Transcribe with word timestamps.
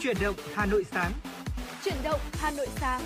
Chuyển 0.00 0.16
động 0.20 0.36
Hà 0.54 0.66
Nội 0.66 0.84
sáng. 0.84 1.12
Chuyển 1.84 1.94
động 2.04 2.20
Hà 2.32 2.50
Nội 2.50 2.66
sáng. 2.76 3.02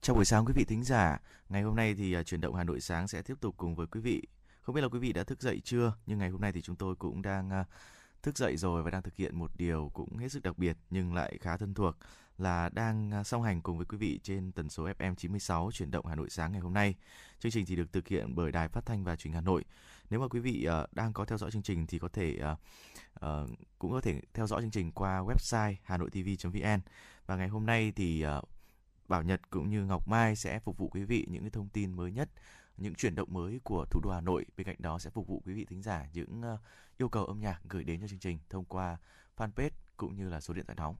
Chào 0.00 0.16
buổi 0.16 0.24
sáng 0.24 0.44
quý 0.44 0.52
vị 0.56 0.64
thính 0.64 0.84
giả. 0.84 1.18
Ngày 1.48 1.62
hôm 1.62 1.76
nay 1.76 1.94
thì 1.94 2.16
uh, 2.16 2.26
chuyển 2.26 2.40
động 2.40 2.54
Hà 2.54 2.64
Nội 2.64 2.80
sáng 2.80 3.08
sẽ 3.08 3.22
tiếp 3.22 3.34
tục 3.40 3.54
cùng 3.56 3.74
với 3.74 3.86
quý 3.86 4.00
vị. 4.00 4.22
Không 4.62 4.74
biết 4.74 4.80
là 4.80 4.88
quý 4.88 4.98
vị 4.98 5.12
đã 5.12 5.24
thức 5.24 5.42
dậy 5.42 5.60
chưa, 5.64 5.92
nhưng 6.06 6.18
ngày 6.18 6.30
hôm 6.30 6.40
nay 6.40 6.52
thì 6.52 6.62
chúng 6.62 6.76
tôi 6.76 6.96
cũng 6.96 7.22
đang 7.22 7.60
uh, 7.60 7.66
thức 8.22 8.38
dậy 8.38 8.56
rồi 8.56 8.82
và 8.82 8.90
đang 8.90 9.02
thực 9.02 9.16
hiện 9.16 9.38
một 9.38 9.50
điều 9.56 9.90
cũng 9.94 10.16
hết 10.16 10.28
sức 10.32 10.42
đặc 10.42 10.58
biệt 10.58 10.76
nhưng 10.90 11.14
lại 11.14 11.38
khá 11.40 11.56
thân 11.56 11.74
thuộc 11.74 11.96
là 12.38 12.68
đang 12.68 13.10
à, 13.10 13.24
song 13.24 13.42
hành 13.42 13.62
cùng 13.62 13.76
với 13.76 13.86
quý 13.86 13.98
vị 13.98 14.20
trên 14.22 14.52
tần 14.52 14.68
số 14.68 14.84
FM 14.84 15.14
96 15.14 15.70
chuyển 15.72 15.90
động 15.90 16.06
Hà 16.06 16.14
Nội 16.14 16.30
sáng 16.30 16.52
ngày 16.52 16.60
hôm 16.60 16.74
nay. 16.74 16.94
Chương 17.38 17.52
trình 17.52 17.66
thì 17.66 17.76
được 17.76 17.92
thực 17.92 18.08
hiện 18.08 18.34
bởi 18.34 18.52
Đài 18.52 18.68
Phát 18.68 18.86
thanh 18.86 19.04
và 19.04 19.16
Truyền 19.16 19.32
hình 19.32 19.34
Hà 19.34 19.40
Nội. 19.40 19.64
Nếu 20.10 20.20
mà 20.20 20.28
quý 20.28 20.40
vị 20.40 20.66
uh, 20.82 20.92
đang 20.92 21.12
có 21.12 21.24
theo 21.24 21.38
dõi 21.38 21.50
chương 21.50 21.62
trình 21.62 21.86
thì 21.86 21.98
có 21.98 22.08
thể 22.08 22.38
uh, 22.52 22.58
uh, 23.26 23.58
cũng 23.78 23.92
có 23.92 24.00
thể 24.00 24.20
theo 24.34 24.46
dõi 24.46 24.60
chương 24.60 24.70
trình 24.70 24.92
qua 24.92 25.22
website 25.22 25.74
hanoitv.vn. 25.82 26.80
Và 27.26 27.36
ngày 27.36 27.48
hôm 27.48 27.66
nay 27.66 27.92
thì 27.96 28.26
uh, 28.26 28.48
Bảo 29.08 29.22
Nhật 29.22 29.50
cũng 29.50 29.70
như 29.70 29.84
Ngọc 29.84 30.08
Mai 30.08 30.36
sẽ 30.36 30.58
phục 30.58 30.78
vụ 30.78 30.88
quý 30.88 31.04
vị 31.04 31.26
những 31.30 31.42
cái 31.42 31.50
thông 31.50 31.68
tin 31.68 31.92
mới 31.92 32.12
nhất 32.12 32.28
những 32.76 32.94
chuyển 32.94 33.14
động 33.14 33.32
mới 33.32 33.60
của 33.64 33.84
thủ 33.90 34.00
đô 34.04 34.10
Hà 34.10 34.20
Nội. 34.20 34.44
Bên 34.56 34.66
cạnh 34.66 34.76
đó 34.78 34.98
sẽ 34.98 35.10
phục 35.10 35.26
vụ 35.26 35.42
quý 35.46 35.52
vị 35.54 35.64
thính 35.64 35.82
giả 35.82 36.06
những 36.12 36.42
ờ, 36.42 36.58
yêu 36.98 37.08
cầu 37.08 37.24
âm 37.24 37.40
nhạc 37.40 37.60
gửi 37.68 37.84
đến 37.84 38.00
cho 38.00 38.08
chương 38.08 38.18
trình 38.18 38.38
thông 38.50 38.64
qua 38.64 38.96
fanpage 39.36 39.70
cũng 39.96 40.16
như 40.16 40.28
là 40.28 40.40
số 40.40 40.54
điện 40.54 40.66
thoại 40.66 40.76
nóng. 40.76 40.96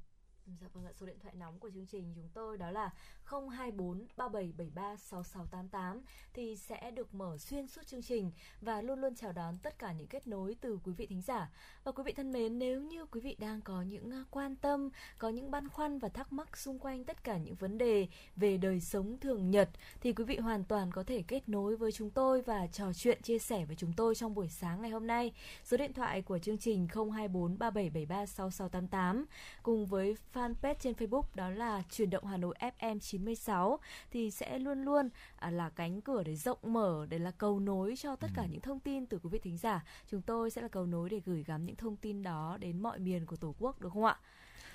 Dạ 0.47 0.69
vâng 0.73 0.85
ạ, 0.85 0.93
số 1.01 1.07
điện 1.07 1.19
thoại 1.23 1.35
nóng 1.39 1.59
của 1.59 1.71
chương 1.71 1.87
trình 1.87 2.13
chúng 2.15 2.29
tôi 2.35 2.59
đó 2.59 2.71
là 2.71 2.91
024 3.25 4.07
3773 4.17 4.97
6688 4.97 6.01
thì 6.35 6.57
sẽ 6.57 6.91
được 6.91 7.15
mở 7.15 7.39
xuyên 7.39 7.69
suốt 7.69 7.87
chương 7.87 8.03
trình 8.03 8.31
và 8.61 8.83
luôn 8.83 9.01
luôn 9.01 9.15
chào 9.15 9.33
đón 9.33 9.59
tất 9.59 9.79
cả 9.79 9.93
những 9.93 10.07
kết 10.07 10.27
nối 10.27 10.57
từ 10.61 10.79
quý 10.85 10.93
vị 10.93 11.07
thính 11.07 11.23
giả. 11.23 11.51
Và 11.85 11.93
quý 11.93 12.03
vị 12.07 12.13
thân 12.13 12.33
mến, 12.33 12.59
nếu 12.59 12.83
như 12.83 13.07
quý 13.07 13.21
vị 13.21 13.37
đang 13.39 13.61
có 13.61 13.83
những 13.83 14.11
à, 14.11 14.25
quan 14.31 14.57
tâm, 14.57 14.91
có 15.19 15.29
những 15.29 15.51
băn 15.51 15.69
khoăn 15.69 15.99
và 15.99 16.09
thắc 16.09 16.33
mắc 16.33 16.57
xung 16.57 16.79
quanh 16.79 17.05
tất 17.05 17.25
cả 17.25 17.39
những 17.39 17.55
vấn 17.55 17.79
đề 17.79 18.09
về 18.37 18.57
đời 18.57 18.81
sống 18.81 19.19
thường 19.21 19.51
nhật 19.51 19.69
thì 20.01 20.13
quý 20.13 20.25
vị 20.25 20.37
hoàn 20.37 20.65
toàn 20.65 20.93
có 20.93 21.05
thể 21.07 21.23
kết 21.29 21.49
nối 21.49 21.77
với 21.77 21.93
chúng 21.93 22.11
tôi 22.11 22.43
và 22.43 22.67
trò 22.67 22.93
chuyện 22.93 23.23
chia 23.23 23.39
sẻ 23.39 23.65
với 23.65 23.77
chúng 23.77 23.93
tôi 23.97 24.15
trong 24.15 24.35
buổi 24.35 24.49
sáng 24.49 24.83
ngày 24.83 24.91
hôm 24.91 25.07
nay. 25.07 25.33
Số 25.65 25.77
điện 25.77 25.93
thoại 25.93 26.23
của 26.23 26.39
chương 26.39 26.59
trình 26.59 26.89
024 26.89 27.59
3773 27.59 28.27
6688 28.27 29.25
cùng 29.63 29.87
với 29.87 30.17
fanpage 30.43 30.75
trên 30.81 30.95
Facebook 30.95 31.25
đó 31.35 31.51
là 31.51 31.83
Truyền 31.91 32.11
động 32.11 32.25
Hà 32.25 32.37
Nội 32.37 32.55
FM 32.79 32.99
96 32.99 33.79
thì 34.11 34.31
sẽ 34.31 34.59
luôn 34.59 34.85
luôn 34.85 35.09
à, 35.37 35.51
là 35.51 35.69
cánh 35.69 36.01
cửa 36.01 36.23
để 36.23 36.37
rộng 36.37 36.59
mở 36.63 37.07
để 37.09 37.19
là 37.19 37.31
cầu 37.31 37.61
nối 37.61 37.97
cho 37.97 38.17
tất 38.17 38.29
cả 38.35 38.43
ừ. 38.43 38.49
những 38.51 38.61
thông 38.61 38.81
tin 38.81 39.07
từ 39.07 39.19
quý 39.23 39.29
vị 39.33 39.39
thính 39.39 39.59
giả. 39.59 39.85
Chúng 40.11 40.23
tôi 40.23 40.51
sẽ 40.51 40.63
là 40.63 40.69
cầu 40.69 40.87
nối 40.87 41.11
để 41.11 41.21
gửi 41.25 41.45
gắm 41.47 41.67
những 41.67 41.77
thông 41.77 41.97
tin 41.97 42.23
đó 42.23 42.57
đến 42.61 42.83
mọi 42.83 42.99
miền 42.99 43.27
của 43.27 43.37
Tổ 43.37 43.55
quốc 43.59 43.81
được 43.81 43.93
không 43.93 44.05
ạ? 44.05 44.19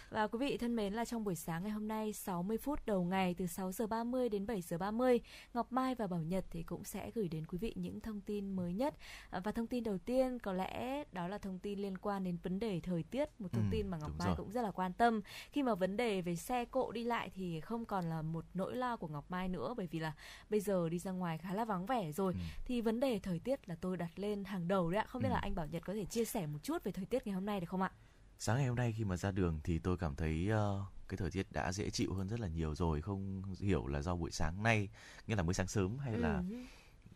Và 0.09 0.27
quý 0.27 0.39
vị 0.39 0.57
thân 0.57 0.75
mến 0.75 0.93
là 0.93 1.05
trong 1.05 1.23
buổi 1.23 1.35
sáng 1.35 1.63
ngày 1.63 1.71
hôm 1.71 1.87
nay 1.87 2.13
60 2.13 2.57
phút 2.57 2.85
đầu 2.85 3.03
ngày 3.03 3.35
từ 3.37 3.47
6 3.47 3.71
giờ 3.71 3.87
30 3.87 4.29
đến 4.29 4.45
7 4.45 4.61
giờ 4.61 4.77
30, 4.77 5.19
Ngọc 5.53 5.71
Mai 5.71 5.95
và 5.95 6.07
Bảo 6.07 6.21
Nhật 6.21 6.45
thì 6.49 6.63
cũng 6.63 6.83
sẽ 6.83 7.11
gửi 7.15 7.27
đến 7.27 7.45
quý 7.45 7.57
vị 7.57 7.73
những 7.75 7.99
thông 7.99 8.21
tin 8.21 8.55
mới 8.55 8.73
nhất. 8.73 8.95
À, 9.29 9.39
và 9.39 9.51
thông 9.51 9.67
tin 9.67 9.83
đầu 9.83 9.97
tiên 9.97 10.39
có 10.39 10.53
lẽ 10.53 11.03
đó 11.11 11.27
là 11.27 11.37
thông 11.37 11.59
tin 11.59 11.79
liên 11.79 11.97
quan 11.97 12.23
đến 12.23 12.37
vấn 12.43 12.59
đề 12.59 12.79
thời 12.79 13.03
tiết, 13.03 13.41
một 13.41 13.47
thông 13.53 13.63
ừ, 13.63 13.69
tin 13.71 13.87
mà 13.87 13.97
Ngọc 13.97 14.11
Mai 14.19 14.27
rồi. 14.27 14.35
cũng 14.37 14.51
rất 14.51 14.61
là 14.61 14.71
quan 14.71 14.93
tâm. 14.93 15.21
Khi 15.51 15.63
mà 15.63 15.75
vấn 15.75 15.97
đề 15.97 16.21
về 16.21 16.35
xe 16.35 16.65
cộ 16.65 16.91
đi 16.91 17.03
lại 17.03 17.29
thì 17.35 17.61
không 17.61 17.85
còn 17.85 18.05
là 18.05 18.21
một 18.21 18.45
nỗi 18.53 18.75
lo 18.75 18.97
của 18.97 19.07
Ngọc 19.07 19.31
Mai 19.31 19.49
nữa 19.49 19.73
bởi 19.77 19.87
vì 19.87 19.99
là 19.99 20.13
bây 20.49 20.59
giờ 20.59 20.89
đi 20.89 20.99
ra 20.99 21.11
ngoài 21.11 21.37
khá 21.37 21.53
là 21.53 21.65
vắng 21.65 21.85
vẻ 21.85 22.11
rồi. 22.11 22.33
Ừ. 22.33 22.39
Thì 22.65 22.81
vấn 22.81 22.99
đề 22.99 23.19
thời 23.19 23.39
tiết 23.39 23.69
là 23.69 23.75
tôi 23.81 23.97
đặt 23.97 24.11
lên 24.15 24.43
hàng 24.43 24.67
đầu 24.67 24.91
đấy 24.91 25.01
ạ. 25.01 25.05
Không 25.07 25.21
biết 25.21 25.29
ừ. 25.29 25.33
là 25.33 25.39
anh 25.39 25.55
Bảo 25.55 25.67
Nhật 25.67 25.85
có 25.85 25.93
thể 25.93 26.05
chia 26.05 26.25
sẻ 26.25 26.45
một 26.45 26.59
chút 26.63 26.83
về 26.83 26.91
thời 26.91 27.05
tiết 27.05 27.27
ngày 27.27 27.33
hôm 27.33 27.45
nay 27.45 27.59
được 27.59 27.69
không 27.69 27.81
ạ? 27.81 27.91
Sáng 28.39 28.57
ngày 28.57 28.67
hôm 28.67 28.75
nay 28.75 28.93
khi 28.97 29.03
mà 29.03 29.17
ra 29.17 29.31
đường 29.31 29.59
thì 29.63 29.79
tôi 29.79 29.97
cảm 29.97 30.15
thấy 30.15 30.49
uh, 30.51 30.85
cái 31.07 31.17
thời 31.17 31.31
tiết 31.31 31.51
đã 31.51 31.71
dễ 31.71 31.89
chịu 31.89 32.13
hơn 32.13 32.27
rất 32.27 32.39
là 32.39 32.47
nhiều 32.47 32.75
rồi 32.75 33.01
không 33.01 33.43
hiểu 33.59 33.87
là 33.87 34.01
do 34.01 34.15
buổi 34.15 34.31
sáng 34.31 34.63
nay 34.63 34.89
nghĩa 35.27 35.35
là 35.35 35.43
mới 35.43 35.53
sáng 35.53 35.67
sớm 35.67 35.97
hay 35.97 36.17
là 36.17 36.43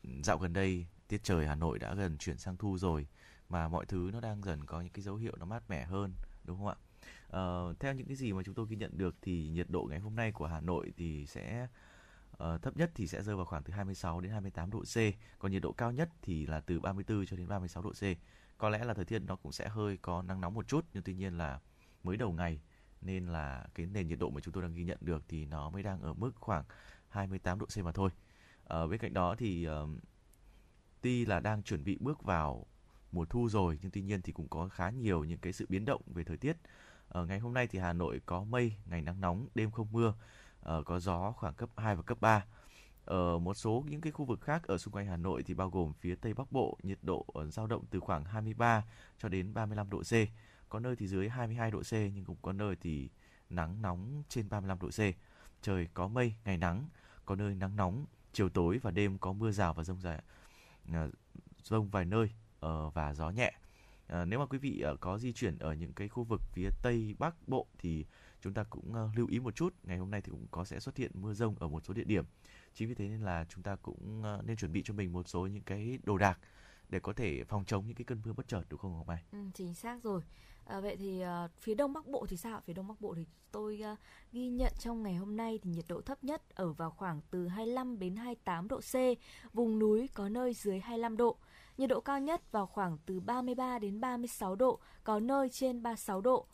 ừ. 0.03 0.09
dạo 0.23 0.37
gần 0.37 0.53
đây 0.53 0.85
tiết 1.07 1.23
trời 1.23 1.47
Hà 1.47 1.55
Nội 1.55 1.79
đã 1.79 1.93
gần 1.93 2.17
chuyển 2.17 2.37
sang 2.37 2.57
thu 2.57 2.77
rồi 2.77 3.07
mà 3.49 3.67
mọi 3.67 3.85
thứ 3.85 4.09
nó 4.13 4.19
đang 4.19 4.43
dần 4.43 4.65
có 4.65 4.81
những 4.81 4.93
cái 4.93 5.03
dấu 5.03 5.15
hiệu 5.15 5.35
nó 5.39 5.45
mát 5.45 5.69
mẻ 5.69 5.85
hơn 5.85 6.13
đúng 6.43 6.57
không 6.57 6.67
ạ? 6.67 6.75
Uh, 7.27 7.79
theo 7.79 7.93
những 7.93 8.07
cái 8.07 8.15
gì 8.15 8.33
mà 8.33 8.43
chúng 8.43 8.55
tôi 8.55 8.65
ghi 8.69 8.75
nhận 8.75 8.97
được 8.97 9.15
thì 9.21 9.49
nhiệt 9.49 9.69
độ 9.69 9.87
ngày 9.89 9.99
hôm 9.99 10.15
nay 10.15 10.31
của 10.31 10.47
Hà 10.47 10.61
Nội 10.61 10.93
thì 10.97 11.25
sẽ 11.25 11.67
uh, 12.31 12.61
thấp 12.61 12.77
nhất 12.77 12.91
thì 12.95 13.07
sẽ 13.07 13.23
rơi 13.23 13.35
vào 13.35 13.45
khoảng 13.45 13.63
từ 13.63 13.73
26 13.73 14.21
đến 14.21 14.31
28 14.31 14.71
độ 14.71 14.79
C, 14.79 14.95
còn 15.39 15.51
nhiệt 15.51 15.61
độ 15.61 15.71
cao 15.71 15.91
nhất 15.91 16.09
thì 16.21 16.45
là 16.45 16.59
từ 16.59 16.79
34 16.79 17.25
cho 17.25 17.37
đến 17.37 17.47
36 17.47 17.83
độ 17.83 17.91
C 17.91 18.03
có 18.61 18.69
lẽ 18.69 18.83
là 18.83 18.93
thời 18.93 19.05
tiết 19.05 19.19
nó 19.19 19.35
cũng 19.35 19.51
sẽ 19.51 19.67
hơi 19.67 19.97
có 19.97 20.21
nắng 20.21 20.41
nóng 20.41 20.53
một 20.53 20.67
chút 20.67 20.85
nhưng 20.93 21.03
tuy 21.03 21.13
nhiên 21.13 21.37
là 21.37 21.59
mới 22.03 22.17
đầu 22.17 22.31
ngày 22.31 22.59
nên 23.01 23.27
là 23.27 23.65
cái 23.75 23.85
nền 23.85 24.07
nhiệt 24.07 24.19
độ 24.19 24.29
mà 24.29 24.41
chúng 24.41 24.53
tôi 24.53 24.63
đang 24.63 24.73
ghi 24.73 24.83
nhận 24.83 24.97
được 25.01 25.23
thì 25.27 25.45
nó 25.45 25.69
mới 25.69 25.83
đang 25.83 26.01
ở 26.01 26.13
mức 26.13 26.31
khoảng 26.35 26.63
28 27.09 27.59
độ 27.59 27.65
C 27.65 27.77
mà 27.77 27.91
thôi. 27.91 28.09
Ở 28.63 28.87
bên 28.87 28.99
cạnh 28.99 29.13
đó 29.13 29.35
thì 29.37 29.67
uh, 29.69 29.89
tuy 31.01 31.25
là 31.25 31.39
đang 31.39 31.63
chuẩn 31.63 31.83
bị 31.83 31.97
bước 31.99 32.23
vào 32.23 32.65
mùa 33.11 33.25
thu 33.25 33.49
rồi 33.49 33.79
nhưng 33.81 33.91
tuy 33.91 34.01
nhiên 34.01 34.21
thì 34.21 34.31
cũng 34.31 34.47
có 34.47 34.69
khá 34.69 34.89
nhiều 34.89 35.23
những 35.23 35.39
cái 35.39 35.53
sự 35.53 35.65
biến 35.69 35.85
động 35.85 36.01
về 36.05 36.23
thời 36.23 36.37
tiết. 36.37 36.57
Ở 37.07 37.25
ngày 37.25 37.39
hôm 37.39 37.53
nay 37.53 37.67
thì 37.67 37.79
Hà 37.79 37.93
Nội 37.93 38.21
có 38.25 38.43
mây, 38.43 38.73
ngày 38.85 39.01
nắng 39.01 39.21
nóng, 39.21 39.47
đêm 39.55 39.71
không 39.71 39.87
mưa, 39.91 40.13
uh, 40.59 40.85
có 40.85 40.99
gió 40.99 41.31
khoảng 41.31 41.53
cấp 41.53 41.69
2 41.77 41.95
và 41.95 42.01
cấp 42.01 42.17
3. 42.21 42.45
Ở 43.05 43.39
một 43.39 43.53
số 43.53 43.83
những 43.89 44.01
cái 44.01 44.11
khu 44.11 44.25
vực 44.25 44.41
khác 44.41 44.63
ở 44.67 44.77
xung 44.77 44.93
quanh 44.93 45.05
Hà 45.05 45.17
Nội 45.17 45.43
thì 45.43 45.53
bao 45.53 45.69
gồm 45.69 45.93
phía 45.93 46.15
Tây 46.15 46.33
Bắc 46.33 46.51
Bộ, 46.51 46.77
nhiệt 46.83 46.97
độ 47.01 47.25
ờ, 47.33 47.47
dao 47.49 47.67
động 47.67 47.85
từ 47.89 47.99
khoảng 47.99 48.25
23 48.25 48.83
cho 49.17 49.29
đến 49.29 49.53
35 49.53 49.89
độ 49.89 50.01
C. 50.01 50.13
Có 50.69 50.79
nơi 50.79 50.95
thì 50.95 51.07
dưới 51.07 51.29
22 51.29 51.71
độ 51.71 51.81
C 51.81 51.91
nhưng 51.91 52.25
cũng 52.25 52.37
có 52.41 52.53
nơi 52.53 52.75
thì 52.81 53.09
nắng 53.49 53.81
nóng 53.81 54.23
trên 54.29 54.49
35 54.49 54.79
độ 54.79 54.89
C. 54.89 54.99
Trời 55.61 55.87
có 55.93 56.07
mây, 56.07 56.33
ngày 56.45 56.57
nắng, 56.57 56.89
có 57.25 57.35
nơi 57.35 57.55
nắng 57.55 57.75
nóng, 57.75 58.05
chiều 58.33 58.49
tối 58.49 58.79
và 58.81 58.91
đêm 58.91 59.17
có 59.17 59.33
mưa 59.33 59.51
rào 59.51 59.73
và 59.73 59.83
rông 59.83 60.01
rải 60.01 60.21
ờ, 60.93 61.11
rông 61.63 61.89
vài 61.89 62.05
nơi 62.05 62.29
ờ, 62.59 62.89
và 62.89 63.13
gió 63.13 63.29
nhẹ. 63.29 63.51
Nếu 64.25 64.39
mà 64.39 64.45
quý 64.45 64.57
vị 64.57 64.83
có 64.99 65.17
di 65.17 65.33
chuyển 65.33 65.57
ở 65.57 65.73
những 65.73 65.93
cái 65.93 66.07
khu 66.07 66.23
vực 66.23 66.41
phía 66.53 66.69
Tây 66.81 67.15
Bắc 67.19 67.47
Bộ 67.47 67.67
thì 67.77 68.05
chúng 68.41 68.53
ta 68.53 68.63
cũng 68.63 69.11
lưu 69.15 69.27
ý 69.27 69.39
một 69.39 69.55
chút. 69.55 69.73
Ngày 69.83 69.97
hôm 69.97 70.11
nay 70.11 70.21
thì 70.21 70.31
cũng 70.31 70.47
có 70.51 70.65
sẽ 70.65 70.79
xuất 70.79 70.97
hiện 70.97 71.11
mưa 71.13 71.33
rông 71.33 71.55
ở 71.59 71.67
một 71.67 71.85
số 71.85 71.93
địa 71.93 72.03
điểm 72.03 72.25
chính 72.73 72.87
vì 72.87 72.95
thế 72.95 73.07
nên 73.07 73.21
là 73.21 73.45
chúng 73.49 73.63
ta 73.63 73.75
cũng 73.75 74.21
ờ, 74.23 74.41
nên 74.45 74.57
chuẩn 74.57 74.71
bị 74.71 74.81
cho 74.85 74.93
mình 74.93 75.13
một 75.13 75.27
số 75.27 75.47
những 75.47 75.63
cái 75.63 75.99
đồ 76.03 76.17
đạc 76.17 76.39
để 76.89 76.99
có 76.99 77.13
thể 77.13 77.43
phòng 77.43 77.65
chống 77.65 77.87
những 77.87 77.95
cái 77.95 78.05
cơn 78.05 78.21
mưa 78.25 78.33
bất 78.33 78.47
chợt 78.47 78.61
đúng 78.69 78.79
không 78.79 78.93
Ngọc 78.93 79.07
Mai? 79.07 79.23
Ừ, 79.31 79.37
chính 79.53 79.73
xác 79.73 80.03
rồi. 80.03 80.21
À, 80.65 80.79
vậy 80.79 80.95
thì 80.97 81.23
uh, 81.23 81.51
phía 81.59 81.75
đông 81.75 81.93
bắc 81.93 82.07
bộ 82.07 82.25
thì 82.29 82.37
sao? 82.37 82.61
Phía 82.65 82.73
đông 82.73 82.87
bắc 82.87 83.01
bộ 83.01 83.13
thì 83.15 83.25
tôi 83.51 83.81
uh, 83.93 83.99
ghi 84.31 84.49
nhận 84.49 84.73
trong 84.79 85.03
ngày 85.03 85.15
hôm 85.15 85.37
nay 85.37 85.59
thì 85.63 85.71
nhiệt 85.71 85.85
độ 85.87 86.01
thấp 86.01 86.23
nhất 86.23 86.41
ở 86.55 86.73
vào 86.73 86.91
khoảng 86.91 87.21
từ 87.31 87.47
25 87.47 87.99
đến 87.99 88.15
28 88.15 88.67
độ 88.67 88.79
C, 88.79 88.95
vùng 89.53 89.79
núi 89.79 90.09
có 90.13 90.29
nơi 90.29 90.53
dưới 90.53 90.79
25 90.79 91.17
độ. 91.17 91.37
Nhiệt 91.77 91.89
độ 91.89 91.99
cao 92.01 92.19
nhất 92.19 92.51
vào 92.51 92.65
khoảng 92.65 92.97
từ 93.05 93.19
33 93.19 93.79
đến 93.79 94.01
36 94.01 94.55
độ, 94.55 94.79
có 95.03 95.19
nơi 95.19 95.49
trên 95.49 95.83
36 95.83 96.21
độ. 96.21 96.47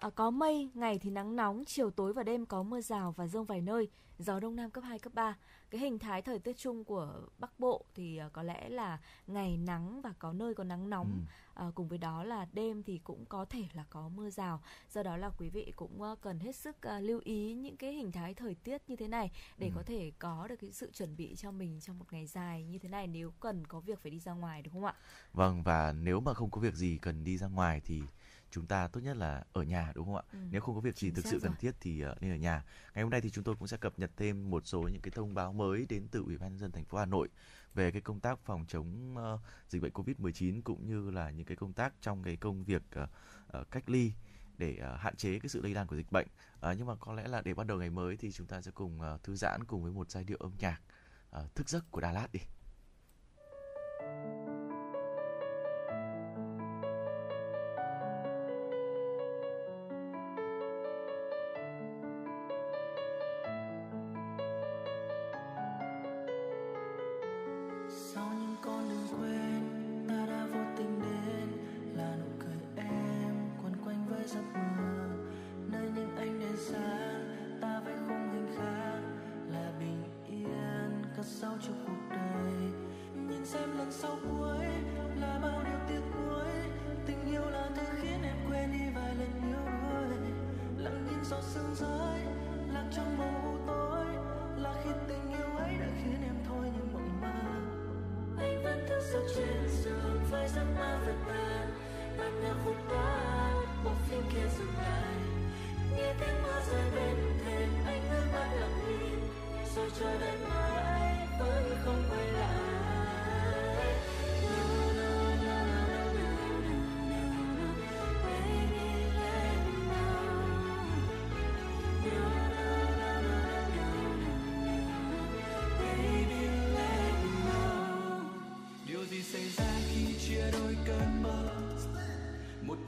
À, 0.00 0.10
có 0.10 0.30
mây, 0.30 0.70
ngày 0.74 0.98
thì 0.98 1.10
nắng 1.10 1.36
nóng, 1.36 1.64
chiều 1.66 1.90
tối 1.90 2.12
và 2.12 2.22
đêm 2.22 2.46
có 2.46 2.62
mưa 2.62 2.80
rào 2.80 3.12
và 3.16 3.26
rông 3.26 3.44
vài 3.44 3.60
nơi, 3.60 3.88
gió 4.18 4.40
đông 4.40 4.56
nam 4.56 4.70
cấp 4.70 4.84
2, 4.84 4.98
cấp 4.98 5.14
3. 5.14 5.36
Cái 5.70 5.80
hình 5.80 5.98
thái 5.98 6.22
thời 6.22 6.38
tiết 6.38 6.56
chung 6.56 6.84
của 6.84 7.20
Bắc 7.38 7.60
Bộ 7.60 7.84
thì 7.94 8.20
uh, 8.26 8.32
có 8.32 8.42
lẽ 8.42 8.68
là 8.68 8.98
ngày 9.26 9.56
nắng 9.56 10.02
và 10.02 10.12
có 10.18 10.32
nơi 10.32 10.54
có 10.54 10.64
nắng 10.64 10.90
nóng. 10.90 11.26
Ừ. 11.54 11.66
Uh, 11.68 11.74
cùng 11.74 11.88
với 11.88 11.98
đó 11.98 12.24
là 12.24 12.46
đêm 12.52 12.82
thì 12.82 13.00
cũng 13.04 13.24
có 13.26 13.44
thể 13.44 13.64
là 13.72 13.84
có 13.90 14.08
mưa 14.08 14.30
rào. 14.30 14.62
Do 14.90 15.02
đó 15.02 15.16
là 15.16 15.30
quý 15.38 15.48
vị 15.48 15.72
cũng 15.76 16.02
uh, 16.02 16.20
cần 16.20 16.38
hết 16.38 16.56
sức 16.56 16.76
uh, 16.96 17.02
lưu 17.02 17.20
ý 17.24 17.54
những 17.54 17.76
cái 17.76 17.92
hình 17.92 18.12
thái 18.12 18.34
thời 18.34 18.54
tiết 18.54 18.82
như 18.88 18.96
thế 18.96 19.08
này 19.08 19.30
để 19.58 19.66
ừ. 19.66 19.72
có 19.76 19.82
thể 19.82 20.12
có 20.18 20.46
được 20.48 20.56
cái 20.56 20.72
sự 20.72 20.90
chuẩn 20.92 21.16
bị 21.16 21.34
cho 21.36 21.50
mình 21.50 21.80
trong 21.80 21.98
một 21.98 22.06
ngày 22.10 22.26
dài 22.26 22.64
như 22.64 22.78
thế 22.78 22.88
này 22.88 23.06
nếu 23.06 23.32
cần 23.40 23.66
có 23.66 23.80
việc 23.80 24.02
phải 24.02 24.10
đi 24.10 24.20
ra 24.20 24.32
ngoài 24.32 24.62
đúng 24.62 24.74
không 24.74 24.84
ạ? 24.84 24.94
Vâng 25.32 25.62
và 25.62 25.92
nếu 25.92 26.20
mà 26.20 26.34
không 26.34 26.50
có 26.50 26.60
việc 26.60 26.74
gì 26.74 26.98
cần 27.02 27.24
đi 27.24 27.38
ra 27.38 27.46
ngoài 27.46 27.80
thì 27.84 28.02
chúng 28.50 28.66
ta 28.66 28.88
tốt 28.88 29.00
nhất 29.00 29.16
là 29.16 29.44
ở 29.52 29.62
nhà 29.62 29.92
đúng 29.94 30.06
không 30.06 30.16
ạ? 30.16 30.22
Ừ. 30.32 30.38
Nếu 30.50 30.60
không 30.60 30.74
có 30.74 30.80
việc 30.80 30.98
gì 30.98 31.10
thực 31.10 31.26
sự 31.26 31.40
cần 31.42 31.52
thiết 31.60 31.74
thì 31.80 32.04
uh, 32.04 32.22
nên 32.22 32.32
ở 32.32 32.36
nhà. 32.36 32.64
Ngày 32.94 33.02
hôm 33.02 33.10
nay 33.10 33.20
thì 33.20 33.30
chúng 33.30 33.44
tôi 33.44 33.54
cũng 33.56 33.68
sẽ 33.68 33.76
cập 33.76 33.98
nhật 33.98 34.10
thêm 34.16 34.50
một 34.50 34.66
số 34.66 34.80
những 34.82 35.02
cái 35.02 35.10
thông 35.10 35.34
báo 35.34 35.52
mới 35.52 35.86
đến 35.88 36.08
từ 36.10 36.22
Ủy 36.26 36.38
ban 36.38 36.50
nhân 36.50 36.58
dân 36.58 36.72
thành 36.72 36.84
phố 36.84 36.98
Hà 36.98 37.06
Nội 37.06 37.28
về 37.74 37.90
cái 37.90 38.00
công 38.00 38.20
tác 38.20 38.38
phòng 38.44 38.64
chống 38.68 39.16
uh, 39.34 39.40
dịch 39.68 39.82
bệnh 39.82 39.92
Covid-19 39.92 40.62
cũng 40.64 40.86
như 40.86 41.10
là 41.10 41.30
những 41.30 41.46
cái 41.46 41.56
công 41.56 41.72
tác 41.72 41.94
trong 42.00 42.22
cái 42.22 42.36
công 42.36 42.64
việc 42.64 42.82
uh, 43.02 43.08
uh, 43.60 43.70
cách 43.70 43.90
ly 43.90 44.12
để 44.58 44.78
uh, 44.94 45.00
hạn 45.00 45.16
chế 45.16 45.38
cái 45.38 45.48
sự 45.48 45.62
lây 45.62 45.74
lan 45.74 45.86
của 45.86 45.96
dịch 45.96 46.12
bệnh. 46.12 46.26
Uh, 46.56 46.78
nhưng 46.78 46.86
mà 46.86 46.94
có 46.94 47.14
lẽ 47.14 47.28
là 47.28 47.40
để 47.40 47.54
bắt 47.54 47.66
đầu 47.66 47.78
ngày 47.78 47.90
mới 47.90 48.16
thì 48.16 48.32
chúng 48.32 48.46
ta 48.46 48.62
sẽ 48.62 48.70
cùng 48.70 49.00
uh, 49.00 49.22
thư 49.22 49.36
giãn 49.36 49.64
cùng 49.64 49.82
với 49.82 49.92
một 49.92 50.10
giai 50.10 50.24
điệu 50.24 50.38
âm 50.40 50.52
nhạc 50.58 50.80
uh, 51.38 51.54
thức 51.54 51.68
giấc 51.68 51.90
của 51.90 52.00
Đà 52.00 52.12
Lạt 52.12 52.32
đi. 52.32 52.40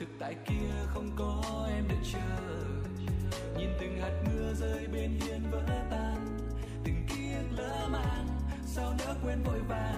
Thực 0.01 0.09
tại 0.19 0.35
kia 0.47 0.71
không 0.87 1.11
có 1.17 1.69
em 1.75 1.85
đợi 1.89 1.99
chờ. 2.13 2.19
Nhìn 3.57 3.71
từng 3.81 4.01
hạt 4.01 4.23
mưa 4.27 4.55
rơi 4.55 4.87
bên 4.93 5.11
hiên 5.21 5.51
vỡ 5.51 5.63
tan, 5.91 6.39
từng 6.85 7.05
ký 7.09 7.33
ức 7.33 7.57
lỡ 7.57 7.89
màng 7.93 8.29
sao 8.67 8.95
nỡ 8.99 9.15
quên 9.25 9.43
vội 9.43 9.61
vàng. 9.69 9.90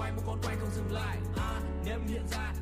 Quay 0.00 0.12
một 0.12 0.22
con 0.26 0.38
quay 0.42 0.56
không 0.56 0.70
dừng 0.70 0.92
lại. 0.92 1.16
À 1.36 1.60
Nếu 1.84 1.94
em 1.94 2.06
hiện 2.06 2.22
ra 2.30 2.52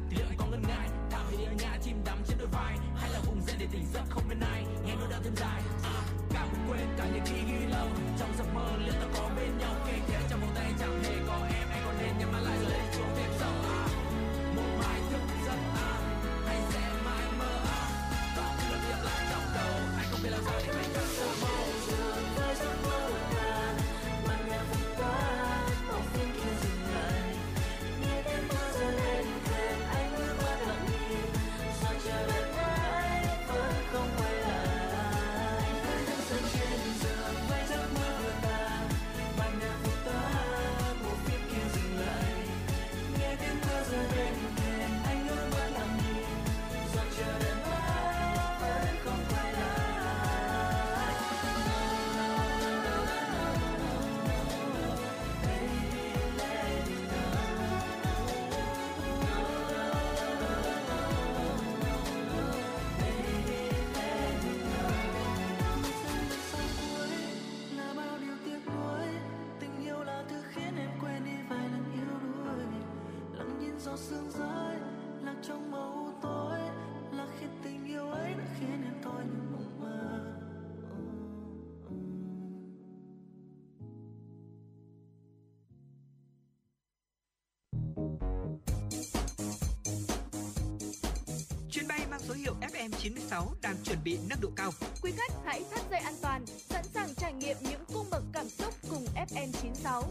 FM96 93.08 93.54
đang 93.62 93.76
chuẩn 93.84 93.98
bị 94.04 94.18
nâng 94.30 94.40
độ 94.40 94.50
cao. 94.56 94.70
Quý 95.02 95.12
khách 95.16 95.32
hãy 95.44 95.64
thắt 95.70 95.80
dây 95.90 96.00
an 96.00 96.14
toàn, 96.22 96.46
sẵn 96.46 96.84
sàng 96.84 97.14
trải 97.14 97.32
nghiệm 97.32 97.56
những 97.60 97.84
cung 97.94 98.06
bậc 98.10 98.22
cảm 98.32 98.48
xúc 98.48 98.74
cùng 98.90 99.04
FM96. 99.04 100.02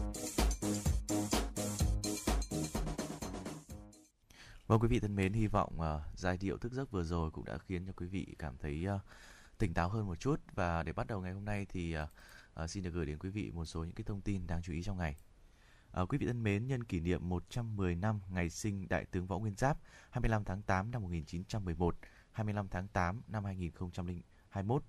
Vâng 4.66 4.80
quý 4.80 4.88
vị 4.88 5.00
thân 5.00 5.16
mến, 5.16 5.32
hy 5.32 5.46
vọng 5.46 5.72
uh, 5.80 6.02
giai 6.16 6.36
điệu 6.36 6.58
thức 6.58 6.72
giấc 6.72 6.90
vừa 6.90 7.04
rồi 7.04 7.30
cũng 7.30 7.44
đã 7.44 7.58
khiến 7.58 7.86
cho 7.86 7.92
quý 7.96 8.06
vị 8.06 8.26
cảm 8.38 8.56
thấy 8.58 8.86
uh, 8.94 9.00
tỉnh 9.58 9.74
táo 9.74 9.88
hơn 9.88 10.06
một 10.06 10.20
chút 10.20 10.40
và 10.54 10.82
để 10.82 10.92
bắt 10.92 11.06
đầu 11.06 11.20
ngày 11.20 11.32
hôm 11.32 11.44
nay 11.44 11.66
thì 11.68 11.96
uh, 11.96 12.08
uh, 12.64 12.70
xin 12.70 12.82
được 12.82 12.90
gửi 12.90 13.06
đến 13.06 13.18
quý 13.18 13.30
vị 13.30 13.50
một 13.50 13.64
số 13.64 13.84
những 13.84 13.94
cái 13.94 14.04
thông 14.04 14.20
tin 14.20 14.46
đáng 14.46 14.62
chú 14.62 14.72
ý 14.72 14.82
trong 14.82 14.98
ngày. 14.98 15.16
Uh, 16.02 16.08
quý 16.08 16.18
vị 16.18 16.26
thân 16.26 16.42
mến, 16.42 16.66
nhân 16.66 16.84
kỷ 16.84 17.00
niệm 17.00 17.28
110 17.28 17.94
năm 17.94 18.20
ngày 18.30 18.50
sinh 18.50 18.88
Đại 18.88 19.04
tướng 19.04 19.26
Võ 19.26 19.38
Nguyên 19.38 19.54
Giáp 19.56 19.78
25 20.10 20.44
tháng 20.44 20.62
8 20.62 20.90
năm 20.90 21.02
1911, 21.02 21.96
25 22.38 22.68
tháng 22.68 22.88
8 22.88 23.22
năm 23.28 23.44
2021. 23.44 24.82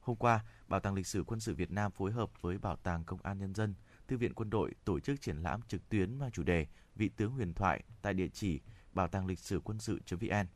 Hôm 0.00 0.16
qua, 0.16 0.44
Bảo 0.68 0.80
tàng 0.80 0.94
Lịch 0.94 1.06
sử 1.06 1.24
Quân 1.24 1.40
sự 1.40 1.54
Việt 1.54 1.70
Nam 1.70 1.92
phối 1.92 2.12
hợp 2.12 2.42
với 2.42 2.58
Bảo 2.58 2.76
tàng 2.76 3.04
Công 3.04 3.22
an 3.22 3.38
Nhân 3.38 3.54
dân, 3.54 3.74
Thư 4.08 4.16
viện 4.16 4.34
Quân 4.34 4.50
đội 4.50 4.74
tổ 4.84 5.00
chức 5.00 5.20
triển 5.20 5.36
lãm 5.36 5.62
trực 5.62 5.88
tuyến 5.88 6.18
mang 6.18 6.30
chủ 6.30 6.42
đề 6.42 6.66
Vị 6.94 7.08
tướng 7.08 7.32
huyền 7.32 7.54
thoại 7.54 7.84
tại 8.02 8.14
địa 8.14 8.28
chỉ 8.28 8.60
bảo 8.92 9.08
tàng 9.08 9.26
lịch 9.26 9.38
sử 9.38 9.60
quân 9.60 9.78
sự.vn. 9.78 10.46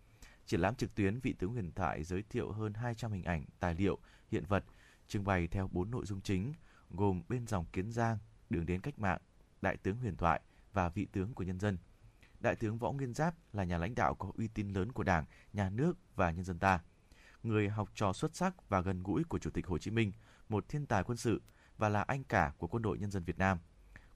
Triển 0.46 0.60
lãm 0.60 0.74
trực 0.74 0.94
tuyến 0.94 1.20
Vị 1.20 1.32
tướng 1.32 1.52
huyền 1.52 1.72
thoại 1.72 2.04
giới 2.04 2.22
thiệu 2.22 2.52
hơn 2.52 2.74
200 2.74 3.12
hình 3.12 3.24
ảnh, 3.24 3.44
tài 3.60 3.74
liệu, 3.74 3.98
hiện 4.30 4.44
vật, 4.44 4.64
trưng 5.08 5.24
bày 5.24 5.46
theo 5.46 5.68
4 5.72 5.90
nội 5.90 6.06
dung 6.06 6.20
chính, 6.20 6.52
gồm 6.90 7.22
bên 7.28 7.46
dòng 7.46 7.66
Kiến 7.72 7.92
Giang, 7.92 8.18
đường 8.50 8.66
đến 8.66 8.80
cách 8.80 8.98
mạng, 8.98 9.20
đại 9.62 9.76
tướng 9.76 9.96
huyền 9.96 10.16
thoại 10.16 10.40
và 10.72 10.88
vị 10.88 11.06
tướng 11.12 11.34
của 11.34 11.44
nhân 11.44 11.60
dân. 11.60 11.78
Đại 12.40 12.56
tướng 12.56 12.78
Võ 12.78 12.92
Nguyên 12.92 13.14
Giáp 13.14 13.34
là 13.52 13.64
nhà 13.64 13.78
lãnh 13.78 13.94
đạo 13.94 14.14
có 14.14 14.32
uy 14.36 14.48
tín 14.48 14.68
lớn 14.68 14.92
của 14.92 15.02
Đảng, 15.02 15.24
nhà 15.52 15.70
nước 15.70 15.98
và 16.16 16.30
nhân 16.30 16.44
dân 16.44 16.58
ta. 16.58 16.80
Người 17.42 17.68
học 17.68 17.88
trò 17.94 18.12
xuất 18.12 18.36
sắc 18.36 18.68
và 18.68 18.80
gần 18.80 19.02
gũi 19.02 19.24
của 19.24 19.38
Chủ 19.38 19.50
tịch 19.50 19.66
Hồ 19.66 19.78
Chí 19.78 19.90
Minh, 19.90 20.12
một 20.48 20.68
thiên 20.68 20.86
tài 20.86 21.04
quân 21.04 21.16
sự 21.16 21.42
và 21.78 21.88
là 21.88 22.02
anh 22.02 22.24
cả 22.24 22.52
của 22.58 22.66
quân 22.66 22.82
đội 22.82 22.98
nhân 22.98 23.10
dân 23.10 23.24
Việt 23.24 23.38
Nam. 23.38 23.58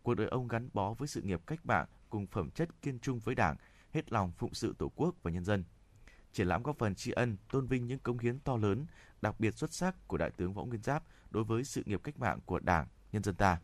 Cuộc 0.02 0.14
đời 0.14 0.26
ông 0.26 0.48
gắn 0.48 0.68
bó 0.72 0.94
với 0.94 1.08
sự 1.08 1.22
nghiệp 1.22 1.40
cách 1.46 1.66
mạng 1.66 1.86
cùng 2.10 2.26
phẩm 2.26 2.50
chất 2.50 2.82
kiên 2.82 2.98
trung 2.98 3.20
với 3.20 3.34
Đảng, 3.34 3.56
hết 3.92 4.12
lòng 4.12 4.32
phụng 4.38 4.54
sự 4.54 4.74
Tổ 4.78 4.92
quốc 4.96 5.14
và 5.22 5.30
nhân 5.30 5.44
dân. 5.44 5.64
Triển 6.32 6.48
lãm 6.48 6.62
góp 6.62 6.78
phần 6.78 6.94
tri 6.94 7.12
ân, 7.12 7.36
tôn 7.52 7.66
vinh 7.66 7.86
những 7.86 7.98
công 7.98 8.18
hiến 8.18 8.38
to 8.38 8.56
lớn, 8.56 8.86
đặc 9.22 9.40
biệt 9.40 9.58
xuất 9.58 9.72
sắc 9.72 10.08
của 10.08 10.16
Đại 10.16 10.30
tướng 10.30 10.54
Võ 10.54 10.64
Nguyên 10.64 10.82
Giáp 10.82 11.04
đối 11.30 11.44
với 11.44 11.64
sự 11.64 11.82
nghiệp 11.86 12.00
cách 12.04 12.18
mạng 12.18 12.38
của 12.46 12.58
Đảng, 12.58 12.86
nhân 13.12 13.22
dân 13.22 13.34
ta. 13.34 13.60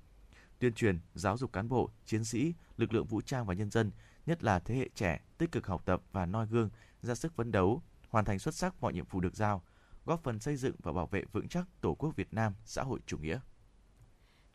Tuyên 0.59 0.73
truyền, 0.73 0.99
giáo 1.15 1.37
dục 1.37 1.53
cán 1.53 1.69
bộ, 1.69 1.91
chiến 2.05 2.25
sĩ, 2.25 2.55
lực 2.77 2.93
lượng 2.93 3.07
vũ 3.07 3.21
trang 3.21 3.47
và 3.47 3.55
nhân 3.55 3.71
dân, 3.71 3.91
nhất 4.28 4.44
là 4.44 4.58
thế 4.58 4.75
hệ 4.75 4.88
trẻ 4.94 5.20
tích 5.38 5.52
cực 5.52 5.66
học 5.66 5.82
tập 5.85 6.02
và 6.12 6.26
noi 6.26 6.47
gương, 6.47 6.70
ra 7.02 7.14
sức 7.14 7.32
phấn 7.37 7.52
đấu, 7.52 7.82
hoàn 8.08 8.25
thành 8.25 8.38
xuất 8.38 8.54
sắc 8.54 8.75
mọi 8.80 8.92
nhiệm 8.92 9.04
vụ 9.11 9.20
được 9.20 9.37
giao, 9.37 9.62
góp 10.04 10.23
phần 10.23 10.40
xây 10.40 10.56
dựng 10.56 10.75
và 10.82 10.92
bảo 10.92 11.06
vệ 11.06 11.25
vững 11.32 11.49
chắc 11.49 11.66
Tổ 11.80 11.94
quốc 11.94 12.16
Việt 12.16 12.35
Nam 12.35 12.54
xã 12.64 12.82
hội 12.82 13.00
chủ 13.06 13.18
nghĩa. 13.18 13.38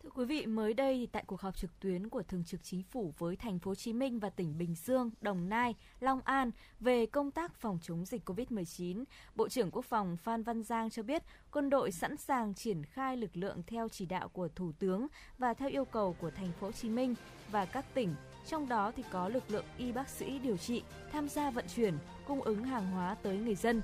Thưa 0.04 0.10
quý 0.10 0.26
vị, 0.26 0.46
mới 0.46 0.74
đây 0.74 0.98
thì 0.98 1.08
tại 1.08 1.24
cuộc 1.28 1.42
họp 1.42 1.58
trực 1.58 1.80
tuyến 1.80 2.10
của 2.10 2.24
Thường 2.24 2.44
trực 2.44 2.64
Chính 2.64 2.84
phủ 2.84 3.14
với 3.18 3.36
thành 3.36 3.60
phố 3.60 3.72
Hồ 3.72 3.76
Chí 3.76 3.94
Minh 3.94 4.20
và 4.20 4.30
tỉnh 4.30 4.58
Bình 4.58 4.76
Dương, 4.76 5.12
Đồng 5.22 5.50
Nai, 5.50 5.76
Long 6.00 6.22
An 6.22 6.52
về 6.80 7.06
công 7.06 7.32
tác 7.32 7.56
phòng 7.56 7.80
chống 7.82 8.06
dịch 8.06 8.30
COVID-19, 8.30 9.04
Bộ 9.36 9.50
trưởng 9.50 9.72
Quốc 9.72 9.86
phòng 9.86 10.18
Phan 10.18 10.44
Văn 10.44 10.64
Giang 10.64 10.90
cho 10.90 11.04
biết 11.04 11.24
quân 11.52 11.70
đội 11.70 11.92
sẵn 11.92 12.18
sàng 12.18 12.54
triển 12.54 12.84
khai 12.86 13.18
lực 13.18 13.38
lượng 13.38 13.64
theo 13.68 13.90
chỉ 13.90 14.06
đạo 14.06 14.30
của 14.30 14.48
Thủ 14.48 14.72
tướng 14.80 15.08
và 15.38 15.54
theo 15.54 15.70
yêu 15.70 15.86
cầu 15.86 16.16
của 16.20 16.32
thành 16.32 16.52
phố 16.60 16.68
Hồ 16.68 16.72
Chí 16.72 16.90
Minh 16.90 17.16
và 17.52 17.66
các 17.66 17.86
tỉnh 17.94 18.16
trong 18.48 18.70
đó 18.70 18.92
thì 18.96 19.04
có 19.12 19.30
lực 19.30 19.44
lượng 19.52 19.66
y 19.78 19.92
bác 19.92 20.10
sĩ 20.10 20.40
điều 20.40 20.58
trị, 20.58 20.84
tham 21.12 21.30
gia 21.30 21.50
vận 21.50 21.66
chuyển, 21.76 21.98
cung 22.28 22.42
ứng 22.42 22.64
hàng 22.64 22.92
hóa 22.92 23.16
tới 23.24 23.38
người 23.38 23.56
dân. 23.56 23.82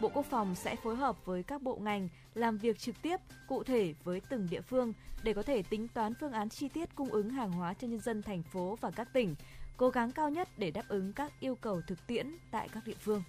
Bộ 0.00 0.10
Quốc 0.14 0.26
phòng 0.30 0.54
sẽ 0.54 0.76
phối 0.76 0.96
hợp 0.96 1.16
với 1.24 1.42
các 1.42 1.62
bộ 1.62 1.76
ngành 1.76 2.08
làm 2.34 2.58
việc 2.58 2.78
trực 2.78 3.02
tiếp, 3.02 3.20
cụ 3.48 3.64
thể 3.64 3.94
với 4.04 4.20
từng 4.28 4.46
địa 4.50 4.60
phương 4.60 4.92
để 5.22 5.34
có 5.34 5.42
thể 5.42 5.62
tính 5.62 5.88
toán 5.88 6.14
phương 6.20 6.32
án 6.32 6.48
chi 6.48 6.68
tiết 6.68 6.94
cung 6.94 7.08
ứng 7.08 7.30
hàng 7.30 7.52
hóa 7.52 7.74
cho 7.74 7.88
nhân 7.88 8.00
dân 8.00 8.22
thành 8.22 8.42
phố 8.42 8.78
và 8.80 8.90
các 8.90 9.12
tỉnh, 9.12 9.34
cố 9.76 9.90
gắng 9.90 10.12
cao 10.12 10.30
nhất 10.30 10.48
để 10.56 10.70
đáp 10.70 10.84
ứng 10.88 11.12
các 11.12 11.32
yêu 11.40 11.54
cầu 11.54 11.80
thực 11.86 12.06
tiễn 12.06 12.36
tại 12.50 12.68
các 12.68 12.86
địa 12.86 12.96
phương. 13.00 13.22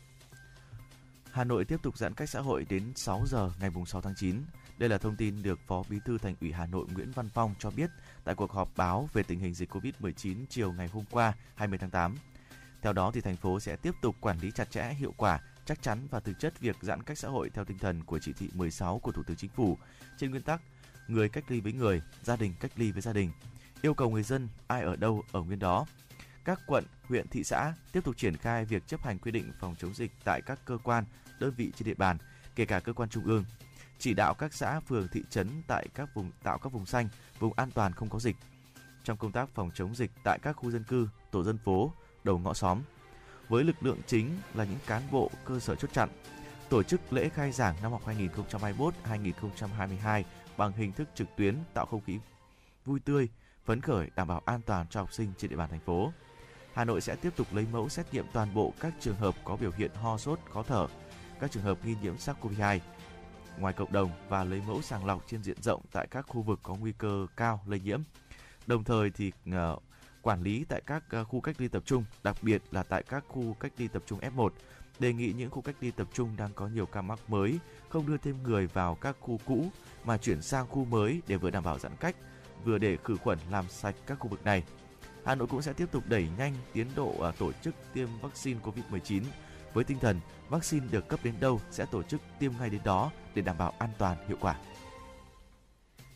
Hà 1.31 1.43
Nội 1.43 1.65
tiếp 1.65 1.77
tục 1.83 1.97
giãn 1.97 2.13
cách 2.13 2.29
xã 2.29 2.39
hội 2.39 2.65
đến 2.69 2.83
6 2.95 3.23
giờ 3.27 3.51
ngày 3.61 3.69
6 3.87 4.01
tháng 4.01 4.13
9. 4.17 4.41
Đây 4.79 4.89
là 4.89 4.97
thông 4.97 5.15
tin 5.15 5.43
được 5.43 5.59
Phó 5.67 5.83
Bí 5.89 5.99
thư 6.05 6.17
Thành 6.17 6.35
ủy 6.41 6.51
Hà 6.51 6.65
Nội 6.65 6.85
Nguyễn 6.93 7.11
Văn 7.11 7.29
Phong 7.33 7.55
cho 7.59 7.71
biết 7.71 7.89
tại 8.23 8.35
cuộc 8.35 8.51
họp 8.51 8.77
báo 8.77 9.09
về 9.13 9.23
tình 9.23 9.39
hình 9.39 9.53
dịch 9.53 9.71
COVID-19 9.71 10.35
chiều 10.49 10.73
ngày 10.73 10.87
hôm 10.87 11.05
qua 11.11 11.33
20 11.55 11.79
tháng 11.79 11.89
8. 11.89 12.15
Theo 12.81 12.93
đó 12.93 13.11
thì 13.13 13.21
thành 13.21 13.35
phố 13.35 13.59
sẽ 13.59 13.75
tiếp 13.75 13.91
tục 14.01 14.15
quản 14.21 14.39
lý 14.39 14.51
chặt 14.51 14.71
chẽ, 14.71 14.93
hiệu 14.99 15.13
quả, 15.17 15.39
chắc 15.65 15.81
chắn 15.81 16.07
và 16.11 16.19
thực 16.19 16.39
chất 16.39 16.59
việc 16.59 16.75
giãn 16.81 17.03
cách 17.03 17.17
xã 17.17 17.27
hội 17.27 17.49
theo 17.49 17.65
tinh 17.65 17.77
thần 17.77 18.03
của 18.03 18.19
chỉ 18.19 18.33
thị 18.33 18.49
16 18.53 18.99
của 18.99 19.11
Thủ 19.11 19.23
tướng 19.23 19.37
Chính 19.37 19.49
phủ 19.49 19.77
trên 20.17 20.31
nguyên 20.31 20.43
tắc 20.43 20.61
người 21.07 21.29
cách 21.29 21.43
ly 21.47 21.59
với 21.59 21.73
người, 21.73 22.01
gia 22.23 22.35
đình 22.35 22.53
cách 22.59 22.71
ly 22.75 22.91
với 22.91 23.01
gia 23.01 23.13
đình. 23.13 23.31
Yêu 23.81 23.93
cầu 23.93 24.09
người 24.09 24.23
dân 24.23 24.47
ai 24.67 24.81
ở 24.81 24.95
đâu 24.95 25.23
ở 25.31 25.41
nguyên 25.41 25.59
đó. 25.59 25.85
Các 26.45 26.59
quận, 26.67 26.83
huyện, 27.03 27.27
thị 27.27 27.43
xã 27.43 27.73
tiếp 27.91 28.03
tục 28.03 28.17
triển 28.17 28.37
khai 28.37 28.65
việc 28.65 28.87
chấp 28.87 29.03
hành 29.03 29.19
quy 29.19 29.31
định 29.31 29.51
phòng 29.59 29.75
chống 29.79 29.93
dịch 29.93 30.11
tại 30.23 30.41
các 30.41 30.59
cơ 30.65 30.77
quan, 30.83 31.03
đơn 31.39 31.53
vị 31.57 31.71
trên 31.75 31.85
địa 31.85 31.93
bàn, 31.93 32.17
kể 32.55 32.65
cả 32.65 32.79
cơ 32.79 32.93
quan 32.93 33.09
trung 33.09 33.23
ương. 33.23 33.45
Chỉ 33.99 34.13
đạo 34.13 34.33
các 34.33 34.53
xã, 34.53 34.79
phường, 34.79 35.07
thị 35.07 35.23
trấn 35.29 35.47
tại 35.67 35.87
các 35.93 36.09
vùng 36.13 36.31
tạo 36.43 36.57
các 36.57 36.73
vùng 36.73 36.85
xanh, 36.85 37.09
vùng 37.39 37.53
an 37.53 37.71
toàn 37.71 37.93
không 37.93 38.09
có 38.09 38.19
dịch. 38.19 38.35
Trong 39.03 39.17
công 39.17 39.31
tác 39.31 39.49
phòng 39.49 39.71
chống 39.73 39.95
dịch 39.95 40.11
tại 40.23 40.39
các 40.41 40.53
khu 40.53 40.71
dân 40.71 40.83
cư, 40.83 41.09
tổ 41.31 41.43
dân 41.43 41.57
phố, 41.57 41.93
đầu 42.23 42.39
ngõ 42.39 42.53
xóm, 42.53 42.81
với 43.49 43.63
lực 43.63 43.75
lượng 43.81 43.99
chính 44.07 44.37
là 44.53 44.63
những 44.63 44.79
cán 44.87 45.03
bộ 45.11 45.31
cơ 45.45 45.59
sở 45.59 45.75
chốt 45.75 45.93
chặn. 45.93 46.09
Tổ 46.69 46.83
chức 46.83 47.13
lễ 47.13 47.29
khai 47.29 47.51
giảng 47.51 47.75
năm 47.81 47.91
học 47.91 48.01
2021-2022 48.05 50.23
bằng 50.57 50.71
hình 50.71 50.91
thức 50.91 51.09
trực 51.15 51.27
tuyến 51.37 51.57
tạo 51.73 51.85
không 51.85 52.01
khí 52.01 52.19
vui 52.85 52.99
tươi, 52.99 53.29
phấn 53.65 53.81
khởi 53.81 54.09
đảm 54.15 54.27
bảo 54.27 54.41
an 54.45 54.61
toàn 54.65 54.87
cho 54.89 54.99
học 54.99 55.13
sinh 55.13 55.33
trên 55.37 55.49
địa 55.49 55.57
bàn 55.57 55.69
thành 55.69 55.79
phố. 55.79 56.11
Hà 56.73 56.85
Nội 56.85 57.01
sẽ 57.01 57.15
tiếp 57.15 57.33
tục 57.35 57.47
lấy 57.51 57.67
mẫu 57.71 57.89
xét 57.89 58.13
nghiệm 58.13 58.25
toàn 58.33 58.53
bộ 58.53 58.73
các 58.79 58.93
trường 58.99 59.15
hợp 59.15 59.35
có 59.43 59.55
biểu 59.55 59.71
hiện 59.77 59.91
ho 59.93 60.17
sốt, 60.17 60.39
khó 60.53 60.63
thở, 60.63 60.87
các 61.39 61.51
trường 61.51 61.63
hợp 61.63 61.85
nghi 61.85 61.95
nhiễm 62.01 62.15
SARS-CoV-2 62.15 62.79
ngoài 63.59 63.73
cộng 63.73 63.91
đồng 63.91 64.11
và 64.29 64.43
lấy 64.43 64.61
mẫu 64.67 64.81
sàng 64.81 65.05
lọc 65.05 65.23
trên 65.27 65.43
diện 65.43 65.61
rộng 65.61 65.81
tại 65.91 66.07
các 66.11 66.25
khu 66.27 66.41
vực 66.41 66.59
có 66.63 66.75
nguy 66.75 66.91
cơ 66.91 67.27
cao 67.37 67.61
lây 67.67 67.79
nhiễm. 67.79 68.01
Đồng 68.67 68.83
thời 68.83 69.09
thì 69.09 69.31
uh, 69.49 69.83
quản 70.21 70.43
lý 70.43 70.65
tại 70.69 70.81
các 70.85 71.03
uh, 71.21 71.27
khu 71.27 71.41
cách 71.41 71.55
ly 71.59 71.67
tập 71.67 71.83
trung, 71.85 72.03
đặc 72.23 72.35
biệt 72.41 72.61
là 72.71 72.83
tại 72.83 73.03
các 73.03 73.23
khu 73.27 73.53
cách 73.59 73.71
ly 73.77 73.87
tập 73.87 74.03
trung 74.05 74.19
F1. 74.19 74.49
Đề 74.99 75.13
nghị 75.13 75.33
những 75.33 75.49
khu 75.49 75.61
cách 75.61 75.75
ly 75.79 75.91
tập 75.91 76.07
trung 76.13 76.35
đang 76.37 76.53
có 76.55 76.67
nhiều 76.67 76.85
ca 76.85 77.01
mắc 77.01 77.19
mới 77.27 77.59
không 77.89 78.07
đưa 78.07 78.17
thêm 78.17 78.43
người 78.43 78.67
vào 78.67 78.95
các 78.95 79.15
khu 79.19 79.39
cũ 79.45 79.65
mà 80.05 80.17
chuyển 80.17 80.41
sang 80.41 80.67
khu 80.67 80.85
mới 80.85 81.21
để 81.27 81.37
vừa 81.37 81.49
đảm 81.49 81.63
bảo 81.63 81.79
giãn 81.79 81.91
cách, 81.99 82.15
vừa 82.65 82.77
để 82.77 82.97
khử 83.03 83.17
khuẩn 83.17 83.37
làm 83.51 83.69
sạch 83.69 83.95
các 84.05 84.19
khu 84.19 84.27
vực 84.27 84.45
này. 84.45 84.63
Hà 85.25 85.35
Nội 85.35 85.47
cũng 85.47 85.61
sẽ 85.61 85.73
tiếp 85.73 85.91
tục 85.91 86.03
đẩy 86.07 86.27
nhanh 86.37 86.53
tiến 86.73 86.87
độ 86.95 87.15
uh, 87.29 87.37
tổ 87.37 87.51
chức 87.51 87.75
tiêm 87.93 88.07
vaccine 88.21 88.59
COVID-19 88.63 89.21
với 89.73 89.83
tinh 89.83 89.99
thần 89.99 90.19
vaccine 90.49 90.85
được 90.91 91.07
cấp 91.07 91.19
đến 91.23 91.33
đâu 91.39 91.61
sẽ 91.71 91.85
tổ 91.85 92.03
chức 92.03 92.21
tiêm 92.39 92.51
ngay 92.59 92.69
đến 92.69 92.81
đó 92.85 93.11
để 93.35 93.41
đảm 93.41 93.57
bảo 93.57 93.73
an 93.79 93.89
toàn 93.97 94.17
hiệu 94.27 94.37
quả. 94.41 94.55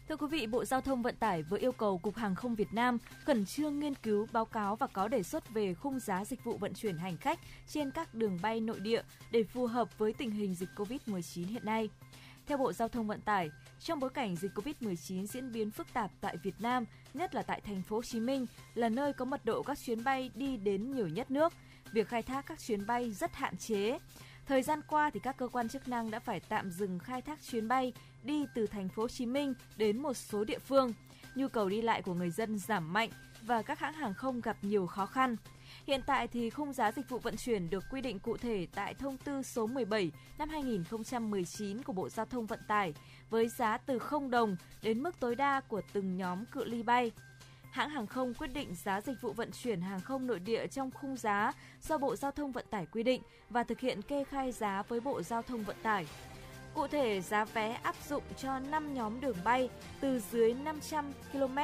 Thưa 0.10 0.16
quý 0.16 0.28
vị, 0.28 0.48
Bộ 0.48 0.66
Giao 0.66 0.82
thông 0.82 1.02
Vận 1.02 1.16
tải 1.16 1.44
vừa 1.44 1.58
yêu 1.58 1.72
cầu 1.72 1.98
Cục 1.98 2.16
Hàng 2.16 2.36
không 2.36 2.56
Việt 2.56 2.74
Nam 2.74 2.98
khẩn 3.26 3.46
trương 3.46 3.80
nghiên 3.80 3.96
cứu 3.96 4.28
báo 4.32 4.46
cáo 4.46 4.76
và 4.76 4.88
có 4.88 5.08
đề 5.08 5.24
xuất 5.24 5.50
về 5.50 5.74
khung 5.74 6.00
giá 6.00 6.26
dịch 6.26 6.44
vụ 6.44 6.58
vận 6.58 6.74
chuyển 6.74 6.98
hành 6.98 7.18
khách 7.18 7.40
trên 7.68 7.92
các 7.92 8.14
đường 8.14 8.40
bay 8.42 8.62
nội 8.62 8.80
địa 8.80 9.02
để 9.32 9.44
phù 9.44 9.66
hợp 9.66 9.98
với 9.98 10.14
tình 10.14 10.32
hình 10.32 10.56
dịch 10.56 10.70
COVID-19 10.76 11.48
hiện 11.48 11.66
nay. 11.66 11.90
Theo 12.48 12.58
Bộ 12.58 12.74
Giao 12.74 12.88
thông 12.88 13.08
Vận 13.08 13.22
tải, 13.22 13.50
trong 13.80 14.00
bối 14.00 14.10
cảnh 14.10 14.36
dịch 14.36 14.52
COVID-19 14.56 15.26
diễn 15.26 15.52
biến 15.52 15.72
phức 15.72 15.88
tạp 15.94 16.12
tại 16.22 16.38
Việt 16.44 16.56
Nam, 16.60 16.86
nhất 17.14 17.36
là 17.36 17.42
tại 17.42 17.62
thành 17.62 17.82
phố 17.82 17.96
Hồ 17.96 18.04
Chí 18.04 18.20
Minh 18.20 18.46
là 18.76 18.90
nơi 18.90 19.14
có 19.14 19.26
mật 19.26 19.46
độ 19.46 19.64
các 19.64 19.80
chuyến 19.86 20.04
bay 20.04 20.32
đi 20.36 20.58
đến 20.58 20.92
nhiều 20.92 21.08
nhất 21.08 21.32
nước, 21.32 21.54
việc 21.94 22.08
khai 22.08 22.24
thác 22.24 22.46
các 22.46 22.60
chuyến 22.60 22.86
bay 22.86 23.12
rất 23.12 23.36
hạn 23.36 23.58
chế. 23.58 24.00
Thời 24.46 24.62
gian 24.62 24.82
qua 24.88 25.10
thì 25.10 25.20
các 25.20 25.38
cơ 25.38 25.48
quan 25.48 25.70
chức 25.70 25.88
năng 25.88 26.12
đã 26.12 26.20
phải 26.20 26.40
tạm 26.40 26.72
dừng 26.72 27.00
khai 27.00 27.22
thác 27.22 27.40
chuyến 27.44 27.68
bay 27.68 27.94
đi 28.24 28.46
từ 28.56 28.68
thành 28.68 28.90
phố 28.90 29.02
Hồ 29.02 29.08
Chí 29.08 29.26
Minh 29.26 29.54
đến 29.78 30.02
một 30.02 30.14
số 30.14 30.44
địa 30.44 30.60
phương. 30.60 30.94
Nhu 31.36 31.48
cầu 31.48 31.70
đi 31.70 31.82
lại 31.82 32.02
của 32.02 32.14
người 32.14 32.30
dân 32.30 32.60
giảm 32.60 32.94
mạnh 32.94 33.10
và 33.42 33.62
các 33.62 33.80
hãng 33.80 33.94
hàng 33.94 34.14
không 34.14 34.42
gặp 34.42 34.58
nhiều 34.62 34.88
khó 34.88 35.06
khăn. 35.06 35.36
Hiện 35.88 36.02
tại 36.06 36.28
thì 36.28 36.50
khung 36.50 36.74
giá 36.74 36.92
dịch 36.92 37.10
vụ 37.10 37.18
vận 37.18 37.36
chuyển 37.38 37.70
được 37.70 37.84
quy 37.92 38.02
định 38.02 38.20
cụ 38.20 38.38
thể 38.38 38.68
tại 38.76 38.94
thông 38.94 39.18
tư 39.18 39.44
số 39.44 39.68
17 39.68 40.12
năm 40.38 40.50
2019 40.50 41.84
của 41.84 41.94
Bộ 41.94 42.10
Giao 42.10 42.26
thông 42.26 42.46
Vận 42.46 42.60
tải 42.68 42.94
với 43.30 43.50
giá 43.50 43.78
từ 43.78 44.00
0 44.00 44.30
đồng 44.30 44.56
đến 44.82 45.04
mức 45.04 45.20
tối 45.20 45.36
đa 45.36 45.62
của 45.68 45.82
từng 45.94 46.18
nhóm 46.18 46.46
cự 46.46 46.64
ly 46.64 46.84
bay. 46.84 47.12
Hãng 47.74 47.90
hàng 47.90 48.08
không 48.08 48.34
quyết 48.34 48.54
định 48.54 48.76
giá 48.76 49.02
dịch 49.02 49.22
vụ 49.22 49.34
vận 49.34 49.52
chuyển 49.52 49.82
hàng 49.82 50.02
không 50.02 50.28
nội 50.28 50.40
địa 50.40 50.68
trong 50.68 50.92
khung 50.92 51.18
giá 51.18 51.52
do 51.82 51.98
Bộ 51.98 52.16
Giao 52.16 52.32
thông 52.32 52.52
Vận 52.52 52.66
tải 52.70 52.86
quy 52.86 53.04
định 53.04 53.22
và 53.50 53.64
thực 53.64 53.80
hiện 53.80 54.02
kê 54.02 54.24
khai 54.24 54.52
giá 54.52 54.84
với 54.88 55.00
Bộ 55.00 55.22
Giao 55.22 55.42
thông 55.42 55.64
Vận 55.64 55.76
tải. 55.84 56.08
Cụ 56.74 56.88
thể, 56.88 57.22
giá 57.22 57.46
vé 57.46 57.72
áp 57.72 57.96
dụng 58.10 58.24
cho 58.38 58.60
5 58.60 58.94
nhóm 58.94 59.22
đường 59.22 59.38
bay 59.44 59.70
từ 60.00 60.20
dưới 60.32 60.54
500 60.54 61.12
km 61.32 61.58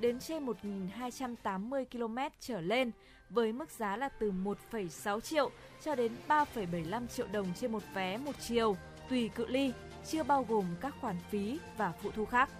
đến 0.00 0.18
trên 0.18 0.46
1.280 0.46 1.84
km 1.84 2.18
trở 2.40 2.60
lên 2.60 2.90
với 3.30 3.52
mức 3.52 3.70
giá 3.70 3.96
là 3.96 4.08
từ 4.08 4.32
1,6 4.32 5.20
triệu 5.20 5.50
cho 5.84 5.94
đến 5.94 6.12
3,75 6.28 7.06
triệu 7.06 7.26
đồng 7.32 7.46
trên 7.60 7.72
một 7.72 7.82
vé 7.94 8.18
một 8.18 8.34
chiều 8.40 8.76
tùy 9.10 9.30
cự 9.34 9.46
ly, 9.46 9.72
chưa 10.06 10.22
bao 10.22 10.46
gồm 10.48 10.64
các 10.80 10.94
khoản 11.00 11.16
phí 11.30 11.58
và 11.76 11.92
phụ 12.02 12.10
thu 12.10 12.24
khác. 12.24 12.50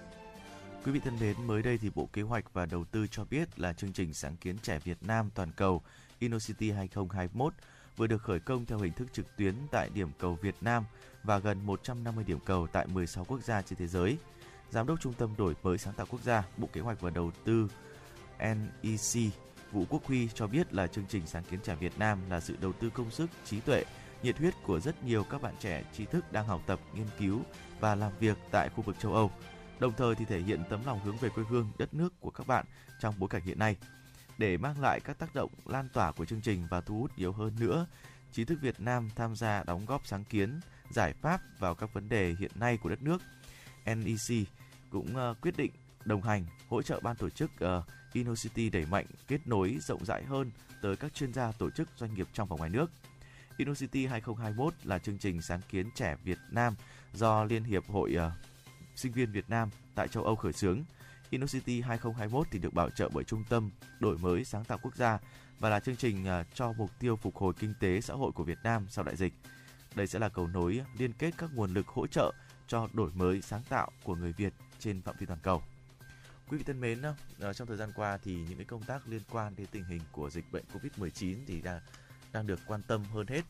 Quý 0.84 0.92
vị 0.92 1.00
thân 1.04 1.16
mến, 1.20 1.46
mới 1.46 1.62
đây 1.62 1.78
thì 1.78 1.90
Bộ 1.94 2.08
Kế 2.12 2.22
hoạch 2.22 2.44
và 2.52 2.66
Đầu 2.66 2.84
tư 2.84 3.06
cho 3.10 3.24
biết 3.24 3.58
là 3.58 3.72
chương 3.72 3.92
trình 3.92 4.14
sáng 4.14 4.36
kiến 4.36 4.56
trẻ 4.62 4.78
Việt 4.84 4.98
Nam 5.00 5.30
toàn 5.34 5.48
cầu 5.56 5.82
InnoCity 6.18 6.70
2021 6.70 7.52
vừa 7.96 8.06
được 8.06 8.22
khởi 8.22 8.40
công 8.40 8.66
theo 8.66 8.78
hình 8.78 8.92
thức 8.92 9.08
trực 9.12 9.36
tuyến 9.36 9.54
tại 9.70 9.90
điểm 9.94 10.08
cầu 10.18 10.38
Việt 10.42 10.54
Nam 10.60 10.84
và 11.22 11.38
gần 11.38 11.66
150 11.66 12.24
điểm 12.24 12.38
cầu 12.44 12.66
tại 12.66 12.86
16 12.86 13.24
quốc 13.24 13.40
gia 13.44 13.62
trên 13.62 13.78
thế 13.78 13.86
giới. 13.86 14.16
Giám 14.70 14.86
đốc 14.86 15.00
Trung 15.00 15.12
tâm 15.12 15.34
Đổi 15.38 15.54
mới 15.62 15.78
sáng 15.78 15.94
tạo 15.94 16.06
quốc 16.10 16.22
gia, 16.22 16.42
Bộ 16.56 16.68
Kế 16.72 16.80
hoạch 16.80 17.00
và 17.00 17.10
Đầu 17.10 17.30
tư 17.44 17.68
NEC 18.38 19.32
Vũ 19.72 19.84
Quốc 19.88 20.04
Huy 20.04 20.28
cho 20.34 20.46
biết 20.46 20.74
là 20.74 20.86
chương 20.86 21.06
trình 21.08 21.22
sáng 21.26 21.44
kiến 21.50 21.60
trẻ 21.64 21.74
Việt 21.74 21.98
Nam 21.98 22.18
là 22.30 22.40
sự 22.40 22.56
đầu 22.60 22.72
tư 22.72 22.90
công 22.90 23.10
sức, 23.10 23.30
trí 23.44 23.60
tuệ, 23.60 23.84
nhiệt 24.22 24.38
huyết 24.38 24.54
của 24.62 24.80
rất 24.80 25.04
nhiều 25.04 25.24
các 25.24 25.42
bạn 25.42 25.54
trẻ 25.60 25.84
trí 25.96 26.04
thức 26.04 26.32
đang 26.32 26.46
học 26.46 26.62
tập, 26.66 26.80
nghiên 26.94 27.06
cứu 27.18 27.40
và 27.80 27.94
làm 27.94 28.12
việc 28.20 28.38
tại 28.50 28.68
khu 28.68 28.82
vực 28.82 28.96
châu 28.98 29.14
Âu. 29.14 29.30
Đồng 29.84 29.92
thời 29.96 30.14
thì 30.14 30.24
thể 30.24 30.40
hiện 30.40 30.62
tấm 30.68 30.80
lòng 30.86 31.00
hướng 31.04 31.16
về 31.16 31.28
quê 31.28 31.44
hương, 31.48 31.70
đất 31.78 31.94
nước 31.94 32.20
của 32.20 32.30
các 32.30 32.46
bạn 32.46 32.64
trong 33.00 33.14
bối 33.18 33.28
cảnh 33.28 33.42
hiện 33.42 33.58
nay. 33.58 33.76
Để 34.38 34.56
mang 34.56 34.80
lại 34.80 35.00
các 35.04 35.18
tác 35.18 35.34
động 35.34 35.50
lan 35.64 35.88
tỏa 35.92 36.12
của 36.12 36.24
chương 36.24 36.40
trình 36.40 36.66
và 36.70 36.80
thu 36.80 36.98
hút 36.98 37.10
nhiều 37.16 37.32
hơn 37.32 37.56
nữa, 37.60 37.86
trí 38.32 38.44
thức 38.44 38.58
Việt 38.62 38.80
Nam 38.80 39.10
tham 39.16 39.36
gia 39.36 39.64
đóng 39.64 39.86
góp 39.86 40.06
sáng 40.06 40.24
kiến, 40.24 40.60
giải 40.90 41.12
pháp 41.12 41.40
vào 41.58 41.74
các 41.74 41.94
vấn 41.94 42.08
đề 42.08 42.34
hiện 42.38 42.50
nay 42.54 42.76
của 42.76 42.88
đất 42.88 43.02
nước. 43.02 43.22
NEC 43.86 44.46
cũng 44.90 45.14
uh, 45.30 45.40
quyết 45.40 45.56
định 45.56 45.70
đồng 46.04 46.22
hành 46.22 46.46
hỗ 46.68 46.82
trợ 46.82 47.00
ban 47.00 47.16
tổ 47.16 47.30
chức 47.30 47.50
uh, 47.64 47.84
InnoCity 48.12 48.70
đẩy 48.70 48.86
mạnh 48.86 49.06
kết 49.28 49.46
nối 49.46 49.78
rộng 49.80 50.04
rãi 50.04 50.24
hơn 50.24 50.50
tới 50.82 50.96
các 50.96 51.14
chuyên 51.14 51.32
gia 51.32 51.52
tổ 51.52 51.70
chức 51.70 51.88
doanh 51.96 52.14
nghiệp 52.14 52.26
trong 52.32 52.48
và 52.48 52.56
ngoài 52.56 52.70
nước. 52.70 52.90
InnoCity 53.56 54.06
2021 54.06 54.74
là 54.84 54.98
chương 54.98 55.18
trình 55.18 55.42
sáng 55.42 55.60
kiến 55.70 55.90
trẻ 55.94 56.16
Việt 56.24 56.38
Nam 56.50 56.74
do 57.12 57.44
Liên 57.44 57.64
hiệp 57.64 57.86
Hội 57.88 58.16
uh, 58.16 58.32
Sinh 58.96 59.12
viên 59.12 59.32
Việt 59.32 59.50
Nam 59.50 59.70
tại 59.94 60.08
châu 60.08 60.24
Âu 60.24 60.36
khởi 60.36 60.52
xướng. 60.52 60.84
InnoCity 61.30 61.80
2021 61.80 62.46
thì 62.50 62.58
được 62.58 62.74
bảo 62.74 62.90
trợ 62.90 63.08
bởi 63.12 63.24
Trung 63.24 63.44
tâm 63.48 63.70
Đổi 64.00 64.18
mới 64.18 64.44
sáng 64.44 64.64
tạo 64.64 64.78
quốc 64.82 64.96
gia 64.96 65.18
và 65.58 65.68
là 65.68 65.80
chương 65.80 65.96
trình 65.96 66.26
à, 66.26 66.44
cho 66.54 66.72
mục 66.72 66.90
tiêu 66.98 67.16
phục 67.16 67.36
hồi 67.36 67.52
kinh 67.58 67.74
tế 67.80 68.00
xã 68.00 68.14
hội 68.14 68.32
của 68.32 68.44
Việt 68.44 68.58
Nam 68.64 68.86
sau 68.88 69.04
đại 69.04 69.16
dịch. 69.16 69.32
Đây 69.94 70.06
sẽ 70.06 70.18
là 70.18 70.28
cầu 70.28 70.46
nối 70.46 70.80
liên 70.98 71.12
kết 71.12 71.34
các 71.38 71.50
nguồn 71.54 71.74
lực 71.74 71.88
hỗ 71.88 72.06
trợ 72.06 72.32
cho 72.66 72.88
đổi 72.92 73.10
mới 73.14 73.42
sáng 73.42 73.62
tạo 73.68 73.90
của 74.02 74.14
người 74.14 74.32
Việt 74.32 74.52
trên 74.78 75.02
phạm 75.02 75.14
vi 75.18 75.26
toàn 75.26 75.40
cầu. 75.42 75.62
Quý 76.48 76.58
vị 76.58 76.64
thân 76.64 76.80
mến, 76.80 77.02
à, 77.40 77.52
trong 77.52 77.68
thời 77.68 77.76
gian 77.76 77.90
qua 77.96 78.18
thì 78.24 78.34
những 78.34 78.56
cái 78.56 78.64
công 78.64 78.82
tác 78.82 79.08
liên 79.08 79.22
quan 79.30 79.56
đến 79.56 79.66
tình 79.70 79.84
hình 79.84 80.00
của 80.12 80.30
dịch 80.30 80.52
bệnh 80.52 80.64
Covid-19 80.72 81.36
thì 81.46 81.60
đang 81.60 81.80
đang 82.32 82.46
được 82.46 82.60
quan 82.66 82.82
tâm 82.82 83.04
hơn 83.04 83.26
hết 83.26 83.42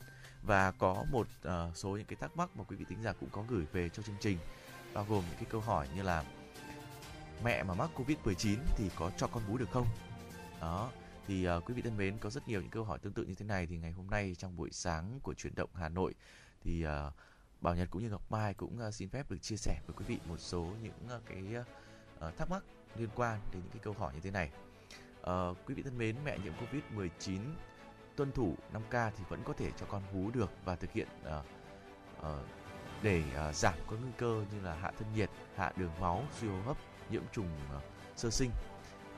và 0.43 0.71
có 0.71 1.05
một 1.11 1.27
à, 1.43 1.71
số 1.75 1.89
những 1.89 2.07
cái 2.07 2.17
thắc 2.21 2.37
mắc 2.37 2.57
mà 2.57 2.65
quý 2.65 2.77
vị 2.77 2.85
tính 2.89 3.03
giả 3.03 3.13
cũng 3.13 3.29
có 3.33 3.45
gửi 3.49 3.65
về 3.73 3.89
cho 3.89 4.03
chương 4.03 4.17
trình 4.21 4.39
bao 4.95 5.07
gồm 5.09 5.25
những 5.29 5.37
cái 5.37 5.47
câu 5.51 5.61
hỏi 5.61 5.89
như 5.95 6.03
là 6.03 6.25
mẹ 7.45 7.63
mà 7.63 7.75
mắc 7.75 7.91
Covid-19 7.97 8.57
thì 8.77 8.91
có 8.97 9.11
cho 9.17 9.27
con 9.27 9.43
bú 9.49 9.59
được 9.59 9.71
không? 9.73 9.87
Đó, 10.61 10.91
thì 11.27 11.49
uh, 11.49 11.65
quý 11.65 11.75
vị 11.75 11.83
thân 11.83 11.97
mến 11.97 12.19
có 12.19 12.31
rất 12.31 12.49
nhiều 12.49 12.61
những 12.61 12.71
câu 12.71 12.85
hỏi 12.85 12.99
tương 12.99 13.13
tự 13.13 13.25
như 13.25 13.35
thế 13.35 13.47
này 13.47 13.67
thì 13.67 13.77
ngày 13.77 13.93
hôm 13.93 14.07
nay 14.11 14.35
trong 14.39 14.57
buổi 14.57 14.71
sáng 14.73 15.21
của 15.23 15.35
chuyển 15.35 15.55
động 15.55 15.71
Hà 15.75 15.89
Nội 15.89 16.15
thì 16.61 16.87
uh, 16.87 17.13
Bảo 17.61 17.75
Nhật 17.75 17.89
cũng 17.91 18.03
như 18.03 18.11
Ngọc 18.11 18.33
Mai 18.33 18.55
cũng 18.55 18.79
uh, 18.89 18.95
xin 18.95 19.09
phép 19.09 19.31
được 19.31 19.39
chia 19.43 19.57
sẻ 19.57 19.81
với 19.87 19.97
quý 19.99 20.05
vị 20.09 20.19
một 20.29 20.41
số 20.41 20.69
những 20.83 21.17
uh, 21.17 21.23
cái 21.27 21.43
uh, 21.61 22.37
thắc 22.37 22.51
mắc 22.51 22.63
liên 22.97 23.09
quan 23.15 23.41
đến 23.53 23.63
những 23.63 23.73
cái 23.73 23.81
câu 23.83 23.95
hỏi 23.99 24.15
như 24.15 24.21
thế 24.21 24.31
này. 24.31 24.51
Uh, 25.21 25.57
quý 25.67 25.75
vị 25.75 25.83
thân 25.83 25.99
mến, 25.99 26.17
mẹ 26.25 26.39
nhiễm 26.39 26.53
Covid-19 26.53 27.39
tuân 28.17 28.33
thủ 28.33 28.55
5K 28.73 29.11
thì 29.19 29.25
vẫn 29.29 29.43
có 29.45 29.53
thể 29.53 29.71
cho 29.81 29.87
con 29.87 30.03
bú 30.13 30.31
được 30.31 30.51
và 30.65 30.77
thực 30.77 30.93
hiện 30.93 31.09
uh, 31.23 31.45
uh, 32.21 32.64
để 33.05 33.23
uh, 33.49 33.55
giảm 33.55 33.75
các 33.91 33.97
nguy 34.03 34.13
cơ 34.17 34.43
như 34.53 34.61
là 34.61 34.75
hạ 34.75 34.93
thân 34.99 35.09
nhiệt, 35.15 35.31
hạ 35.57 35.73
đường 35.77 35.91
máu, 36.01 36.23
suy 36.41 36.49
hô 36.49 36.61
hấp, 36.67 36.77
nhiễm 37.11 37.23
trùng 37.33 37.49
uh, 37.77 37.83
sơ 38.17 38.31
sinh. 38.31 38.51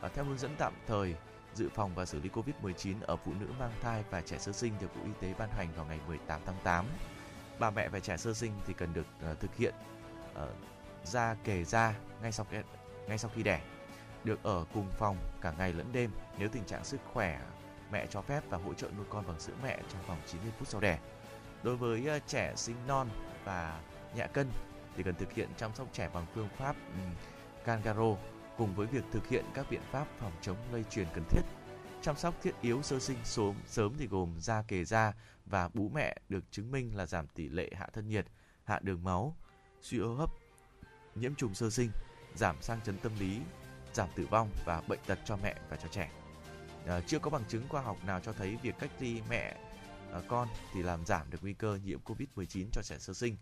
Uh, 0.06 0.12
theo 0.14 0.24
hướng 0.24 0.38
dẫn 0.38 0.54
tạm 0.58 0.72
thời 0.86 1.14
dự 1.54 1.68
phòng 1.74 1.94
và 1.94 2.04
xử 2.04 2.20
lý 2.20 2.28
Covid-19 2.28 2.94
ở 3.00 3.16
phụ 3.16 3.32
nữ 3.40 3.46
mang 3.58 3.72
thai 3.82 4.04
và 4.10 4.20
trẻ 4.20 4.38
sơ 4.38 4.52
sinh 4.52 4.72
được 4.80 4.86
Bộ 4.96 5.02
Y 5.04 5.10
tế 5.20 5.34
ban 5.38 5.50
hành 5.50 5.68
vào 5.76 5.84
ngày 5.84 6.00
18 6.06 6.40
tháng 6.46 6.56
8. 6.64 6.86
Bà 7.58 7.70
mẹ 7.70 7.88
và 7.88 8.00
trẻ 8.00 8.16
sơ 8.16 8.34
sinh 8.34 8.52
thì 8.66 8.74
cần 8.74 8.94
được 8.94 9.06
uh, 9.32 9.40
thực 9.40 9.56
hiện 9.56 9.74
uh, 10.32 10.48
ra 11.04 11.36
kề 11.44 11.64
ra 11.64 11.94
ngay 12.22 12.32
sau 12.32 12.46
khi, 12.50 12.56
ngay 13.08 13.18
sau 13.18 13.30
khi 13.34 13.42
đẻ, 13.42 13.60
được 14.24 14.42
ở 14.42 14.64
cùng 14.74 14.90
phòng 14.98 15.16
cả 15.40 15.52
ngày 15.58 15.72
lẫn 15.72 15.92
đêm 15.92 16.10
nếu 16.38 16.48
tình 16.48 16.64
trạng 16.64 16.84
sức 16.84 17.00
khỏe 17.12 17.40
mẹ 17.92 18.06
cho 18.06 18.22
phép 18.22 18.40
và 18.48 18.58
hỗ 18.58 18.74
trợ 18.74 18.88
nuôi 18.96 19.06
con 19.10 19.26
bằng 19.26 19.40
sữa 19.40 19.54
mẹ 19.62 19.78
trong 19.92 20.02
vòng 20.06 20.18
90 20.26 20.52
phút 20.58 20.68
sau 20.68 20.80
đẻ. 20.80 20.98
Đối 21.62 21.76
với 21.76 22.16
uh, 22.16 22.22
trẻ 22.26 22.52
sinh 22.56 22.76
non 22.86 23.08
và 23.46 23.80
nhẹ 24.14 24.26
cân 24.32 24.50
thì 24.96 25.02
cần 25.02 25.14
thực 25.14 25.32
hiện 25.32 25.48
chăm 25.56 25.74
sóc 25.74 25.88
trẻ 25.92 26.10
bằng 26.14 26.26
phương 26.34 26.48
pháp 26.58 26.76
um, 26.88 27.14
Kangaroo 27.64 28.16
cùng 28.58 28.74
với 28.74 28.86
việc 28.86 29.04
thực 29.12 29.28
hiện 29.28 29.44
các 29.54 29.66
biện 29.70 29.82
pháp 29.90 30.06
phòng 30.20 30.32
chống 30.40 30.56
lây 30.72 30.84
truyền 30.90 31.06
cần 31.14 31.24
thiết. 31.30 31.42
Chăm 32.02 32.16
sóc 32.16 32.34
thiết 32.42 32.54
yếu 32.60 32.82
sơ 32.82 32.98
sinh 32.98 33.18
sớm 33.24 33.54
sớm 33.66 33.94
thì 33.98 34.06
gồm 34.06 34.34
da 34.38 34.62
kề 34.62 34.84
da 34.84 35.12
và 35.46 35.68
bú 35.74 35.90
mẹ 35.94 36.16
được 36.28 36.44
chứng 36.50 36.70
minh 36.70 36.96
là 36.96 37.06
giảm 37.06 37.26
tỷ 37.26 37.48
lệ 37.48 37.70
hạ 37.74 37.88
thân 37.92 38.08
nhiệt, 38.08 38.26
hạ 38.64 38.78
đường 38.82 39.04
máu, 39.04 39.36
suy 39.82 39.98
hô 39.98 40.14
hấp, 40.14 40.30
nhiễm 41.14 41.34
trùng 41.34 41.54
sơ 41.54 41.70
sinh, 41.70 41.90
giảm 42.34 42.62
sang 42.62 42.80
chấn 42.80 42.98
tâm 42.98 43.12
lý, 43.18 43.40
giảm 43.92 44.08
tử 44.16 44.26
vong 44.30 44.50
và 44.64 44.82
bệnh 44.88 45.00
tật 45.06 45.18
cho 45.24 45.36
mẹ 45.42 45.54
và 45.68 45.76
cho 45.76 45.88
trẻ. 45.88 46.10
À, 46.86 47.00
chưa 47.06 47.18
có 47.18 47.30
bằng 47.30 47.44
chứng 47.48 47.68
khoa 47.68 47.82
học 47.82 47.96
nào 48.06 48.20
cho 48.20 48.32
thấy 48.32 48.56
việc 48.62 48.74
cách 48.78 48.90
ly 49.00 49.20
mẹ 49.30 49.56
con 50.28 50.48
thì 50.72 50.82
làm 50.82 51.06
giảm 51.06 51.30
được 51.30 51.38
nguy 51.42 51.52
cơ 51.52 51.78
nhiễm 51.84 51.98
Covid-19 52.04 52.66
cho 52.72 52.82
trẻ 52.82 52.96
sơ 52.98 53.14
sinh. 53.14 53.36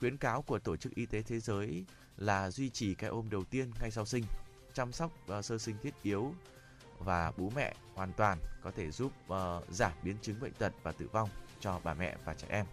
Khuyến 0.00 0.16
cáo 0.16 0.42
của 0.42 0.58
Tổ 0.58 0.76
chức 0.76 0.94
Y 0.94 1.06
tế 1.06 1.22
Thế 1.22 1.40
giới 1.40 1.84
là 2.16 2.50
duy 2.50 2.70
trì 2.70 2.94
cái 2.94 3.10
ôm 3.10 3.30
đầu 3.30 3.44
tiên 3.44 3.70
ngay 3.80 3.90
sau 3.90 4.04
sinh, 4.04 4.24
chăm 4.74 4.92
sóc 4.92 5.12
uh, 5.38 5.44
sơ 5.44 5.58
sinh 5.58 5.76
thiết 5.82 5.94
yếu 6.02 6.34
và 6.98 7.32
bú 7.36 7.52
mẹ 7.56 7.74
hoàn 7.94 8.12
toàn 8.12 8.38
có 8.62 8.70
thể 8.70 8.90
giúp 8.90 9.12
uh, 9.32 9.36
giảm 9.70 9.92
biến 10.02 10.16
chứng 10.22 10.40
bệnh 10.40 10.52
tật 10.52 10.72
và 10.82 10.92
tử 10.92 11.08
vong 11.12 11.28
cho 11.60 11.80
bà 11.84 11.94
mẹ 11.94 12.16
và 12.24 12.34
trẻ 12.34 12.46
em. 12.50 12.66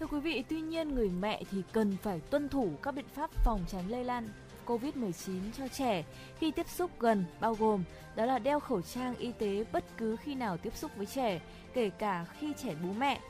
Thưa 0.00 0.06
quý 0.06 0.20
vị, 0.20 0.44
tuy 0.48 0.60
nhiên 0.60 0.94
người 0.94 1.08
mẹ 1.08 1.42
thì 1.50 1.62
cần 1.72 1.96
phải 2.02 2.20
tuân 2.20 2.48
thủ 2.48 2.72
các 2.82 2.94
biện 2.94 3.08
pháp 3.14 3.30
phòng 3.44 3.64
tránh 3.68 3.90
lây 3.90 4.04
lan 4.04 4.28
COVID-19 4.66 5.40
cho 5.58 5.68
trẻ 5.68 6.04
khi 6.38 6.50
tiếp 6.50 6.68
xúc 6.68 6.90
gần 7.00 7.24
bao 7.40 7.54
gồm 7.54 7.84
đó 8.16 8.26
là 8.26 8.38
đeo 8.38 8.60
khẩu 8.60 8.82
trang 8.82 9.16
y 9.16 9.32
tế 9.32 9.64
bất 9.72 9.84
cứ 9.96 10.16
khi 10.16 10.34
nào 10.34 10.56
tiếp 10.56 10.76
xúc 10.76 10.90
với 10.96 11.06
trẻ, 11.06 11.40
kể 11.74 11.90
cả 11.90 12.24
khi 12.38 12.52
trẻ 12.62 12.74
bú 12.82 12.92
mẹ. 12.92 13.20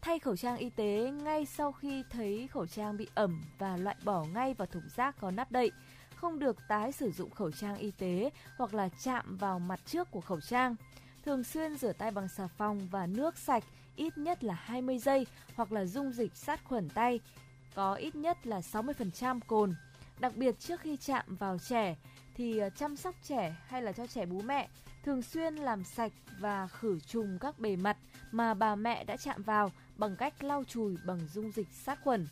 Thay 0.00 0.18
khẩu 0.18 0.36
trang 0.36 0.56
y 0.56 0.70
tế 0.70 1.10
ngay 1.24 1.46
sau 1.46 1.72
khi 1.72 2.02
thấy 2.10 2.48
khẩu 2.52 2.66
trang 2.66 2.96
bị 2.96 3.08
ẩm 3.14 3.44
và 3.58 3.76
loại 3.76 3.96
bỏ 4.04 4.24
ngay 4.24 4.54
vào 4.54 4.66
thùng 4.66 4.88
rác 4.96 5.20
có 5.20 5.30
nắp 5.30 5.52
đậy. 5.52 5.70
Không 6.14 6.38
được 6.38 6.56
tái 6.68 6.92
sử 6.92 7.10
dụng 7.10 7.30
khẩu 7.30 7.50
trang 7.50 7.76
y 7.76 7.90
tế 7.90 8.30
hoặc 8.58 8.74
là 8.74 8.88
chạm 9.04 9.36
vào 9.36 9.58
mặt 9.58 9.80
trước 9.86 10.10
của 10.10 10.20
khẩu 10.20 10.40
trang. 10.40 10.76
Thường 11.24 11.44
xuyên 11.44 11.76
rửa 11.76 11.92
tay 11.92 12.10
bằng 12.10 12.28
xà 12.28 12.46
phòng 12.46 12.88
và 12.90 13.06
nước 13.06 13.38
sạch 13.38 13.64
ít 13.96 14.18
nhất 14.18 14.44
là 14.44 14.54
20 14.54 14.98
giây 14.98 15.26
hoặc 15.54 15.72
là 15.72 15.84
dung 15.84 16.12
dịch 16.12 16.36
sát 16.36 16.64
khuẩn 16.64 16.88
tay 16.88 17.20
có 17.74 17.94
ít 17.94 18.14
nhất 18.14 18.46
là 18.46 18.60
60% 18.60 19.40
cồn. 19.46 19.74
Đặc 20.20 20.36
biệt 20.36 20.60
trước 20.60 20.80
khi 20.80 20.96
chạm 20.96 21.36
vào 21.36 21.58
trẻ 21.58 21.96
thì 22.34 22.58
ờ, 22.58 22.70
chăm 22.70 22.96
sóc 22.96 23.14
trẻ 23.22 23.56
hay 23.66 23.82
là 23.82 23.92
cho 23.92 24.06
trẻ 24.06 24.26
bú 24.26 24.40
mẹ 24.40 24.68
thường 25.04 25.22
xuyên 25.22 25.54
làm 25.54 25.84
sạch 25.84 26.12
và 26.40 26.66
khử 26.66 26.98
trùng 27.00 27.38
các 27.40 27.58
bề 27.58 27.76
mặt 27.76 27.96
mà 28.32 28.54
bà 28.54 28.74
mẹ 28.74 29.04
đã 29.04 29.16
chạm 29.16 29.42
vào 29.42 29.72
bằng 29.96 30.16
cách 30.16 30.44
lau 30.44 30.64
chùi 30.64 30.96
bằng 31.06 31.20
dung 31.34 31.52
dịch 31.52 31.68
sát 31.72 31.98
khuẩn. 32.04 32.26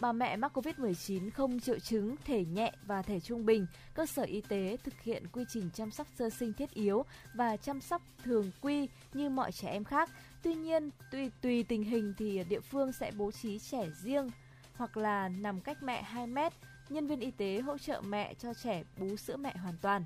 Bà 0.00 0.12
mẹ 0.12 0.36
mắc 0.36 0.58
COVID-19 0.58 1.30
không 1.30 1.60
triệu 1.60 1.78
chứng, 1.78 2.16
thể 2.24 2.44
nhẹ 2.44 2.72
và 2.86 3.02
thể 3.02 3.20
trung 3.20 3.46
bình, 3.46 3.66
cơ 3.94 4.06
sở 4.06 4.22
y 4.22 4.40
tế 4.40 4.76
thực 4.84 5.00
hiện 5.02 5.26
quy 5.32 5.44
trình 5.48 5.70
chăm 5.74 5.90
sóc 5.90 6.06
sơ 6.18 6.30
sinh 6.30 6.52
thiết 6.52 6.70
yếu 6.70 7.04
và 7.34 7.56
chăm 7.56 7.80
sóc 7.80 8.02
thường 8.24 8.50
quy 8.60 8.88
như 9.14 9.28
mọi 9.30 9.52
trẻ 9.52 9.68
em 9.68 9.84
khác. 9.84 10.10
Tuy 10.42 10.54
nhiên, 10.54 10.90
tùy 11.10 11.30
tùy 11.40 11.62
tình 11.62 11.84
hình 11.84 12.14
thì 12.18 12.44
địa 12.48 12.60
phương 12.60 12.92
sẽ 12.92 13.10
bố 13.16 13.30
trí 13.30 13.58
trẻ 13.58 13.88
riêng 14.02 14.30
hoặc 14.76 14.96
là 14.96 15.28
nằm 15.28 15.60
cách 15.60 15.82
mẹ 15.82 16.02
2 16.02 16.26
mét, 16.26 16.52
nhân 16.90 17.06
viên 17.06 17.20
y 17.20 17.30
tế 17.30 17.60
hỗ 17.60 17.78
trợ 17.78 18.00
mẹ 18.00 18.34
cho 18.34 18.54
trẻ 18.54 18.82
bú 18.98 19.16
sữa 19.16 19.36
mẹ 19.36 19.56
hoàn 19.56 19.74
toàn. 19.82 20.04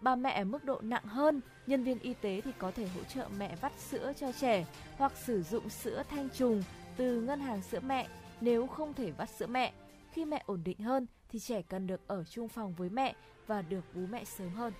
Bà 0.00 0.16
mẹ 0.16 0.30
ở 0.40 0.44
mức 0.44 0.64
độ 0.64 0.80
nặng 0.82 1.04
hơn, 1.04 1.40
nhân 1.66 1.84
viên 1.84 1.98
y 1.98 2.14
tế 2.14 2.40
thì 2.44 2.50
có 2.58 2.70
thể 2.70 2.88
hỗ 2.88 3.04
trợ 3.04 3.28
mẹ 3.38 3.56
vắt 3.60 3.72
sữa 3.78 4.12
cho 4.20 4.32
trẻ 4.32 4.66
hoặc 4.98 5.12
sử 5.24 5.42
dụng 5.42 5.70
sữa 5.70 6.02
thanh 6.10 6.28
trùng 6.30 6.62
từ 6.96 7.20
ngân 7.20 7.40
hàng 7.40 7.62
sữa 7.62 7.80
mẹ 7.80 8.08
nếu 8.40 8.66
không 8.66 8.94
thể 8.94 9.10
vắt 9.10 9.30
sữa 9.30 9.46
mẹ. 9.46 9.72
Khi 10.12 10.24
mẹ 10.24 10.42
ổn 10.46 10.60
định 10.64 10.78
hơn 10.78 11.06
thì 11.28 11.38
trẻ 11.38 11.62
cần 11.62 11.86
được 11.86 12.00
ở 12.06 12.24
chung 12.24 12.48
phòng 12.48 12.74
với 12.74 12.90
mẹ 12.90 13.14
và 13.46 13.62
được 13.62 13.84
bú 13.94 14.00
mẹ 14.10 14.24
sớm 14.24 14.48
hơn. 14.48 14.72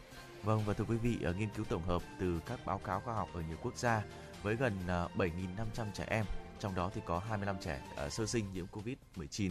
Vâng 0.42 0.62
và 0.66 0.74
thưa 0.74 0.84
quý 0.84 0.96
vị, 0.96 1.18
ở 1.22 1.32
nghiên 1.32 1.48
cứu 1.56 1.64
tổng 1.64 1.82
hợp 1.82 2.02
từ 2.18 2.40
các 2.46 2.60
báo 2.66 2.78
cáo 2.78 3.00
khoa 3.00 3.14
học 3.14 3.28
ở 3.34 3.42
nhiều 3.48 3.56
quốc 3.62 3.76
gia 3.76 4.02
với 4.42 4.56
gần 4.56 4.72
ờ, 4.88 5.08
7.500 5.16 5.86
trẻ 5.94 6.04
em, 6.08 6.24
trong 6.58 6.74
đó 6.74 6.90
thì 6.94 7.00
có 7.06 7.18
25 7.18 7.56
trẻ 7.60 7.80
ờ, 7.96 8.08
sơ 8.08 8.26
sinh 8.26 8.44
nhiễm 8.52 8.66
Covid-19, 8.72 9.50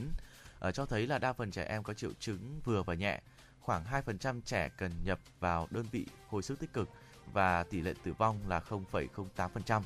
uh, 0.67 0.74
cho 0.74 0.86
thấy 0.86 1.08
là 1.08 1.17
đa 1.17 1.34
phần 1.34 1.52
trẻ 1.52 1.63
em 1.63 1.84
có 1.84 1.93
triệu 1.93 2.12
chứng 2.19 2.62
vừa 2.65 2.84
và 2.84 2.93
nhẹ. 2.93 3.22
Khoảng 3.60 3.84
2% 4.06 4.41
trẻ 4.45 4.69
cần 4.78 4.91
nhập 5.04 5.19
vào 5.39 5.67
đơn 5.72 5.86
vị 5.91 6.06
hồi 6.28 6.43
sức 6.43 6.60
tích 6.60 6.74
cực 6.74 6.89
và 7.34 7.63
tỷ 7.63 7.82
lệ 7.82 7.93
tử 8.04 8.13
vong 8.13 8.39
là 8.48 8.62
0,08%. 8.69 9.82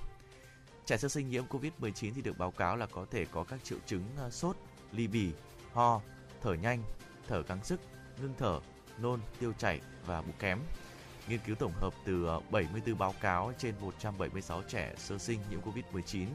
Trẻ 0.86 0.98
sơ 0.98 1.08
sinh 1.08 1.30
nhiễm 1.30 1.46
COVID-19 1.46 2.12
thì 2.16 2.22
được 2.22 2.38
báo 2.38 2.52
cáo 2.52 2.78
là 2.78 2.86
có 2.86 3.06
thể 3.12 3.26
có 3.26 3.44
các 3.44 3.64
triệu 3.64 3.78
chứng 3.86 4.04
ờ, 4.18 4.30
sốt, 4.30 4.58
ly 4.92 5.08
bì, 5.08 5.32
ho, 5.74 6.02
thở 6.42 6.54
nhanh, 6.54 6.84
thở 7.28 7.44
gắng 7.44 7.64
sức, 7.64 7.80
ngưng 8.22 8.34
thở, 8.38 8.60
nôn, 8.98 9.20
tiêu 9.40 9.54
chảy 9.58 9.82
và 10.06 10.22
bụng 10.22 10.36
kém. 10.40 10.60
Nghiên 11.28 11.40
cứu 11.46 11.56
tổng 11.56 11.74
hợp 11.76 11.94
từ 12.06 12.26
ờ, 12.26 12.42
74 12.52 12.98
báo 12.98 13.14
cáo 13.22 13.54
trên 13.58 13.76
176 13.82 14.62
trẻ 14.68 14.94
sơ 14.98 15.18
sinh 15.18 15.40
nhiễm 15.50 15.60
COVID-19, 15.62 16.28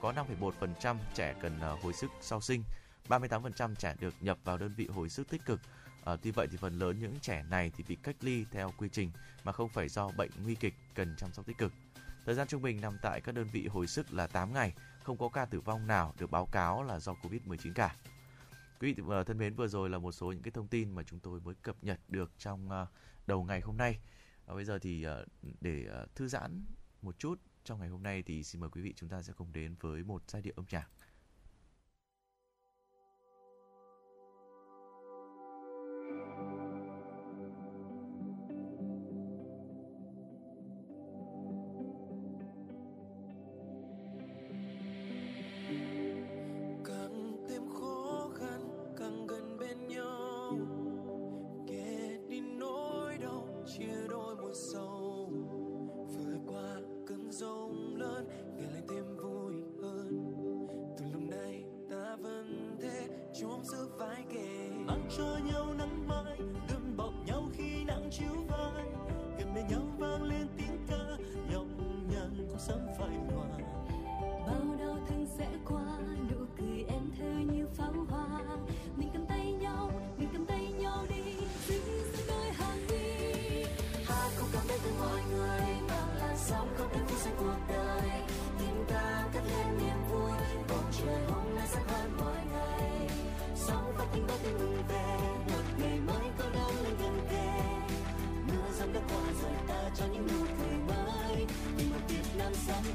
có 0.00 0.12
5,1% 0.12 0.96
trẻ 1.14 1.34
cần 1.42 1.60
hồi 1.82 1.92
sức 1.92 2.10
sau 2.20 2.40
sinh, 2.40 2.64
38% 3.08 3.74
trẻ 3.74 3.94
được 4.00 4.14
nhập 4.20 4.38
vào 4.44 4.58
đơn 4.58 4.74
vị 4.76 4.86
hồi 4.86 5.08
sức 5.08 5.28
tích 5.28 5.44
cực. 5.46 5.60
À, 6.04 6.16
tuy 6.22 6.30
vậy 6.30 6.46
thì 6.50 6.56
phần 6.56 6.78
lớn 6.78 7.00
những 7.00 7.20
trẻ 7.20 7.44
này 7.50 7.72
thì 7.76 7.84
bị 7.88 7.96
cách 8.02 8.16
ly 8.20 8.44
theo 8.50 8.72
quy 8.78 8.88
trình 8.92 9.10
mà 9.44 9.52
không 9.52 9.68
phải 9.68 9.88
do 9.88 10.10
bệnh 10.16 10.30
nguy 10.42 10.54
kịch 10.54 10.74
cần 10.94 11.14
chăm 11.18 11.32
sóc 11.32 11.46
tích 11.46 11.58
cực. 11.58 11.72
Thời 12.26 12.34
gian 12.34 12.48
trung 12.48 12.62
bình 12.62 12.80
nằm 12.80 12.98
tại 13.02 13.20
các 13.20 13.34
đơn 13.34 13.48
vị 13.52 13.66
hồi 13.66 13.86
sức 13.86 14.12
là 14.12 14.26
8 14.26 14.52
ngày, 14.52 14.74
không 15.02 15.16
có 15.16 15.28
ca 15.28 15.44
tử 15.44 15.60
vong 15.60 15.86
nào 15.86 16.14
được 16.18 16.30
báo 16.30 16.48
cáo 16.52 16.82
là 16.82 17.00
do 17.00 17.14
Covid-19 17.22 17.72
cả. 17.74 17.96
Quý 18.80 18.92
vị 18.92 19.02
ờ, 19.08 19.24
thân 19.24 19.38
mến, 19.38 19.54
vừa 19.54 19.68
rồi 19.68 19.90
là 19.90 19.98
một 19.98 20.12
số 20.12 20.32
những 20.32 20.42
cái 20.42 20.50
thông 20.50 20.68
tin 20.68 20.94
mà 20.94 21.02
chúng 21.02 21.20
tôi 21.20 21.40
mới 21.40 21.54
cập 21.54 21.76
nhật 21.82 22.00
được 22.08 22.30
trong 22.38 22.70
ờ, 22.70 22.86
đầu 23.26 23.44
ngày 23.44 23.60
hôm 23.60 23.76
nay. 23.76 23.98
À, 24.46 24.54
bây 24.54 24.64
giờ 24.64 24.78
thì 24.78 25.06
để 25.60 25.86
thư 26.14 26.28
giãn 26.28 26.64
một 27.02 27.18
chút 27.18 27.40
trong 27.64 27.80
ngày 27.80 27.88
hôm 27.88 28.02
nay 28.02 28.22
thì 28.22 28.44
xin 28.44 28.60
mời 28.60 28.70
quý 28.70 28.82
vị 28.82 28.94
chúng 28.96 29.08
ta 29.08 29.22
sẽ 29.22 29.32
cùng 29.36 29.52
đến 29.52 29.74
với 29.80 30.02
một 30.02 30.22
giai 30.28 30.42
điệu 30.42 30.54
âm 30.56 30.64
nhạc. 30.70 30.88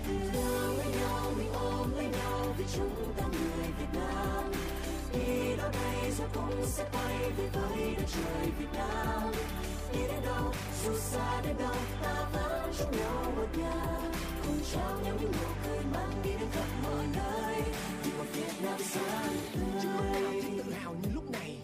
Từ 0.08 0.14
với 0.78 0.92
nhau 1.00 1.32
mình 1.38 1.54
ôm 1.54 1.92
lấy 1.96 2.06
nhau 2.06 2.56
vì 2.58 2.66
chúng 2.76 3.14
ta 3.18 3.24
người 3.28 3.68
Việt 3.80 4.00
Nam 4.00 4.52
đi 5.14 5.56
đâu 5.58 5.70
đây 5.74 6.12
rồi 6.18 6.28
cũng 6.34 6.66
sẽ 6.66 6.90
bay 6.94 7.32
về 7.38 7.50
với 7.54 7.96
đất 7.98 8.04
trời 8.08 8.52
Việt 8.60 8.74
Nam 8.74 9.32
đi 9.94 10.00
đến 10.00 10.22
đâu 10.26 10.54
dù 10.86 10.98
xa 10.98 11.42
đến 11.42 11.56
đâu 11.60 11.76
ta 12.04 12.30
vẫn 12.34 12.74
chung 12.78 12.92
nhau 12.92 13.34
một 13.36 13.48
nhà 13.58 13.98
cùng 14.44 14.60
trao 14.74 15.00
nhau 15.04 15.16
những 15.22 15.32
nụ 15.32 15.50
cười 15.66 15.80
mang 15.94 16.22
đi 16.24 16.30
đến 16.40 16.50
khắp 16.52 16.68
mọi 16.84 17.06
nơi 17.16 17.62
vì 18.04 18.12
một 18.18 18.26
Việt 18.34 18.64
Nam 18.64 18.80
sáng 18.80 19.36
Chưa 19.82 19.90
lúc 19.90 20.04
nào 20.04 20.14
tươi 20.14 20.42
thấy 20.42 20.52
tự 20.58 20.72
hào 20.72 20.94
như 20.94 21.10
lúc 21.14 21.32
này 21.32 21.58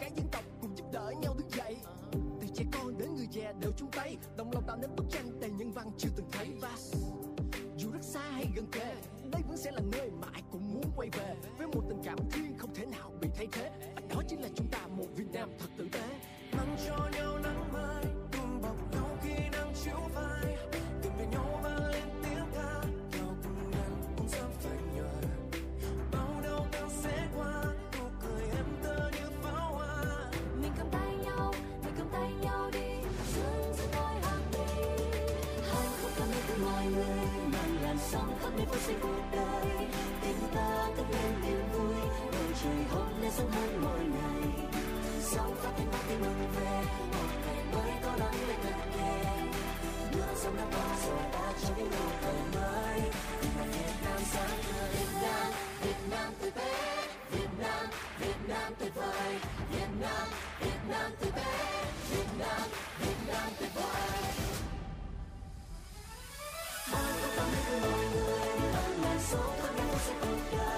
Cả 0.00 0.06
dân 0.16 0.26
tộc 0.32 0.44
cùng 0.60 0.76
giúp 0.76 0.86
đỡ 0.92 1.12
nhau 1.22 1.34
thức 1.34 1.46
dậy 1.56 1.76
Từ 2.12 2.46
trẻ 2.54 2.64
con 2.72 2.98
đến 2.98 3.14
người 3.16 3.28
già 3.30 3.52
đều 3.60 3.72
chung 3.76 3.90
tay 3.92 4.16
Đồng 4.36 4.52
lòng 4.52 4.64
tạo 4.66 4.76
nên 4.76 4.96
bức 4.96 5.04
tranh 5.10 5.40
đầy 5.40 5.50
nhân 5.50 5.72
văn 5.72 5.90
chưa 5.98 6.08
từng 6.16 6.27
Nam 58.48 58.72
tuyệt 58.78 58.94
vời. 58.94 59.38
Việt 59.72 59.88
Nam 60.00 60.28
Việt 60.60 60.78
Nam 60.88 61.10
tuyệt 61.20 61.32
vời. 61.34 61.84
Việt 62.10 62.26
Nam 62.38 62.60
Việt 63.00 63.16
Nam 63.28 63.52
tuyệt 63.58 63.70
vời 63.74 63.84
Ai 66.92 67.12
cũng 67.22 67.30
có 67.36 67.44
biết 67.52 67.78
mọi 67.82 68.04
người 68.14 68.60
mang 68.72 69.02
lại 69.02 69.18
số 69.30 69.38
thân 69.62 69.76
yêu 69.76 69.98
sẽ 69.98 70.12
cùng 70.20 70.40
cuộc 70.50 70.56
đời 70.58 70.77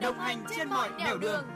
đồng 0.00 0.18
hành 0.18 0.44
trên 0.56 0.68
mọi 0.68 0.90
nẻo 0.98 1.18
đường. 1.18 1.46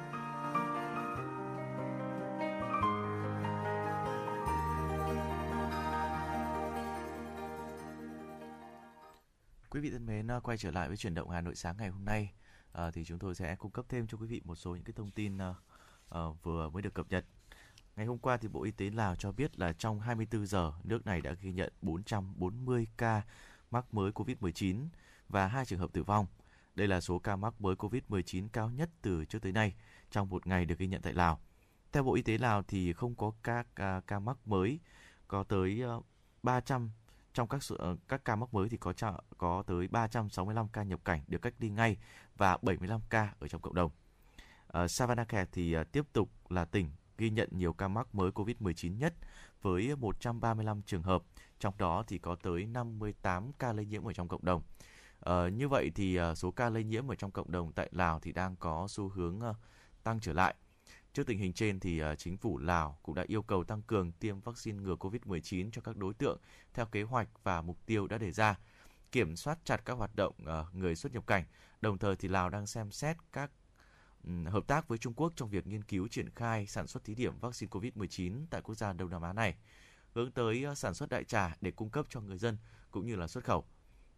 Quý 9.70 9.80
vị 9.80 9.90
thân 9.90 10.06
mến, 10.06 10.30
à, 10.30 10.40
quay 10.40 10.58
trở 10.58 10.70
lại 10.70 10.88
với 10.88 10.96
chuyển 10.96 11.14
động 11.14 11.30
Hà 11.30 11.40
Nội 11.40 11.54
sáng 11.54 11.76
ngày 11.76 11.88
hôm 11.88 12.04
nay 12.04 12.32
à, 12.72 12.90
thì 12.90 13.04
chúng 13.04 13.18
tôi 13.18 13.34
sẽ 13.34 13.56
cung 13.56 13.70
cấp 13.70 13.84
thêm 13.88 14.06
cho 14.06 14.18
quý 14.18 14.26
vị 14.26 14.40
một 14.44 14.54
số 14.54 14.74
những 14.74 14.84
cái 14.84 14.92
thông 14.96 15.10
tin 15.10 15.38
à, 15.38 15.54
à, 16.10 16.20
vừa 16.42 16.68
mới 16.68 16.82
được 16.82 16.94
cập 16.94 17.06
nhật. 17.10 17.24
Ngày 17.96 18.06
hôm 18.06 18.18
qua 18.18 18.36
thì 18.36 18.48
Bộ 18.48 18.62
Y 18.62 18.70
tế 18.70 18.90
Lào 18.90 19.16
cho 19.16 19.32
biết 19.32 19.58
là 19.58 19.72
trong 19.72 20.00
24 20.00 20.46
giờ 20.46 20.72
nước 20.84 21.06
này 21.06 21.20
đã 21.20 21.32
ghi 21.40 21.52
nhận 21.52 21.72
440 21.82 22.86
ca 22.96 23.22
mắc 23.70 23.94
mới 23.94 24.10
COVID-19 24.10 24.86
và 25.28 25.46
hai 25.46 25.64
trường 25.64 25.78
hợp 25.78 25.92
tử 25.92 26.02
vong. 26.02 26.26
Đây 26.74 26.88
là 26.88 27.00
số 27.00 27.18
ca 27.18 27.36
mắc 27.36 27.60
mới 27.60 27.74
COVID-19 27.74 28.48
cao 28.52 28.70
nhất 28.70 28.90
từ 29.02 29.24
trước 29.24 29.42
tới 29.42 29.52
nay 29.52 29.74
trong 30.10 30.28
một 30.28 30.46
ngày 30.46 30.64
được 30.64 30.78
ghi 30.78 30.86
nhận 30.86 31.02
tại 31.02 31.12
Lào. 31.12 31.40
Theo 31.92 32.02
Bộ 32.02 32.14
Y 32.14 32.22
tế 32.22 32.38
Lào 32.38 32.62
thì 32.62 32.92
không 32.92 33.14
có 33.14 33.32
các 33.42 33.66
ca, 33.76 33.96
à, 33.96 34.00
ca 34.06 34.18
mắc 34.18 34.36
mới, 34.44 34.80
có 35.28 35.42
tới 35.44 35.80
ờ, 35.82 36.00
300 36.42 36.90
trong 37.34 37.48
các 37.48 37.62
sự, 37.62 37.76
ờ, 37.78 37.96
các 38.08 38.24
ca 38.24 38.36
mắc 38.36 38.54
mới 38.54 38.68
thì 38.68 38.76
có 38.76 38.92
có 39.38 39.62
tới 39.66 39.88
365 39.88 40.68
ca 40.68 40.82
nhập 40.82 41.00
cảnh 41.04 41.20
được 41.28 41.42
cách 41.42 41.54
ly 41.58 41.70
ngay 41.70 41.96
và 42.36 42.58
75 42.62 43.00
ca 43.10 43.34
ở 43.38 43.48
trong 43.48 43.60
cộng 43.60 43.74
đồng. 43.74 43.90
Ờ, 44.66 44.84
uh, 44.84 44.90
Savanakhet 44.90 45.48
thì 45.52 45.76
uh, 45.76 45.92
tiếp 45.92 46.06
tục 46.12 46.30
là 46.48 46.64
tỉnh 46.64 46.90
ghi 47.18 47.30
nhận 47.30 47.48
nhiều 47.52 47.72
ca 47.72 47.88
mắc 47.88 48.14
mới 48.14 48.30
COVID-19 48.30 48.96
nhất 48.96 49.14
với 49.62 49.96
135 49.96 50.82
trường 50.82 51.02
hợp, 51.02 51.22
trong 51.58 51.74
đó 51.78 52.04
thì 52.06 52.18
có 52.18 52.34
tới 52.34 52.66
58 52.66 53.52
ca 53.52 53.72
lây 53.72 53.86
nhiễm 53.86 54.04
ở 54.04 54.12
trong 54.12 54.28
cộng 54.28 54.44
đồng. 54.44 54.62
À, 55.24 55.48
như 55.48 55.68
vậy 55.68 55.90
thì 55.94 56.16
à, 56.16 56.34
số 56.34 56.50
ca 56.50 56.70
lây 56.70 56.84
nhiễm 56.84 57.10
ở 57.10 57.14
trong 57.14 57.30
cộng 57.30 57.50
đồng 57.52 57.72
tại 57.72 57.88
Lào 57.92 58.20
thì 58.20 58.32
đang 58.32 58.56
có 58.56 58.86
xu 58.88 59.08
hướng 59.08 59.40
à, 59.40 59.54
tăng 60.02 60.20
trở 60.20 60.32
lại. 60.32 60.54
Trước 61.12 61.26
tình 61.26 61.38
hình 61.38 61.52
trên 61.52 61.80
thì 61.80 61.98
à, 61.98 62.14
chính 62.14 62.36
phủ 62.36 62.58
Lào 62.58 62.98
cũng 63.02 63.14
đã 63.14 63.24
yêu 63.26 63.42
cầu 63.42 63.64
tăng 63.64 63.82
cường 63.82 64.12
tiêm 64.12 64.40
vaccine 64.40 64.82
ngừa 64.82 64.94
COVID-19 64.94 65.70
cho 65.72 65.82
các 65.82 65.96
đối 65.96 66.14
tượng 66.14 66.38
theo 66.74 66.86
kế 66.86 67.02
hoạch 67.02 67.28
và 67.42 67.62
mục 67.62 67.86
tiêu 67.86 68.06
đã 68.06 68.18
đề 68.18 68.32
ra, 68.32 68.58
kiểm 69.12 69.36
soát 69.36 69.58
chặt 69.64 69.84
các 69.84 69.92
hoạt 69.92 70.16
động 70.16 70.34
à, 70.46 70.64
người 70.72 70.94
xuất 70.94 71.12
nhập 71.12 71.26
cảnh. 71.26 71.44
Đồng 71.80 71.98
thời 71.98 72.16
thì 72.16 72.28
Lào 72.28 72.50
đang 72.50 72.66
xem 72.66 72.90
xét 72.90 73.16
các 73.32 73.50
um, 74.24 74.44
hợp 74.44 74.66
tác 74.66 74.88
với 74.88 74.98
Trung 74.98 75.14
Quốc 75.14 75.32
trong 75.36 75.50
việc 75.50 75.66
nghiên 75.66 75.82
cứu 75.82 76.08
triển 76.08 76.30
khai 76.30 76.66
sản 76.66 76.86
xuất 76.86 77.04
thí 77.04 77.14
điểm 77.14 77.38
vaccine 77.40 77.70
COVID-19 77.70 78.46
tại 78.50 78.60
quốc 78.62 78.74
gia 78.74 78.92
Đông 78.92 79.10
Nam 79.10 79.22
Á 79.22 79.32
này, 79.32 79.56
hướng 80.14 80.30
tới 80.30 80.66
uh, 80.72 80.78
sản 80.78 80.94
xuất 80.94 81.08
đại 81.08 81.24
trà 81.24 81.56
để 81.60 81.70
cung 81.70 81.90
cấp 81.90 82.06
cho 82.08 82.20
người 82.20 82.38
dân 82.38 82.58
cũng 82.90 83.06
như 83.06 83.16
là 83.16 83.28
xuất 83.28 83.44
khẩu. 83.44 83.64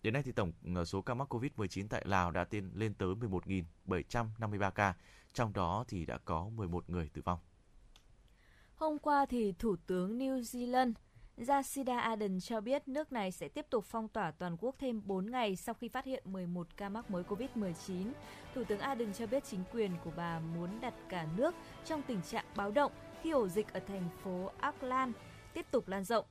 Đến 0.05 0.15
nay 0.15 0.23
thì 0.23 0.33
tổng 0.33 0.53
ờ, 0.75 0.85
số 0.85 1.03
ca 1.03 1.15
mắc 1.15 1.35
COVID-19 1.35 1.87
tại 1.91 2.03
Lào 2.07 2.31
đã 2.31 2.45
tiên 2.45 2.71
lên 2.75 2.95
tới 2.95 3.09
11.753 3.15 4.71
ca, 4.71 4.95
trong 5.33 5.53
đó 5.53 5.85
thì 5.89 6.07
đã 6.07 6.19
có 6.19 6.49
11 6.55 6.91
người 6.91 7.11
tử 7.15 7.23
vong. 7.25 7.39
Hôm 8.75 8.99
qua 8.99 9.27
thì 9.27 9.53
Thủ 9.59 9.77
tướng 9.87 10.19
New 10.19 10.41
Zealand 10.41 10.93
Jacinda 11.37 11.99
Ardern 11.99 12.41
cho 12.41 12.61
biết 12.61 12.89
nước 12.89 13.13
này 13.13 13.33
sẽ 13.33 13.49
tiếp 13.49 13.67
tục 13.71 13.85
phong 13.85 14.09
tỏa 14.09 14.31
toàn 14.31 14.57
quốc 14.61 14.75
thêm 14.79 15.03
4 15.05 15.31
ngày 15.31 15.57
sau 15.57 15.75
khi 15.75 15.89
phát 15.89 16.05
hiện 16.05 16.23
11 16.33 16.77
ca 16.77 16.89
mắc 16.89 17.11
mới 17.11 17.23
COVID-19. 17.23 18.13
Thủ 18.55 18.65
tướng 18.65 18.81
Ardern 18.81 19.13
cho 19.13 19.27
biết 19.27 19.45
chính 19.45 19.65
quyền 19.73 19.91
của 20.05 20.13
bà 20.17 20.41
muốn 20.41 20.81
đặt 20.81 20.95
cả 21.09 21.27
nước 21.37 21.55
trong 21.85 22.03
tình 22.03 22.23
trạng 22.23 22.47
báo 22.57 22.71
động 22.71 22.93
khi 23.23 23.31
ổ 23.31 23.49
dịch 23.49 23.73
ở 23.73 23.81
thành 23.81 24.09
phố 24.25 24.51
Auckland 24.61 25.17
tiếp 25.55 25.67
tục 25.71 25.89
lan 25.89 26.05
rộng. 26.05 26.27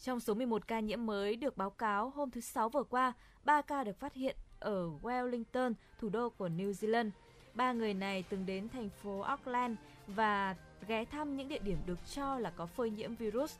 Trong 0.00 0.20
số 0.20 0.34
11 0.34 0.68
ca 0.68 0.80
nhiễm 0.80 1.06
mới 1.06 1.36
được 1.36 1.56
báo 1.56 1.70
cáo 1.70 2.10
hôm 2.10 2.30
thứ 2.30 2.40
Sáu 2.40 2.68
vừa 2.68 2.82
qua, 2.82 3.12
3 3.44 3.62
ca 3.62 3.84
được 3.84 4.00
phát 4.00 4.14
hiện 4.14 4.36
ở 4.58 4.90
Wellington, 5.02 5.72
thủ 5.98 6.08
đô 6.08 6.30
của 6.30 6.48
New 6.48 6.70
Zealand. 6.70 7.10
Ba 7.54 7.72
người 7.72 7.94
này 7.94 8.24
từng 8.28 8.46
đến 8.46 8.68
thành 8.68 8.90
phố 8.90 9.20
Auckland 9.20 9.76
và 10.06 10.56
ghé 10.88 11.04
thăm 11.04 11.36
những 11.36 11.48
địa 11.48 11.58
điểm 11.58 11.78
được 11.86 11.98
cho 12.14 12.38
là 12.38 12.50
có 12.50 12.66
phơi 12.66 12.90
nhiễm 12.90 13.14
virus. 13.14 13.56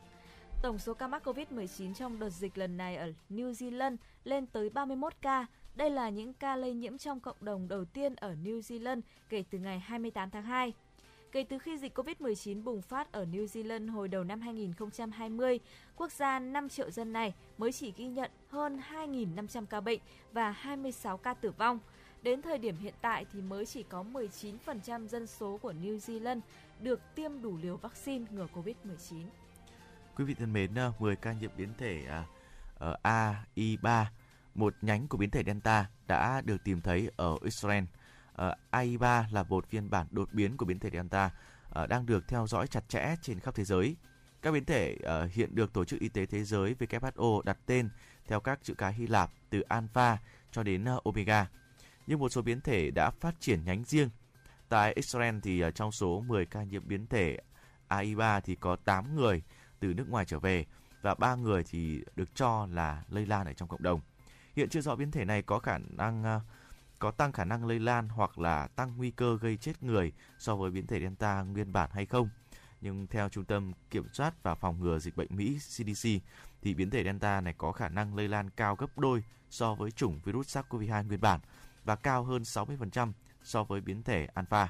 Tổng 0.61 0.79
số 0.79 0.93
ca 0.93 1.07
mắc 1.07 1.27
COVID-19 1.27 1.93
trong 1.93 2.19
đợt 2.19 2.29
dịch 2.29 2.57
lần 2.57 2.77
này 2.77 2.95
ở 2.95 3.13
New 3.29 3.51
Zealand 3.51 3.97
lên 4.23 4.47
tới 4.47 4.69
31 4.69 5.13
ca. 5.21 5.45
Đây 5.75 5.89
là 5.89 6.09
những 6.09 6.33
ca 6.33 6.55
lây 6.55 6.73
nhiễm 6.73 6.97
trong 6.97 7.19
cộng 7.19 7.37
đồng 7.41 7.67
đầu 7.67 7.85
tiên 7.85 8.15
ở 8.15 8.35
New 8.43 8.59
Zealand 8.59 9.01
kể 9.29 9.43
từ 9.49 9.57
ngày 9.57 9.79
28 9.79 10.29
tháng 10.29 10.43
2. 10.43 10.73
Kể 11.31 11.43
từ 11.43 11.59
khi 11.59 11.77
dịch 11.77 11.97
COVID-19 11.97 12.63
bùng 12.63 12.81
phát 12.81 13.11
ở 13.11 13.25
New 13.25 13.45
Zealand 13.45 13.91
hồi 13.91 14.07
đầu 14.07 14.23
năm 14.23 14.41
2020, 14.41 15.59
quốc 15.95 16.11
gia 16.11 16.39
5 16.39 16.69
triệu 16.69 16.91
dân 16.91 17.13
này 17.13 17.33
mới 17.57 17.71
chỉ 17.71 17.93
ghi 17.97 18.07
nhận 18.07 18.31
hơn 18.49 18.79
2.500 18.91 19.65
ca 19.65 19.81
bệnh 19.81 19.99
và 20.31 20.51
26 20.51 21.17
ca 21.17 21.33
tử 21.33 21.51
vong. 21.51 21.79
Đến 22.21 22.41
thời 22.41 22.57
điểm 22.57 22.77
hiện 22.77 22.93
tại 23.01 23.25
thì 23.33 23.41
mới 23.41 23.65
chỉ 23.65 23.83
có 23.83 24.03
19% 24.03 25.07
dân 25.07 25.27
số 25.27 25.59
của 25.61 25.73
New 25.73 25.97
Zealand 25.97 26.39
được 26.79 26.99
tiêm 27.15 27.41
đủ 27.41 27.57
liều 27.57 27.77
vaccine 27.77 28.25
ngừa 28.31 28.47
COVID-19. 28.53 29.23
Quý 30.15 30.25
vị 30.25 30.33
thân 30.33 30.53
mến, 30.53 30.75
ờ, 30.75 30.93
10 30.99 31.15
ca 31.15 31.33
nhiễm 31.33 31.51
biến 31.57 31.69
thể 31.77 32.05
à, 32.09 32.25
ờ, 32.79 32.97
AI3, 33.03 34.11
một 34.55 34.73
nhánh 34.81 35.07
của 35.07 35.17
biến 35.17 35.29
thể 35.29 35.43
Delta 35.43 35.85
đã 36.07 36.41
được 36.41 36.63
tìm 36.63 36.81
thấy 36.81 37.09
ở 37.15 37.37
Israel. 37.43 37.83
Ờ, 38.41 38.55
AI3 38.71 39.23
là 39.31 39.43
một 39.43 39.69
phiên 39.69 39.89
bản 39.89 40.07
đột 40.11 40.33
biến 40.33 40.57
của 40.57 40.65
biến 40.65 40.79
thể 40.79 40.89
Delta 40.89 41.31
ờ, 41.69 41.87
đang 41.87 42.05
được 42.05 42.27
theo 42.27 42.47
dõi 42.47 42.67
chặt 42.67 42.89
chẽ 42.89 43.15
trên 43.21 43.39
khắp 43.39 43.55
thế 43.55 43.63
giới. 43.63 43.95
Các 44.41 44.51
biến 44.51 44.65
thể 44.65 44.97
ờ, 45.03 45.27
hiện 45.33 45.55
được 45.55 45.73
Tổ 45.73 45.85
chức 45.85 45.99
Y 45.99 46.09
tế 46.09 46.25
Thế 46.25 46.43
giới 46.43 46.75
WHO 46.79 47.41
đặt 47.41 47.57
tên 47.65 47.89
theo 48.27 48.39
các 48.39 48.59
chữ 48.63 48.73
cái 48.73 48.93
Hy 48.93 49.07
Lạp 49.07 49.29
từ 49.49 49.61
Alpha 49.61 50.17
cho 50.51 50.63
đến 50.63 50.85
Omega. 51.03 51.47
Nhưng 52.07 52.19
một 52.19 52.29
số 52.29 52.41
biến 52.41 52.61
thể 52.61 52.91
đã 52.91 53.09
phát 53.09 53.35
triển 53.39 53.65
nhánh 53.65 53.83
riêng. 53.83 54.09
Tại 54.69 54.93
Israel 54.93 55.39
thì 55.43 55.63
trong 55.75 55.91
số 55.91 56.23
10 56.27 56.45
ca 56.45 56.63
nhiễm 56.63 56.87
biến 56.87 57.07
thể 57.07 57.37
AI3 57.89 58.41
thì 58.41 58.55
có 58.55 58.75
8 58.75 59.15
người 59.15 59.41
từ 59.79 59.93
nước 59.93 60.09
ngoài 60.09 60.25
trở 60.25 60.39
về 60.39 60.65
và 61.01 61.15
3 61.15 61.35
người 61.35 61.63
thì 61.63 62.01
được 62.15 62.35
cho 62.35 62.67
là 62.71 63.03
lây 63.09 63.25
lan 63.25 63.47
ở 63.47 63.53
trong 63.53 63.69
cộng 63.69 63.83
đồng. 63.83 64.01
Hiện 64.55 64.69
chưa 64.69 64.81
rõ 64.81 64.95
biến 64.95 65.11
thể 65.11 65.25
này 65.25 65.41
có 65.41 65.59
khả 65.59 65.77
năng 65.77 66.37
uh, 66.37 66.41
có 67.01 67.11
tăng 67.11 67.31
khả 67.31 67.45
năng 67.45 67.65
lây 67.65 67.79
lan 67.79 68.09
hoặc 68.09 68.39
là 68.39 68.67
tăng 68.67 68.93
nguy 68.97 69.11
cơ 69.11 69.37
gây 69.41 69.57
chết 69.57 69.83
người 69.83 70.11
so 70.39 70.55
với 70.55 70.71
biến 70.71 70.87
thể 70.87 70.99
Delta 70.99 71.41
nguyên 71.41 71.73
bản 71.73 71.89
hay 71.93 72.05
không. 72.05 72.29
Nhưng 72.81 73.07
theo 73.07 73.29
Trung 73.29 73.45
tâm 73.45 73.71
Kiểm 73.89 74.07
soát 74.13 74.43
và 74.43 74.55
Phòng 74.55 74.79
ngừa 74.79 74.99
Dịch 74.99 75.17
bệnh 75.17 75.27
Mỹ 75.35 75.57
CDC 75.59 76.09
thì 76.61 76.73
biến 76.73 76.89
thể 76.89 77.03
Delta 77.03 77.41
này 77.41 77.53
có 77.57 77.71
khả 77.71 77.89
năng 77.89 78.15
lây 78.15 78.27
lan 78.27 78.49
cao 78.49 78.75
gấp 78.75 78.97
đôi 78.97 79.23
so 79.49 79.75
với 79.75 79.91
chủng 79.91 80.19
virus 80.23 80.57
SARS-CoV-2 80.57 81.07
nguyên 81.07 81.21
bản 81.21 81.39
và 81.85 81.95
cao 81.95 82.23
hơn 82.23 82.41
60% 82.41 83.11
so 83.43 83.63
với 83.63 83.81
biến 83.81 84.03
thể 84.03 84.27
Alpha. 84.33 84.69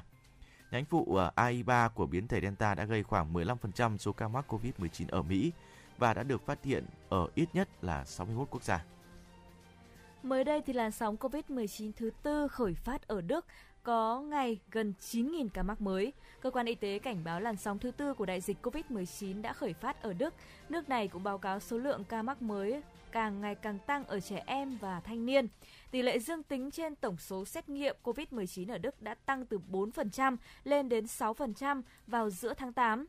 Nhánh 0.70 0.84
phụ 0.84 1.16
ờ, 1.16 1.32
AI3 1.36 1.88
của 1.88 2.06
biến 2.06 2.28
thể 2.28 2.40
Delta 2.40 2.74
đã 2.74 2.84
gây 2.84 3.02
khoảng 3.02 3.32
15% 3.34 3.98
số 3.98 4.12
ca 4.12 4.28
mắc 4.28 4.52
COVID-19 4.52 5.06
ở 5.08 5.22
Mỹ 5.22 5.52
và 5.98 6.14
đã 6.14 6.22
được 6.22 6.46
phát 6.46 6.64
hiện 6.64 6.86
ở 7.08 7.28
ít 7.34 7.48
nhất 7.52 7.68
là 7.84 8.04
61 8.04 8.48
quốc 8.50 8.62
gia. 8.62 8.84
Mới 10.22 10.44
đây 10.44 10.62
thì 10.66 10.72
làn 10.72 10.90
sóng 10.90 11.16
COVID-19 11.16 11.92
thứ 11.96 12.10
tư 12.22 12.48
khởi 12.48 12.74
phát 12.74 13.08
ở 13.08 13.20
Đức 13.20 13.46
có 13.82 14.20
ngày 14.20 14.60
gần 14.70 14.94
9.000 15.00 15.48
ca 15.54 15.62
mắc 15.62 15.80
mới. 15.80 16.12
Cơ 16.40 16.50
quan 16.50 16.66
y 16.66 16.74
tế 16.74 16.98
cảnh 16.98 17.24
báo 17.24 17.40
làn 17.40 17.56
sóng 17.56 17.78
thứ 17.78 17.90
tư 17.90 18.14
của 18.14 18.26
đại 18.26 18.40
dịch 18.40 18.56
COVID-19 18.62 19.42
đã 19.42 19.52
khởi 19.52 19.72
phát 19.72 20.02
ở 20.02 20.12
Đức. 20.12 20.34
Nước 20.68 20.88
này 20.88 21.08
cũng 21.08 21.22
báo 21.22 21.38
cáo 21.38 21.60
số 21.60 21.78
lượng 21.78 22.04
ca 22.04 22.22
mắc 22.22 22.42
mới 22.42 22.82
càng 23.12 23.40
ngày 23.40 23.54
càng 23.54 23.78
tăng 23.86 24.04
ở 24.04 24.20
trẻ 24.20 24.42
em 24.46 24.78
và 24.80 25.00
thanh 25.00 25.26
niên. 25.26 25.48
Tỷ 25.90 26.02
lệ 26.02 26.18
dương 26.18 26.42
tính 26.42 26.70
trên 26.70 26.96
tổng 26.96 27.16
số 27.16 27.44
xét 27.44 27.68
nghiệm 27.68 27.96
COVID-19 28.02 28.72
ở 28.72 28.78
Đức 28.78 29.02
đã 29.02 29.14
tăng 29.14 29.46
từ 29.46 29.60
4% 29.70 30.36
lên 30.64 30.88
đến 30.88 31.04
6% 31.04 31.82
vào 32.06 32.30
giữa 32.30 32.54
tháng 32.54 32.72
8. 32.72 33.06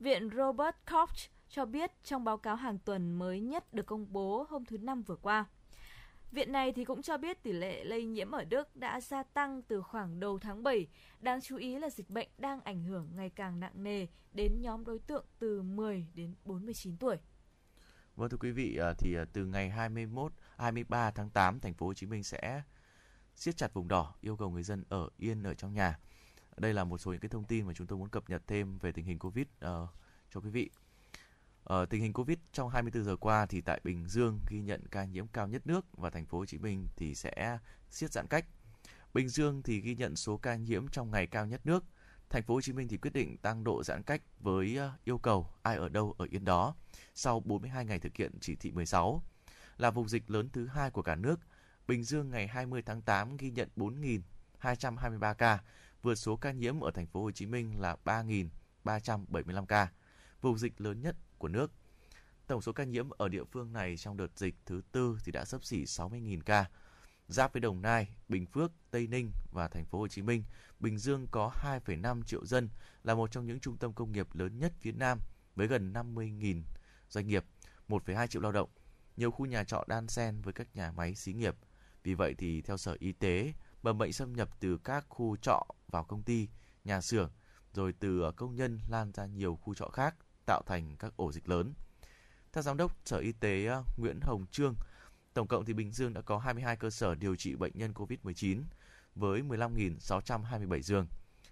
Viện 0.00 0.30
Robert 0.36 0.76
Koch 0.92 1.16
cho 1.48 1.64
biết 1.64 1.90
trong 2.04 2.24
báo 2.24 2.36
cáo 2.36 2.56
hàng 2.56 2.78
tuần 2.78 3.12
mới 3.12 3.40
nhất 3.40 3.74
được 3.74 3.86
công 3.86 4.06
bố 4.12 4.46
hôm 4.48 4.64
thứ 4.64 4.78
Năm 4.78 5.02
vừa 5.02 5.16
qua. 5.16 5.44
Viện 6.32 6.52
này 6.52 6.72
thì 6.72 6.84
cũng 6.84 7.02
cho 7.02 7.18
biết 7.18 7.42
tỷ 7.42 7.52
lệ 7.52 7.84
lây 7.84 8.04
nhiễm 8.04 8.30
ở 8.30 8.44
Đức 8.44 8.76
đã 8.76 9.00
gia 9.00 9.22
tăng 9.22 9.62
từ 9.62 9.82
khoảng 9.82 10.20
đầu 10.20 10.38
tháng 10.38 10.62
7. 10.62 10.86
Đáng 11.20 11.40
chú 11.40 11.56
ý 11.56 11.78
là 11.78 11.90
dịch 11.90 12.10
bệnh 12.10 12.28
đang 12.38 12.60
ảnh 12.60 12.84
hưởng 12.84 13.08
ngày 13.16 13.30
càng 13.30 13.60
nặng 13.60 13.82
nề 13.82 14.06
đến 14.32 14.60
nhóm 14.60 14.84
đối 14.84 14.98
tượng 14.98 15.24
từ 15.38 15.62
10 15.62 16.06
đến 16.14 16.34
49 16.44 16.96
tuổi. 16.96 17.16
Vâng 18.16 18.30
thưa 18.30 18.36
quý 18.36 18.50
vị, 18.50 18.76
à, 18.76 18.92
thì 18.98 19.14
à, 19.14 19.24
từ 19.32 19.46
ngày 19.46 19.70
21, 19.70 20.32
23 20.56 21.10
tháng 21.10 21.30
8, 21.30 21.60
thành 21.60 21.74
phố 21.74 21.86
Hồ 21.86 21.94
Chí 21.94 22.06
Minh 22.06 22.22
sẽ 22.22 22.62
siết 23.34 23.56
chặt 23.56 23.74
vùng 23.74 23.88
đỏ, 23.88 24.14
yêu 24.20 24.36
cầu 24.36 24.50
người 24.50 24.62
dân 24.62 24.84
ở 24.88 25.08
yên 25.16 25.42
ở 25.42 25.54
trong 25.54 25.74
nhà. 25.74 25.98
Đây 26.56 26.74
là 26.74 26.84
một 26.84 26.98
số 26.98 27.12
những 27.12 27.20
cái 27.20 27.28
thông 27.28 27.44
tin 27.44 27.66
mà 27.66 27.72
chúng 27.74 27.86
tôi 27.86 27.98
muốn 27.98 28.08
cập 28.08 28.30
nhật 28.30 28.42
thêm 28.46 28.78
về 28.78 28.92
tình 28.92 29.04
hình 29.04 29.18
Covid 29.18 29.46
uh, 29.46 29.88
cho 30.30 30.40
quý 30.40 30.50
vị. 30.50 30.70
Ờ, 31.66 31.86
tình 31.86 32.02
hình 32.02 32.12
Covid 32.12 32.38
trong 32.52 32.70
24 32.70 33.04
giờ 33.04 33.16
qua 33.16 33.46
thì 33.46 33.60
tại 33.60 33.80
Bình 33.84 34.08
Dương 34.08 34.40
ghi 34.48 34.60
nhận 34.60 34.86
ca 34.90 35.04
nhiễm 35.04 35.26
cao 35.26 35.48
nhất 35.48 35.66
nước 35.66 35.86
và 35.92 36.10
thành 36.10 36.26
phố 36.26 36.38
Hồ 36.38 36.46
Chí 36.46 36.58
Minh 36.58 36.86
thì 36.96 37.14
sẽ 37.14 37.58
siết 37.90 38.12
giãn 38.12 38.26
cách. 38.26 38.46
Bình 39.14 39.28
Dương 39.28 39.62
thì 39.62 39.80
ghi 39.80 39.94
nhận 39.94 40.16
số 40.16 40.36
ca 40.36 40.56
nhiễm 40.56 40.88
trong 40.88 41.10
ngày 41.10 41.26
cao 41.26 41.46
nhất 41.46 41.60
nước. 41.64 41.84
Thành 42.30 42.42
phố 42.42 42.54
Hồ 42.54 42.60
Chí 42.60 42.72
Minh 42.72 42.88
thì 42.88 42.96
quyết 42.96 43.12
định 43.12 43.36
tăng 43.36 43.64
độ 43.64 43.82
giãn 43.84 44.02
cách 44.02 44.22
với 44.40 44.76
ờ, 44.76 44.92
yêu 45.04 45.18
cầu 45.18 45.48
ai 45.62 45.76
ở 45.76 45.88
đâu 45.88 46.14
ở 46.18 46.26
yên 46.30 46.44
đó 46.44 46.74
sau 47.14 47.40
42 47.40 47.84
ngày 47.84 47.98
thực 47.98 48.16
hiện 48.16 48.32
chỉ 48.40 48.56
thị 48.56 48.70
16. 48.72 49.22
Là 49.76 49.90
vùng 49.90 50.08
dịch 50.08 50.30
lớn 50.30 50.48
thứ 50.52 50.66
hai 50.66 50.90
của 50.90 51.02
cả 51.02 51.14
nước, 51.14 51.40
Bình 51.88 52.04
Dương 52.04 52.30
ngày 52.30 52.46
20 52.46 52.82
tháng 52.82 53.02
8 53.02 53.36
ghi 53.36 53.50
nhận 53.50 53.68
4.223 53.76 55.34
ca, 55.34 55.58
vượt 56.02 56.14
số 56.14 56.36
ca 56.36 56.52
nhiễm 56.52 56.80
ở 56.80 56.90
thành 56.90 57.06
phố 57.06 57.22
Hồ 57.22 57.30
Chí 57.30 57.46
Minh 57.46 57.80
là 57.80 57.96
3.375 58.04 59.66
ca, 59.66 59.88
vùng 60.40 60.58
dịch 60.58 60.80
lớn 60.80 61.00
nhất 61.00 61.16
của 61.38 61.48
nước. 61.48 61.72
Tổng 62.46 62.62
số 62.62 62.72
ca 62.72 62.84
nhiễm 62.84 63.10
ở 63.10 63.28
địa 63.28 63.44
phương 63.44 63.72
này 63.72 63.96
trong 63.96 64.16
đợt 64.16 64.38
dịch 64.38 64.54
thứ 64.66 64.82
tư 64.92 65.18
thì 65.24 65.32
đã 65.32 65.44
sấp 65.44 65.64
xỉ 65.64 65.84
60.000 65.84 66.40
ca. 66.40 66.66
Giáp 67.28 67.52
với 67.52 67.60
Đồng 67.60 67.82
Nai, 67.82 68.08
Bình 68.28 68.46
Phước, 68.46 68.72
Tây 68.90 69.06
Ninh 69.06 69.30
và 69.52 69.68
thành 69.68 69.84
phố 69.84 69.98
Hồ 69.98 70.08
Chí 70.08 70.22
Minh, 70.22 70.44
Bình 70.80 70.98
Dương 70.98 71.26
có 71.30 71.52
2,5 71.62 72.22
triệu 72.22 72.46
dân, 72.46 72.68
là 73.02 73.14
một 73.14 73.30
trong 73.30 73.46
những 73.46 73.60
trung 73.60 73.76
tâm 73.76 73.92
công 73.92 74.12
nghiệp 74.12 74.34
lớn 74.34 74.58
nhất 74.58 74.72
phía 74.80 74.92
Nam 74.92 75.18
với 75.54 75.66
gần 75.66 75.92
50.000 75.92 76.62
doanh 77.08 77.26
nghiệp, 77.26 77.44
1,2 77.88 78.26
triệu 78.26 78.42
lao 78.42 78.52
động, 78.52 78.68
nhiều 79.16 79.30
khu 79.30 79.46
nhà 79.46 79.64
trọ 79.64 79.84
đan 79.86 80.08
xen 80.08 80.40
với 80.42 80.52
các 80.52 80.76
nhà 80.76 80.92
máy 80.92 81.14
xí 81.14 81.32
nghiệp. 81.32 81.56
Vì 82.02 82.14
vậy 82.14 82.34
thì 82.38 82.62
theo 82.62 82.76
Sở 82.76 82.96
Y 82.98 83.12
tế, 83.12 83.52
mầm 83.82 83.98
bệnh 83.98 84.12
xâm 84.12 84.32
nhập 84.32 84.48
từ 84.60 84.78
các 84.78 85.06
khu 85.08 85.36
trọ 85.36 85.66
vào 85.88 86.04
công 86.04 86.22
ty, 86.22 86.48
nhà 86.84 87.00
xưởng, 87.00 87.30
rồi 87.72 87.94
từ 88.00 88.32
công 88.36 88.54
nhân 88.54 88.80
lan 88.88 89.12
ra 89.12 89.26
nhiều 89.26 89.56
khu 89.56 89.74
trọ 89.74 89.88
khác, 89.88 90.14
tạo 90.46 90.62
thành 90.66 90.96
các 90.98 91.16
ổ 91.16 91.32
dịch 91.32 91.48
lớn. 91.48 91.74
Theo 92.52 92.62
Giám 92.62 92.76
đốc 92.76 92.96
Sở 93.04 93.18
Y 93.18 93.32
tế 93.32 93.66
à, 93.66 93.82
Nguyễn 93.96 94.20
Hồng 94.22 94.46
Trương, 94.50 94.74
tổng 95.34 95.46
cộng 95.46 95.64
thì 95.64 95.72
Bình 95.72 95.92
Dương 95.92 96.14
đã 96.14 96.20
có 96.20 96.38
22 96.38 96.76
cơ 96.76 96.90
sở 96.90 97.14
điều 97.14 97.36
trị 97.36 97.54
bệnh 97.54 97.72
nhân 97.74 97.92
COVID-19 97.92 98.62
với 99.14 99.42
15.627 99.42 100.80
giường, 100.80 101.06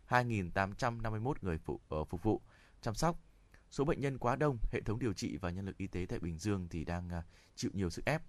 2.851 0.09 1.35
người 1.43 1.59
phụ, 1.59 1.81
ờ, 1.89 2.05
phục 2.05 2.23
vụ, 2.23 2.41
chăm 2.81 2.95
sóc. 2.95 3.21
Số 3.71 3.85
bệnh 3.85 4.01
nhân 4.01 4.19
quá 4.19 4.37
đông, 4.37 4.59
hệ 4.73 4.81
thống 4.81 4.99
điều 4.99 5.13
trị 5.13 5.37
và 5.37 5.51
nhân 5.51 5.67
lực 5.67 5.77
y 5.79 5.87
tế 5.87 6.07
tại 6.09 6.19
Bình 6.19 6.39
Dương 6.39 6.69
thì 6.71 6.85
đang 6.85 7.09
à, 7.09 7.23
chịu 7.55 7.71
nhiều 7.75 7.91
sức 7.91 8.05
ép. 8.05 8.23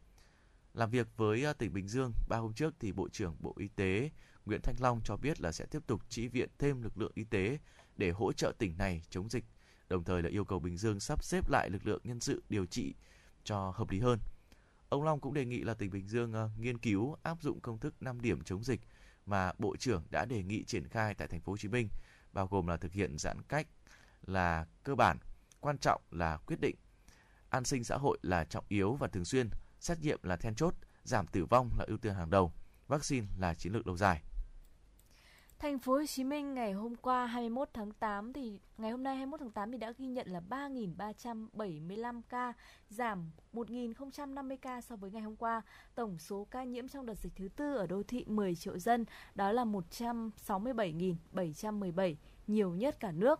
Làm 0.74 0.90
việc 0.90 1.08
với 1.18 1.46
à, 1.46 1.54
tỉnh 1.54 1.74
Bình 1.74 1.88
Dương, 1.88 2.12
ba 2.28 2.38
hôm 2.38 2.54
trước 2.54 2.74
thì 2.80 2.92
Bộ 2.92 3.10
trưởng 3.10 3.36
Bộ 3.40 3.54
Y 3.58 3.68
tế 3.68 4.10
Nguyễn 4.46 4.62
Thanh 4.64 4.76
Long 4.80 5.02
cho 5.04 5.18
biết 5.18 5.42
là 5.42 5.52
sẽ 5.52 5.66
tiếp 5.66 5.80
tục 5.88 6.02
chỉ 6.10 6.28
viện 6.28 6.50
thêm 6.60 6.82
lực 6.82 6.98
lượng 6.98 7.12
y 7.16 7.24
tế 7.24 7.58
để 7.98 8.12
hỗ 8.12 8.34
trợ 8.34 8.54
tỉnh 8.58 8.78
này 8.78 9.02
chống 9.10 9.30
dịch, 9.30 9.46
đồng 9.90 10.04
thời 10.04 10.24
là 10.24 10.30
yêu 10.30 10.46
cầu 10.46 10.60
Bình 10.60 10.78
Dương 10.78 11.00
sắp 11.00 11.24
xếp 11.24 11.50
lại 11.50 11.70
lực 11.70 11.88
lượng 11.88 12.02
nhân 12.04 12.20
sự 12.20 12.44
điều 12.50 12.66
trị 12.66 12.94
cho 13.44 13.74
hợp 13.76 13.90
lý 13.90 14.00
hơn. 14.00 14.20
Ông 14.90 15.04
Long 15.04 15.20
cũng 15.20 15.34
đề 15.34 15.46
nghị 15.46 15.60
là 15.60 15.74
tỉnh 15.74 15.92
Bình 15.92 16.08
Dương 16.08 16.34
ờ, 16.34 16.50
nghiên 16.58 16.78
cứu 16.78 17.18
áp 17.24 17.42
dụng 17.42 17.60
công 17.60 17.80
thức 17.80 18.02
5 18.02 18.22
điểm 18.22 18.44
chống 18.44 18.64
dịch 18.64 18.82
mà 19.26 19.52
Bộ 19.58 19.76
trưởng 19.76 20.04
đã 20.12 20.26
đề 20.26 20.44
nghị 20.44 20.64
triển 20.64 20.88
khai 20.88 21.14
tại 21.14 21.28
thành 21.28 21.42
phố 21.42 21.52
Hồ 21.52 21.58
Chí 21.58 21.68
Minh, 21.68 21.90
bao 22.34 22.48
gồm 22.48 22.68
là 22.68 22.78
thực 22.78 22.92
hiện 22.92 23.18
giãn 23.18 23.42
cách 23.42 23.68
là 24.28 24.66
cơ 24.84 24.96
bản, 24.96 25.18
quan 25.60 25.78
trọng 25.78 26.02
là 26.12 26.38
quyết 26.38 26.60
định. 26.60 26.76
An 27.50 27.66
sinh 27.66 27.84
xã 27.84 27.98
hội 27.98 28.18
là 28.22 28.44
trọng 28.44 28.66
yếu 28.68 28.94
và 28.94 29.08
thường 29.08 29.26
xuyên, 29.26 29.50
xét 29.80 30.00
nghiệm 30.00 30.20
là 30.24 30.36
then 30.36 30.56
chốt, 30.56 30.74
giảm 31.04 31.28
tử 31.28 31.46
vong 31.46 31.70
là 31.78 31.86
ưu 31.88 31.98
tiên 31.98 32.14
hàng 32.14 32.30
đầu, 32.30 32.54
vaccine 32.88 33.28
là 33.38 33.54
chiến 33.54 33.74
lược 33.74 33.88
lâu 33.88 33.98
dài. 33.98 34.22
Thành 35.60 35.80
phố 35.80 35.94
Hồ 35.94 36.06
Chí 36.06 36.24
Minh 36.24 36.54
ngày 36.54 36.74
hôm 36.74 36.96
qua 36.96 37.26
21 37.26 37.70
tháng 37.74 37.92
8 37.92 38.34
thì 38.34 38.60
ngày 38.78 38.92
hôm 38.92 39.04
nay 39.04 39.16
21 39.16 39.40
tháng 39.40 39.52
8 39.52 39.72
thì 39.72 39.78
đã 39.78 39.94
ghi 39.98 40.08
nhận 40.08 40.28
là 40.28 40.42
3.375 40.50 42.22
ca, 42.30 42.54
giảm 42.90 43.32
1.050 43.54 44.58
ca 44.62 44.82
so 44.82 44.96
với 44.96 45.12
ngày 45.12 45.22
hôm 45.22 45.36
qua. 45.36 45.62
Tổng 45.96 46.18
số 46.20 46.48
ca 46.52 46.64
nhiễm 46.64 46.88
trong 46.88 47.06
đợt 47.06 47.14
dịch 47.14 47.34
thứ 47.36 47.50
tư 47.56 47.76
ở 47.76 47.88
đô 47.88 48.04
thị 48.04 48.26
10 48.28 48.56
triệu 48.56 48.80
dân 48.80 49.06
đó 49.36 49.52
là 49.52 49.66
167.717, 49.66 52.16
nhiều 52.48 52.76
nhất 52.76 53.00
cả 53.00 53.12
nước. 53.12 53.40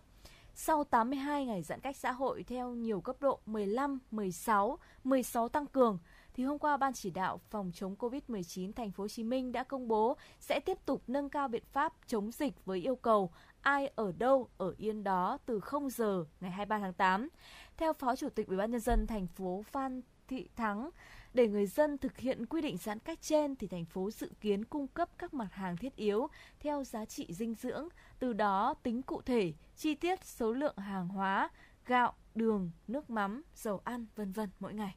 Sau 0.54 0.84
82 0.84 1.46
ngày 1.46 1.62
giãn 1.62 1.80
cách 1.80 1.96
xã 1.96 2.12
hội 2.12 2.42
theo 2.42 2.74
nhiều 2.74 3.00
cấp 3.00 3.16
độ 3.20 3.40
15, 3.46 3.98
16, 4.10 4.78
16 5.04 5.48
tăng 5.48 5.66
cường, 5.66 5.98
thì 6.36 6.44
hôm 6.44 6.58
qua 6.58 6.76
Ban 6.76 6.92
chỉ 6.92 7.10
đạo 7.10 7.40
phòng 7.50 7.70
chống 7.74 7.94
COVID-19 7.98 8.72
thành 8.72 8.92
phố 8.92 9.04
Hồ 9.04 9.08
Chí 9.08 9.24
Minh 9.24 9.52
đã 9.52 9.64
công 9.64 9.88
bố 9.88 10.16
sẽ 10.40 10.60
tiếp 10.60 10.78
tục 10.86 11.02
nâng 11.06 11.28
cao 11.28 11.48
biện 11.48 11.62
pháp 11.72 11.92
chống 12.06 12.30
dịch 12.32 12.64
với 12.64 12.80
yêu 12.80 12.96
cầu 12.96 13.30
ai 13.60 13.90
ở 13.94 14.12
đâu 14.18 14.48
ở 14.58 14.74
yên 14.78 15.04
đó 15.04 15.38
từ 15.46 15.60
0 15.60 15.90
giờ 15.90 16.24
ngày 16.40 16.50
23 16.50 16.78
tháng 16.78 16.92
8. 16.92 17.28
Theo 17.76 17.92
Phó 17.92 18.16
Chủ 18.16 18.28
tịch 18.28 18.46
Ủy 18.46 18.56
ban 18.56 18.70
nhân 18.70 18.80
dân 18.80 19.06
thành 19.06 19.26
phố 19.26 19.64
Phan 19.72 20.02
Thị 20.28 20.48
Thắng, 20.56 20.90
Để 21.34 21.48
người 21.48 21.66
dân 21.66 21.98
thực 21.98 22.18
hiện 22.18 22.46
quy 22.46 22.62
định 22.62 22.76
giãn 22.76 22.98
cách 22.98 23.18
trên 23.22 23.56
thì 23.56 23.66
thành 23.66 23.84
phố 23.84 24.10
dự 24.10 24.30
kiến 24.40 24.64
cung 24.64 24.88
cấp 24.88 25.08
các 25.18 25.34
mặt 25.34 25.48
hàng 25.52 25.76
thiết 25.76 25.96
yếu 25.96 26.28
theo 26.60 26.84
giá 26.84 27.04
trị 27.04 27.26
dinh 27.30 27.54
dưỡng, 27.54 27.88
từ 28.18 28.32
đó 28.32 28.74
tính 28.82 29.02
cụ 29.02 29.22
thể, 29.22 29.52
chi 29.76 29.94
tiết 29.94 30.24
số 30.24 30.52
lượng 30.52 30.76
hàng 30.76 31.08
hóa, 31.08 31.50
gạo, 31.86 32.14
đường, 32.34 32.70
nước 32.88 33.10
mắm, 33.10 33.42
dầu 33.54 33.80
ăn, 33.84 34.06
vân 34.16 34.32
vân 34.32 34.48
mỗi 34.60 34.74
ngày. 34.74 34.96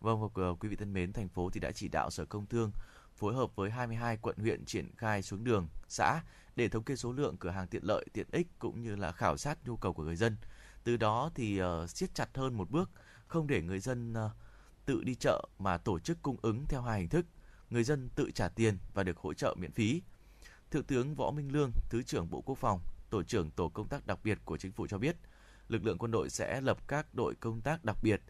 Vâng, 0.00 0.20
và 0.20 0.28
ờ, 0.34 0.54
quý 0.60 0.68
vị 0.68 0.76
thân 0.76 0.92
mến, 0.92 1.12
thành 1.12 1.28
phố 1.28 1.50
thì 1.50 1.60
đã 1.60 1.72
chỉ 1.72 1.88
đạo 1.88 2.10
Sở 2.10 2.24
Công 2.24 2.46
Thương 2.46 2.70
phối 3.14 3.34
hợp 3.34 3.56
với 3.56 3.70
22 3.70 4.16
quận 4.16 4.36
huyện 4.38 4.64
triển 4.64 4.90
khai 4.96 5.22
xuống 5.22 5.44
đường, 5.44 5.68
xã 5.88 6.20
để 6.56 6.68
thống 6.68 6.84
kê 6.84 6.96
số 6.96 7.12
lượng 7.12 7.36
cửa 7.36 7.50
hàng 7.50 7.66
tiện 7.66 7.84
lợi, 7.84 8.06
tiện 8.12 8.26
ích 8.32 8.46
cũng 8.58 8.82
như 8.82 8.96
là 8.96 9.12
khảo 9.12 9.36
sát 9.36 9.58
nhu 9.64 9.76
cầu 9.76 9.92
của 9.92 10.02
người 10.02 10.16
dân. 10.16 10.36
Từ 10.84 10.96
đó 10.96 11.30
thì 11.34 11.62
uh, 11.62 11.90
siết 11.90 12.14
chặt 12.14 12.36
hơn 12.36 12.54
một 12.54 12.70
bước, 12.70 12.90
không 13.26 13.46
để 13.46 13.62
người 13.62 13.80
dân 13.80 14.12
uh, 14.12 14.30
tự 14.84 15.04
đi 15.04 15.14
chợ 15.14 15.48
mà 15.58 15.78
tổ 15.78 15.98
chức 15.98 16.22
cung 16.22 16.36
ứng 16.42 16.66
theo 16.68 16.82
hai 16.82 17.00
hình 17.00 17.08
thức, 17.08 17.26
người 17.70 17.84
dân 17.84 18.08
tự 18.08 18.30
trả 18.30 18.48
tiền 18.48 18.78
và 18.94 19.02
được 19.02 19.18
hỗ 19.18 19.34
trợ 19.34 19.54
miễn 19.58 19.72
phí. 19.72 20.02
Thượng 20.70 20.84
tướng 20.84 21.14
Võ 21.14 21.30
Minh 21.30 21.52
Lương, 21.52 21.70
Thứ 21.90 22.02
trưởng 22.02 22.30
Bộ 22.30 22.40
Quốc 22.40 22.58
phòng, 22.58 22.80
Tổ 23.10 23.22
trưởng 23.22 23.50
Tổ 23.50 23.68
công 23.68 23.88
tác 23.88 24.06
đặc 24.06 24.18
biệt 24.24 24.38
của 24.44 24.56
chính 24.56 24.72
phủ 24.72 24.86
cho 24.86 24.98
biết, 24.98 25.16
lực 25.68 25.84
lượng 25.84 25.98
quân 25.98 26.10
đội 26.10 26.30
sẽ 26.30 26.60
lập 26.60 26.88
các 26.88 27.14
đội 27.14 27.34
công 27.34 27.60
tác 27.60 27.84
đặc 27.84 27.96
biệt 28.02 28.20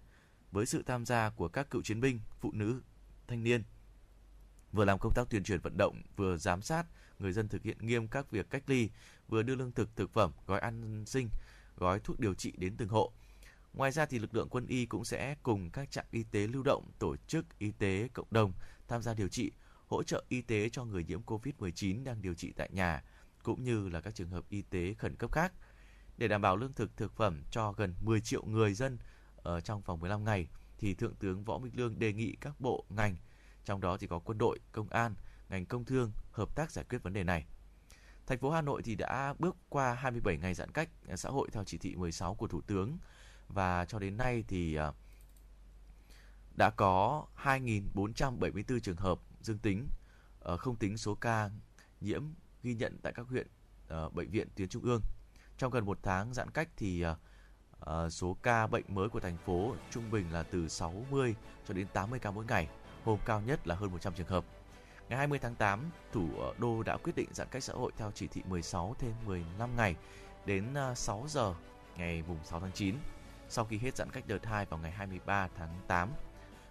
với 0.52 0.66
sự 0.66 0.82
tham 0.82 1.06
gia 1.06 1.30
của 1.30 1.48
các 1.48 1.70
cựu 1.70 1.82
chiến 1.82 2.00
binh, 2.00 2.20
phụ 2.40 2.52
nữ, 2.52 2.80
thanh 3.28 3.42
niên, 3.42 3.62
vừa 4.72 4.84
làm 4.84 4.98
công 4.98 5.12
tác 5.14 5.30
tuyên 5.30 5.44
truyền 5.44 5.60
vận 5.60 5.76
động, 5.76 6.02
vừa 6.16 6.36
giám 6.36 6.62
sát 6.62 6.86
người 7.18 7.32
dân 7.32 7.48
thực 7.48 7.62
hiện 7.62 7.78
nghiêm 7.80 8.08
các 8.08 8.30
việc 8.30 8.50
cách 8.50 8.62
ly, 8.66 8.90
vừa 9.28 9.42
đưa 9.42 9.54
lương 9.54 9.72
thực, 9.72 9.96
thực 9.96 10.12
phẩm, 10.12 10.32
gói 10.46 10.60
ăn 10.60 11.04
sinh, 11.06 11.28
gói 11.76 12.00
thuốc 12.00 12.20
điều 12.20 12.34
trị 12.34 12.52
đến 12.56 12.76
từng 12.76 12.88
hộ. 12.88 13.12
Ngoài 13.74 13.92
ra 13.92 14.06
thì 14.06 14.18
lực 14.18 14.34
lượng 14.34 14.48
quân 14.48 14.66
y 14.66 14.86
cũng 14.86 15.04
sẽ 15.04 15.36
cùng 15.42 15.70
các 15.70 15.90
trạm 15.90 16.04
y 16.10 16.22
tế 16.22 16.46
lưu 16.46 16.62
động 16.62 16.90
tổ 16.98 17.16
chức 17.16 17.58
y 17.58 17.70
tế 17.70 18.08
cộng 18.12 18.26
đồng 18.30 18.52
tham 18.88 19.02
gia 19.02 19.14
điều 19.14 19.28
trị, 19.28 19.50
hỗ 19.86 20.02
trợ 20.02 20.24
y 20.28 20.42
tế 20.42 20.68
cho 20.68 20.84
người 20.84 21.04
nhiễm 21.04 21.22
COVID-19 21.22 22.04
đang 22.04 22.22
điều 22.22 22.34
trị 22.34 22.52
tại 22.56 22.70
nhà, 22.72 23.02
cũng 23.42 23.64
như 23.64 23.88
là 23.88 24.00
các 24.00 24.14
trường 24.14 24.30
hợp 24.30 24.44
y 24.48 24.62
tế 24.62 24.94
khẩn 24.94 25.16
cấp 25.16 25.32
khác. 25.32 25.52
Để 26.18 26.28
đảm 26.28 26.42
bảo 26.42 26.56
lương 26.56 26.72
thực 26.72 26.96
thực 26.96 27.12
phẩm 27.16 27.42
cho 27.50 27.72
gần 27.72 27.94
10 28.00 28.20
triệu 28.20 28.44
người 28.44 28.74
dân 28.74 28.98
ở 29.46 29.60
trong 29.60 29.82
vòng 29.82 30.00
15 30.00 30.24
ngày, 30.24 30.48
thì 30.78 30.94
Thượng 30.94 31.14
tướng 31.14 31.44
Võ 31.44 31.58
Minh 31.58 31.72
Lương 31.76 31.98
đề 31.98 32.12
nghị 32.12 32.36
các 32.40 32.60
bộ, 32.60 32.84
ngành, 32.88 33.16
trong 33.64 33.80
đó 33.80 33.96
thì 33.96 34.06
có 34.06 34.18
quân 34.18 34.38
đội, 34.38 34.58
công 34.72 34.88
an, 34.88 35.14
ngành 35.48 35.66
công 35.66 35.84
thương 35.84 36.12
hợp 36.32 36.54
tác 36.54 36.70
giải 36.70 36.84
quyết 36.88 37.02
vấn 37.02 37.12
đề 37.12 37.24
này. 37.24 37.46
Thành 38.26 38.38
phố 38.38 38.50
Hà 38.50 38.62
Nội 38.62 38.82
thì 38.82 38.94
đã 38.94 39.34
bước 39.38 39.56
qua 39.68 39.94
27 39.94 40.36
ngày 40.36 40.54
giãn 40.54 40.72
cách 40.72 40.88
à, 41.08 41.16
xã 41.16 41.28
hội 41.28 41.48
theo 41.52 41.64
chỉ 41.64 41.78
thị 41.78 41.96
16 41.96 42.34
của 42.34 42.46
Thủ 42.46 42.60
tướng 42.60 42.98
và 43.48 43.84
cho 43.84 43.98
đến 43.98 44.16
nay 44.16 44.44
thì 44.48 44.74
à, 44.74 44.92
đã 46.56 46.70
có 46.70 47.26
2.474 47.42 48.78
trường 48.78 48.96
hợp 48.96 49.18
dương 49.40 49.58
tính, 49.58 49.88
ờ, 50.40 50.56
không 50.56 50.76
tính 50.76 50.96
số 50.96 51.14
ca 51.14 51.50
nhiễm 52.00 52.22
ghi 52.62 52.74
nhận 52.74 52.98
tại 53.02 53.12
các 53.12 53.26
huyện, 53.28 53.46
ờ, 53.88 54.08
bệnh 54.08 54.30
viện 54.30 54.48
tuyến 54.56 54.68
trung 54.68 54.82
ương. 54.82 55.00
Trong 55.58 55.70
gần 55.72 55.86
một 55.86 55.98
tháng 56.02 56.34
giãn 56.34 56.50
cách 56.50 56.68
thì 56.76 57.04
uh, 57.06 57.18
ờ, 57.86 58.10
số 58.10 58.36
ca 58.42 58.66
bệnh 58.66 58.84
mới 58.88 59.08
của 59.08 59.20
thành 59.20 59.36
phố 59.36 59.74
trung 59.90 60.10
bình 60.10 60.32
là 60.32 60.42
từ 60.42 60.68
60 60.68 61.34
cho 61.68 61.74
đến 61.74 61.86
80 61.92 62.18
ca 62.18 62.30
mỗi 62.30 62.44
ngày, 62.44 62.68
hôm 63.04 63.18
cao 63.24 63.40
nhất 63.40 63.66
là 63.66 63.74
hơn 63.74 63.92
100 63.92 64.14
trường 64.14 64.26
hợp. 64.26 64.44
Ngày 65.08 65.18
20 65.18 65.38
tháng 65.38 65.54
8, 65.54 65.90
thủ 66.12 66.28
ờ, 66.38 66.54
đô 66.58 66.82
đã 66.82 66.96
quyết 66.96 67.16
định 67.16 67.28
giãn 67.32 67.48
cách 67.50 67.62
xã 67.62 67.72
hội 67.72 67.92
theo 67.96 68.10
chỉ 68.14 68.26
thị 68.26 68.42
16 68.48 68.94
thêm 68.98 69.12
15 69.26 69.76
ngày 69.76 69.96
đến 70.46 70.74
ờ, 70.74 70.94
6 70.94 71.24
giờ 71.28 71.54
ngày 71.96 72.22
mùng 72.28 72.38
6 72.44 72.60
tháng 72.60 72.72
9 72.72 72.94
sau 73.48 73.64
khi 73.64 73.78
hết 73.78 73.96
giãn 73.96 74.10
cách 74.10 74.24
đợt 74.26 74.46
2 74.46 74.66
vào 74.66 74.80
ngày 74.80 74.90
23 74.90 75.48
tháng 75.56 75.74
8. 75.86 76.08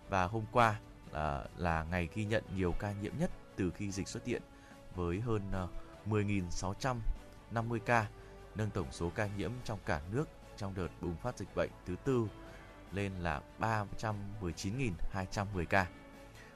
Và 0.10 0.26
hôm 0.26 0.44
qua 0.52 0.80
là, 1.12 1.46
là 1.58 1.84
ngày 1.84 2.10
ghi 2.14 2.26
nhận 2.26 2.44
nhiều 2.56 2.74
ca 2.80 2.92
nhiễm 2.92 3.14
nhất 3.20 3.32
từ 3.56 3.72
khi 3.72 3.92
dịch 3.92 4.08
xuất 4.08 4.26
hiện 4.26 4.42
với 4.96 5.20
hơn 5.20 5.42
10.650 6.06 7.80
ca, 7.86 8.08
nâng 8.56 8.70
tổng 8.70 8.88
số 8.92 9.10
ca 9.16 9.30
nhiễm 9.38 9.52
trong 9.64 9.80
cả 9.86 10.02
nước 10.12 10.28
trong 10.58 10.76
đợt 10.76 10.88
bùng 11.02 11.16
phát 11.16 11.38
dịch 11.38 11.56
bệnh 11.56 11.70
thứ 11.86 11.96
tư 12.06 12.28
lên 12.92 13.12
là 13.20 13.42
319.210 13.60 15.66
ca. 15.66 15.88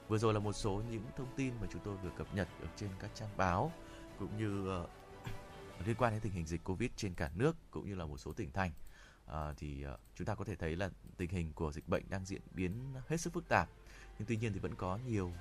Vừa 0.08 0.18
rồi 0.18 0.34
là 0.34 0.40
một 0.40 0.52
số 0.52 0.82
những 0.90 1.04
thông 1.16 1.32
tin 1.36 1.54
mà 1.60 1.66
chúng 1.72 1.82
tôi 1.84 1.96
vừa 1.96 2.10
cập 2.10 2.34
nhật 2.34 2.48
ở 2.62 2.68
trên 2.76 2.90
các 3.00 3.10
trang 3.14 3.28
báo 3.36 3.72
cũng 4.18 4.38
như 4.38 4.68
ờ, 4.68 4.88
liên 5.86 5.96
quan 5.98 6.12
đến 6.12 6.20
tình 6.20 6.32
hình 6.32 6.46
dịch 6.46 6.64
Covid 6.64 6.90
trên 6.96 7.14
cả 7.14 7.30
nước 7.34 7.56
cũng 7.70 7.88
như 7.88 7.94
là 7.94 8.04
một 8.04 8.18
số 8.18 8.32
tỉnh 8.32 8.52
thành. 8.52 8.70
À, 9.26 9.52
thì 9.56 9.82
ờ, 9.82 9.98
chúng 10.14 10.26
ta 10.26 10.34
có 10.34 10.44
thể 10.44 10.56
thấy 10.56 10.76
là 10.76 10.90
tình 11.16 11.30
hình 11.30 11.52
của 11.52 11.72
dịch 11.72 11.88
bệnh 11.88 12.02
đang 12.10 12.24
diễn 12.24 12.42
biến 12.54 12.94
hết 13.08 13.16
sức 13.16 13.32
phức 13.32 13.48
tạp. 13.48 13.68
Nhưng 14.18 14.28
tuy 14.28 14.36
nhiên 14.36 14.52
thì 14.52 14.58
vẫn 14.58 14.74
có 14.74 14.98
nhiều 15.06 15.32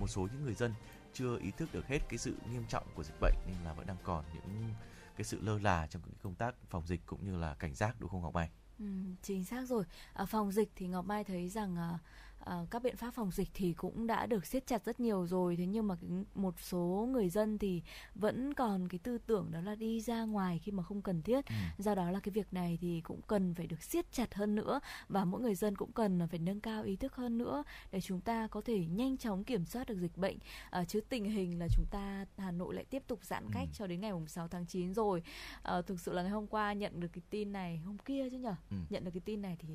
một 0.00 0.06
số 0.06 0.20
những 0.20 0.44
người 0.44 0.54
dân 0.54 0.74
chưa 1.12 1.38
ý 1.38 1.50
thức 1.50 1.68
được 1.72 1.86
hết 1.86 1.98
cái 2.08 2.18
sự 2.18 2.34
nghiêm 2.52 2.64
trọng 2.68 2.86
của 2.94 3.02
dịch 3.02 3.20
bệnh 3.20 3.34
nên 3.46 3.56
là 3.64 3.72
vẫn 3.72 3.86
đang 3.86 3.96
còn 4.04 4.24
những 4.34 4.74
cái 5.18 5.24
sự 5.24 5.40
lơ 5.40 5.58
là 5.58 5.86
trong 5.86 6.02
cái 6.02 6.14
công 6.22 6.34
tác 6.34 6.54
phòng 6.70 6.86
dịch 6.86 7.00
cũng 7.06 7.24
như 7.24 7.36
là 7.36 7.54
cảnh 7.54 7.74
giác 7.74 8.00
đúng 8.00 8.10
không 8.10 8.22
Ngọc 8.22 8.34
Mai? 8.34 8.50
Ừ, 8.78 8.84
chính 9.22 9.44
xác 9.44 9.66
rồi. 9.68 9.84
Ở 10.12 10.26
phòng 10.26 10.52
dịch 10.52 10.70
thì 10.76 10.86
Ngọc 10.86 11.04
Mai 11.06 11.24
thấy 11.24 11.48
rằng 11.48 11.76
uh, 11.94 12.00
à, 12.48 12.64
các 12.70 12.82
biện 12.82 12.96
pháp 12.96 13.10
phòng 13.14 13.30
dịch 13.30 13.48
thì 13.54 13.72
cũng 13.72 14.06
đã 14.06 14.26
được 14.26 14.46
siết 14.46 14.66
chặt 14.66 14.84
rất 14.84 15.00
nhiều 15.00 15.26
rồi. 15.26 15.56
Thế 15.56 15.66
nhưng 15.66 15.86
mà 15.88 15.94
một 16.34 16.54
số 16.60 17.08
người 17.12 17.28
dân 17.28 17.58
thì 17.58 17.82
vẫn 18.14 18.54
còn 18.54 18.88
cái 18.88 18.98
tư 18.98 19.18
tưởng 19.26 19.50
đó 19.50 19.60
là 19.60 19.74
đi 19.74 20.00
ra 20.00 20.24
ngoài 20.24 20.60
khi 20.64 20.72
mà 20.72 20.82
không 20.82 21.02
cần 21.02 21.22
thiết. 21.22 21.46
Ừ. 21.46 21.54
Do 21.78 21.94
đó 21.94 22.10
là 22.10 22.20
cái 22.20 22.30
việc 22.32 22.52
này 22.52 22.78
thì 22.80 23.00
cũng 23.00 23.20
cần 23.22 23.54
phải 23.54 23.66
được 23.66 23.82
siết 23.82 24.12
chặt 24.12 24.34
hơn 24.34 24.54
nữa 24.54 24.80
và 25.08 25.24
mỗi 25.24 25.40
người 25.40 25.54
dân 25.54 25.76
cũng 25.76 25.92
cần 25.92 26.20
phải 26.30 26.38
nâng 26.38 26.60
cao 26.60 26.82
ý 26.82 26.96
thức 26.96 27.14
hơn 27.14 27.38
nữa 27.38 27.64
để 27.92 28.00
chúng 28.00 28.20
ta 28.20 28.46
có 28.50 28.60
thể 28.60 28.86
nhanh 28.86 29.16
chóng 29.16 29.44
kiểm 29.44 29.64
soát 29.64 29.88
được 29.88 29.98
dịch 29.98 30.16
bệnh. 30.16 30.38
À, 30.70 30.84
chứ 30.84 31.00
tình 31.08 31.24
hình 31.24 31.58
là 31.58 31.66
chúng 31.76 31.86
ta 31.90 32.26
Hà 32.38 32.50
Nội 32.50 32.74
lại 32.74 32.84
tiếp 32.90 33.02
tục 33.06 33.24
giãn 33.24 33.44
cách 33.52 33.68
Ừ. 33.68 33.72
cho 33.78 33.86
đến 33.86 34.00
ngày 34.00 34.12
mùng 34.12 34.26
6 34.28 34.48
tháng 34.48 34.66
9 34.66 34.94
rồi. 34.94 35.22
À, 35.62 35.82
thực 35.82 36.00
sự 36.00 36.12
là 36.12 36.22
ngày 36.22 36.30
hôm 36.30 36.46
qua 36.46 36.72
nhận 36.72 37.00
được 37.00 37.08
cái 37.12 37.22
tin 37.30 37.52
này, 37.52 37.76
hôm 37.78 37.98
kia 37.98 38.30
chứ 38.30 38.38
nhở? 38.38 38.54
Ừ. 38.70 38.76
Nhận 38.90 39.04
được 39.04 39.10
cái 39.14 39.20
tin 39.24 39.42
này 39.42 39.56
thì 39.60 39.68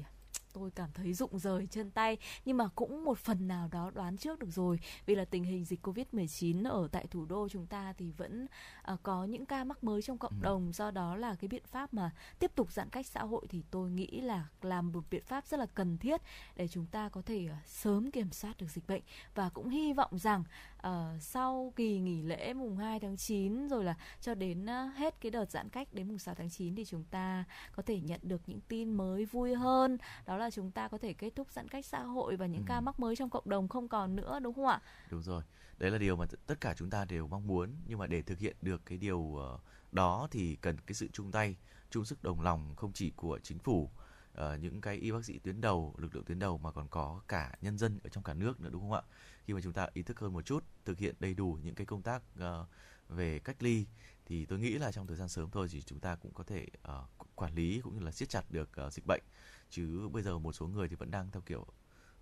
tôi 0.53 0.71
cảm 0.71 0.89
thấy 0.93 1.13
rụng 1.13 1.39
rời 1.39 1.67
chân 1.67 1.91
tay 1.91 2.17
nhưng 2.45 2.57
mà 2.57 2.67
cũng 2.75 3.05
một 3.05 3.17
phần 3.17 3.47
nào 3.47 3.67
đó 3.71 3.91
đoán 3.93 4.17
trước 4.17 4.39
được 4.39 4.49
rồi. 4.51 4.79
Vì 5.05 5.15
là 5.15 5.25
tình 5.25 5.43
hình 5.43 5.65
dịch 5.65 5.87
Covid-19 5.87 6.69
ở 6.69 6.87
tại 6.91 7.07
thủ 7.11 7.25
đô 7.25 7.49
chúng 7.49 7.65
ta 7.67 7.93
thì 7.97 8.11
vẫn 8.11 8.47
à, 8.81 8.97
có 9.03 9.23
những 9.25 9.45
ca 9.45 9.63
mắc 9.63 9.83
mới 9.83 10.01
trong 10.01 10.17
cộng 10.17 10.33
Ừ. 10.33 10.43
đồng. 10.43 10.73
Do 10.73 10.91
đó 10.91 11.15
là 11.15 11.35
cái 11.35 11.47
biện 11.47 11.63
pháp 11.65 11.93
mà 11.93 12.11
tiếp 12.39 12.51
tục 12.55 12.71
giãn 12.71 12.89
cách 12.89 13.07
xã 13.07 13.21
hội 13.23 13.45
thì 13.49 13.63
tôi 13.71 13.89
nghĩ 13.91 14.21
là 14.21 14.47
làm 14.61 14.91
một 14.91 15.03
biện 15.09 15.23
pháp 15.25 15.47
rất 15.47 15.59
là 15.59 15.65
cần 15.65 15.97
thiết 15.97 16.21
để 16.55 16.67
chúng 16.67 16.85
ta 16.85 17.09
có 17.09 17.21
thể 17.21 17.47
à, 17.51 17.61
sớm 17.65 18.11
kiểm 18.11 18.31
soát 18.31 18.57
được 18.57 18.67
dịch 18.69 18.87
bệnh. 18.87 19.01
Và 19.35 19.49
cũng 19.49 19.69
hy 19.69 19.93
vọng 19.93 20.19
rằng 20.19 20.43
ờ, 20.83 21.17
sau 21.19 21.73
kỳ 21.75 21.99
nghỉ 21.99 22.21
lễ 22.21 22.53
mùng 22.53 22.77
2 22.77 22.99
tháng 22.99 23.17
9 23.17 23.67
rồi 23.67 23.83
là 23.83 23.95
cho 24.21 24.35
đến 24.35 24.65
à, 24.69 24.83
hết 24.95 25.21
cái 25.21 25.31
đợt 25.31 25.51
giãn 25.51 25.69
cách 25.69 25.93
đến 25.93 26.07
mùng 26.07 26.19
6 26.19 26.35
tháng 26.35 26.49
9 26.49 26.75
thì 26.75 26.85
chúng 26.85 27.03
ta 27.03 27.43
có 27.71 27.83
thể 27.83 27.99
nhận 28.01 28.19
được 28.23 28.41
những 28.47 28.61
tin 28.67 28.89
mới 28.97 29.25
vui 29.25 29.55
hơn 29.55 29.97
đó 30.25 30.37
là 30.37 30.51
chúng 30.51 30.71
ta 30.71 30.87
có 30.87 30.97
thể 30.97 31.13
kết 31.13 31.35
thúc 31.35 31.51
giãn 31.51 31.67
cách 31.67 31.85
xã 31.85 32.03
hội 32.03 32.35
và 32.35 32.45
những 32.45 32.61
Ừ. 32.61 32.65
ca 32.65 32.81
mắc 32.81 32.99
mới 32.99 33.15
trong 33.15 33.29
cộng 33.29 33.49
đồng 33.49 33.67
không 33.67 33.87
còn 33.87 34.15
nữa 34.15 34.39
đúng 34.43 34.53
không 34.53 34.65
ạ? 34.67 34.81
Đúng 35.09 35.21
rồi. 35.23 35.43
Đấy 35.77 35.91
là 35.91 35.97
điều 35.97 36.15
mà 36.15 36.25
t- 36.25 36.35
tất 36.47 36.61
cả 36.61 36.73
chúng 36.77 36.89
ta 36.89 37.05
đều 37.05 37.27
mong 37.27 37.47
muốn 37.47 37.69
nhưng 37.87 37.99
mà 37.99 38.07
để 38.07 38.21
thực 38.21 38.39
hiện 38.39 38.55
được 38.61 38.81
cái 38.85 38.97
điều 38.97 39.35
ờ, 39.35 39.59
đó 39.91 40.27
thì 40.31 40.55
cần 40.55 40.77
cái 40.85 40.93
sự 40.95 41.07
chung 41.13 41.31
tay, 41.31 41.55
chung 41.89 42.05
sức 42.05 42.23
đồng 42.23 42.41
lòng 42.41 42.75
không 42.75 42.91
chỉ 42.93 43.11
của 43.15 43.39
chính 43.43 43.59
phủ, 43.59 43.89
ờ, 44.33 44.57
những 44.57 44.81
cái 44.81 44.95
y 44.95 45.11
bác 45.11 45.25
sĩ 45.25 45.39
tuyến 45.39 45.61
đầu, 45.61 45.93
lực 45.97 46.15
lượng 46.15 46.23
tuyến 46.25 46.39
đầu 46.39 46.57
mà 46.57 46.71
còn 46.71 46.87
có 46.87 47.21
cả 47.27 47.55
nhân 47.61 47.77
dân 47.77 47.99
ở 48.03 48.09
trong 48.09 48.23
cả 48.23 48.33
nước 48.33 48.61
nữa 48.61 48.69
đúng 48.71 48.81
không 48.81 48.91
ạ? 48.93 49.01
Khi 49.45 49.53
mà 49.53 49.61
chúng 49.61 49.73
ta 49.73 49.87
ý 49.93 50.03
thức 50.03 50.19
hơn 50.19 50.33
một 50.33 50.45
chút, 50.45 50.63
thực 50.85 50.99
hiện 50.99 51.15
đầy 51.19 51.33
đủ 51.33 51.57
những 51.63 51.75
cái 51.75 51.85
công 51.85 52.01
tác 52.01 52.21
ờ, 52.39 52.65
về 53.09 53.39
cách 53.39 53.63
ly 53.63 53.85
thì 54.25 54.45
tôi 54.45 54.59
nghĩ 54.59 54.73
là 54.77 54.91
trong 54.91 55.07
thời 55.07 55.17
gian 55.17 55.29
sớm 55.29 55.51
thôi 55.51 55.67
thì 55.71 55.81
chúng 55.81 55.99
ta 55.99 56.15
cũng 56.15 56.33
có 56.33 56.43
thể 56.43 56.67
ờ, 56.81 57.05
quản 57.35 57.55
lý 57.55 57.81
cũng 57.83 57.95
như 57.99 58.05
là 58.05 58.11
siết 58.11 58.29
chặt 58.29 58.51
được 58.51 58.69
ờ, 58.75 58.89
dịch 58.89 59.05
bệnh. 59.07 59.21
Chứ 59.69 60.09
bây 60.13 60.23
giờ 60.23 60.39
một 60.39 60.51
số 60.53 60.67
người 60.67 60.87
thì 60.87 60.95
vẫn 60.95 61.11
đang 61.11 61.31
theo 61.31 61.41
kiểu 61.41 61.65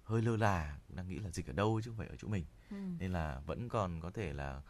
hơi 0.04 0.22
lơ 0.22 0.38
là, 0.38 0.80
cũng 0.88 0.98
đang 0.98 1.08
nghĩ 1.08 1.20
là 1.20 1.30
dịch 1.32 1.48
ở 1.48 1.54
đâu 1.54 1.82
chứ 1.84 1.90
không 1.92 1.98
phải 1.98 2.08
ở 2.08 2.16
chỗ 2.20 2.28
mình 2.28 2.46
Ừ. 2.72 2.78
nên 3.00 3.12
là 3.14 3.42
vẫn 3.46 3.70
còn 3.70 4.00
có 4.02 4.12
thể 4.12 4.34
là 4.34 4.62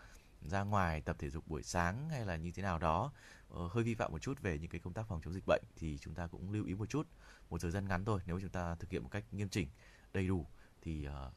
ra 0.41 0.64
ngoài 0.64 1.02
tập 1.02 1.16
thể 1.20 1.30
dục 1.30 1.47
buổi 1.47 1.64
sáng 1.64 2.10
hay 2.10 2.26
là 2.26 2.36
như 2.36 2.52
thế 2.52 2.64
nào 2.64 2.80
đó 2.80 3.12
ờ, 3.49 3.68
hơi 3.72 3.84
vi 3.84 3.95
phạm 3.95 4.12
một 4.12 4.20
chút 4.20 4.41
về 4.41 4.60
những 4.60 4.70
cái 4.70 4.82
công 4.82 4.93
tác 4.93 5.08
phòng 5.08 5.22
chống 5.24 5.34
dịch 5.34 5.43
bệnh 5.47 5.64
thì 5.76 5.97
chúng 5.97 6.14
ta 6.14 6.28
cũng 6.28 6.52
lưu 6.52 6.66
ý 6.66 6.76
một 6.76 6.89
chút 6.89 7.08
một 7.49 7.62
thời 7.62 7.72
gian 7.72 7.88
ngắn 7.88 8.06
thôi 8.06 8.20
nếu 8.26 8.39
chúng 8.41 8.49
ta 8.49 8.76
thực 8.76 8.89
hiện 8.91 9.04
một 9.04 9.10
cách 9.10 9.24
nghiêm 9.32 9.49
chỉnh 9.49 9.70
đầy 10.14 10.28
đủ 10.28 10.47
thì 10.82 11.06
ờ, 11.06 11.32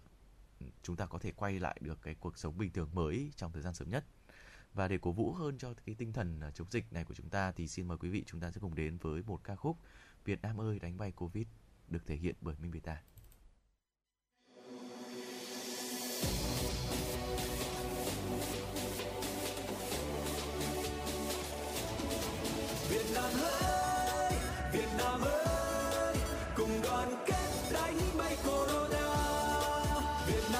chúng 0.82 0.96
ta 0.96 1.06
có 1.06 1.18
thể 1.18 1.32
quay 1.36 1.60
lại 1.60 1.76
được 1.80 2.02
cái 2.02 2.14
cuộc 2.14 2.38
sống 2.38 2.58
bình 2.58 2.72
thường 2.72 2.90
mới 2.92 3.30
trong 3.36 3.52
thời 3.52 3.62
gian 3.62 3.74
sớm 3.74 3.90
nhất 3.90 4.04
và 4.74 4.88
để 4.88 4.98
cổ 4.98 5.12
vũ 5.12 5.32
hơn 5.32 5.58
cho 5.58 5.74
cái 5.86 5.94
tinh 5.94 6.12
thần 6.12 6.40
à, 6.40 6.50
chống 6.50 6.70
dịch 6.70 6.92
này 6.92 7.04
của 7.04 7.14
chúng 7.14 7.30
ta 7.30 7.52
thì 7.52 7.68
xin 7.68 7.88
mời 7.88 7.98
quý 7.98 8.08
vị 8.08 8.24
chúng 8.26 8.40
ta 8.40 8.50
sẽ 8.50 8.60
cùng 8.60 8.74
đến 8.74 8.98
với 8.98 9.22
một 9.22 9.44
ca 9.44 9.56
khúc 9.56 9.78
Việt 10.24 10.42
Nam 10.42 10.60
ơi 10.60 10.78
đánh 10.78 10.96
bay 10.98 11.12
Covid 11.12 11.46
được 11.88 12.06
thể 12.06 12.16
hiện 12.16 12.34
bởi 12.40 12.54
Minh 12.62 12.70
Việt 12.70 12.84
Việt 22.88 23.14
Nam 23.14 23.30
ơi, 23.42 24.32
Việt 24.72 24.88
Nam 24.98 25.20
ơi, 25.20 26.16
cùng 26.56 26.82
đoàn 26.82 27.08
kết 27.26 27.48
đánh 27.72 27.98
bay 28.18 28.36
corona. 28.46 29.03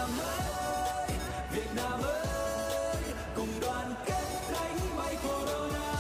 Nam 0.05 0.19
ơi 0.19 1.09
Việt 1.53 1.69
Nam 1.77 2.03
ơi, 2.03 2.27
cùng 3.37 3.61
đoàn 3.61 3.95
kết 4.07 4.25
đánh 4.53 4.79
bay 4.97 5.17
corona. 5.23 5.95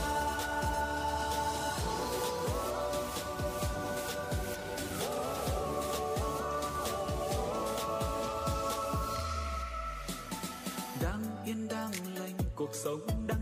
Đang 11.02 11.22
yên 11.44 11.68
đang 11.68 11.90
lành 12.18 12.38
cuộc 12.56 12.74
sống 12.74 13.00
đang 13.26 13.33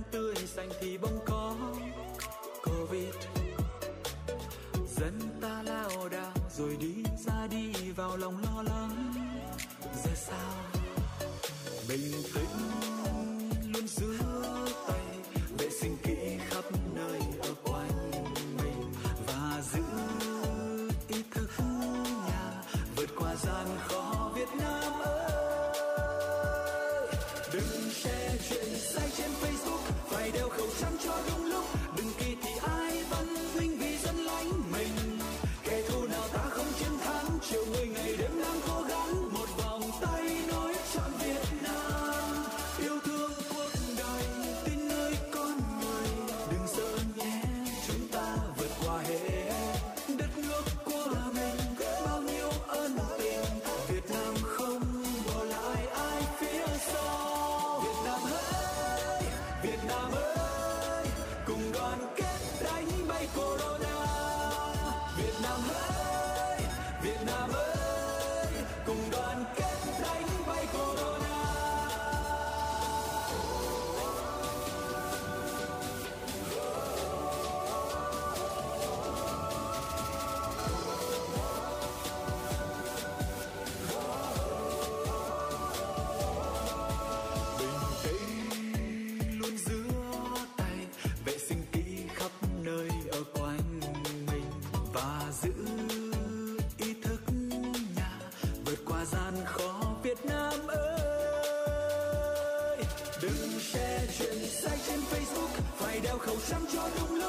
phải 106.43 106.61
cho 106.73 106.89
đúng 106.99 107.22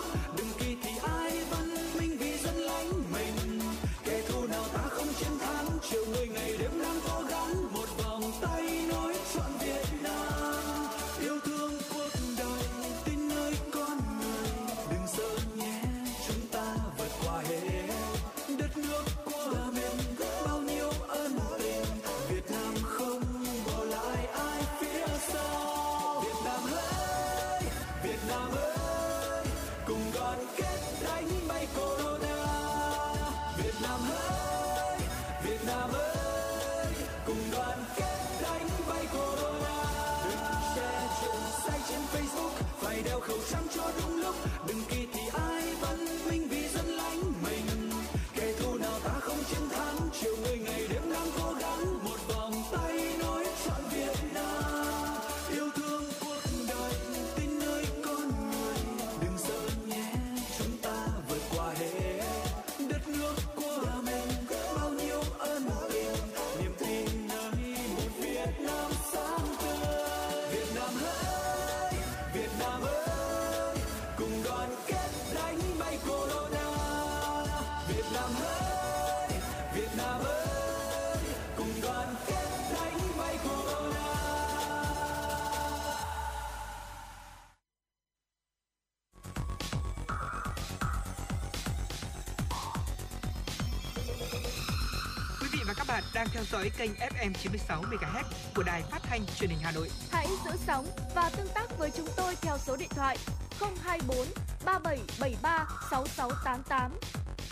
và 95.67 95.73
các 95.73 95.87
bạn 95.87 96.03
đang 96.13 96.27
theo 96.29 96.43
dõi 96.43 96.71
kênh 96.77 96.91
FM 96.91 97.33
96 97.33 97.81
MHz 97.81 98.23
của 98.55 98.63
đài 98.63 98.81
phát 98.81 98.99
thanh 99.03 99.25
truyền 99.35 99.49
hình 99.49 99.59
Hà 99.61 99.71
Nội. 99.71 99.89
Hãy 100.11 100.27
giữ 100.45 100.51
sóng 100.67 100.85
và 101.15 101.29
tương 101.37 101.47
tác 101.53 101.77
với 101.77 101.91
chúng 101.91 102.07
tôi 102.17 102.35
theo 102.41 102.57
số 102.57 102.75
điện 102.77 102.89
thoại 102.89 103.17
024 103.59 104.17
3773 104.65 105.67
6688. 105.91 106.91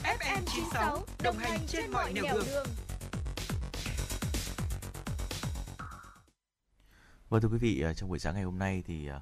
FM 0.03 0.41
96 0.45 1.05
đồng 1.23 1.37
hành 1.37 1.59
trên 1.67 1.91
mọi 1.91 2.13
nẻo 2.13 2.23
đường. 2.33 2.67
Vâng 7.29 7.41
thưa 7.41 7.49
quý 7.49 7.57
vị, 7.57 7.81
à, 7.81 7.93
trong 7.93 8.09
buổi 8.09 8.19
sáng 8.19 8.33
ngày 8.33 8.43
hôm 8.43 8.59
nay 8.59 8.83
thì 8.87 9.07
à, 9.07 9.21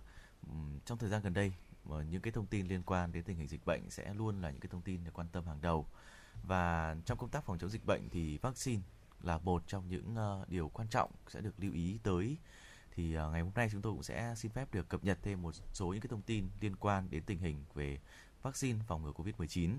trong 0.86 0.98
thời 0.98 1.10
gian 1.10 1.22
gần 1.22 1.34
đây 1.34 1.54
ờ, 1.90 2.04
những 2.04 2.22
cái 2.22 2.32
thông 2.32 2.46
tin 2.46 2.68
liên 2.68 2.84
quan 2.84 3.12
đến 3.12 3.24
tình 3.24 3.38
hình 3.38 3.48
dịch 3.48 3.66
bệnh 3.66 3.90
sẽ 3.90 4.14
luôn 4.14 4.42
là 4.42 4.52
những 4.52 4.60
cái 4.60 4.70
thông 4.72 4.82
tin 4.82 5.04
được 5.04 5.12
quan 5.14 5.28
tâm 5.32 5.48
hàng 5.48 5.62
đầu. 5.62 5.88
Và 6.44 6.96
trong 7.06 7.18
công 7.18 7.30
tác 7.30 7.44
phòng 7.46 7.58
chống 7.58 7.70
dịch 7.70 7.86
bệnh 7.86 8.10
thì 8.10 8.38
vaccine 8.38 8.82
là 9.22 9.38
một 9.38 9.64
trong 9.68 9.90
những 9.90 10.16
ờ, 10.16 10.46
điều 10.48 10.70
quan 10.70 10.88
trọng 10.88 11.12
sẽ 11.28 11.42
được 11.42 11.54
lưu 11.58 11.74
ý 11.74 12.00
tới. 12.04 12.38
Thì 12.96 13.14
ờ, 13.14 13.32
ngày 13.32 13.42
hôm 13.42 13.52
nay 13.56 13.70
chúng 13.72 13.82
tôi 13.82 13.94
cũng 13.94 14.04
sẽ 14.04 14.34
xin 14.38 14.52
phép 14.52 14.74
được 14.74 14.90
cập 14.90 15.04
nhật 15.04 15.18
thêm 15.22 15.42
một 15.42 15.56
số 15.74 15.88
những 15.88 16.02
cái 16.02 16.10
thông 16.10 16.22
tin 16.22 16.50
liên 16.62 16.76
quan 16.76 17.10
đến 17.10 17.24
tình 17.24 17.40
hình 17.40 17.64
về 17.74 18.00
vaccine 18.42 18.80
phòng 18.88 19.04
ngừa 19.04 19.12
Covid-19. 19.12 19.78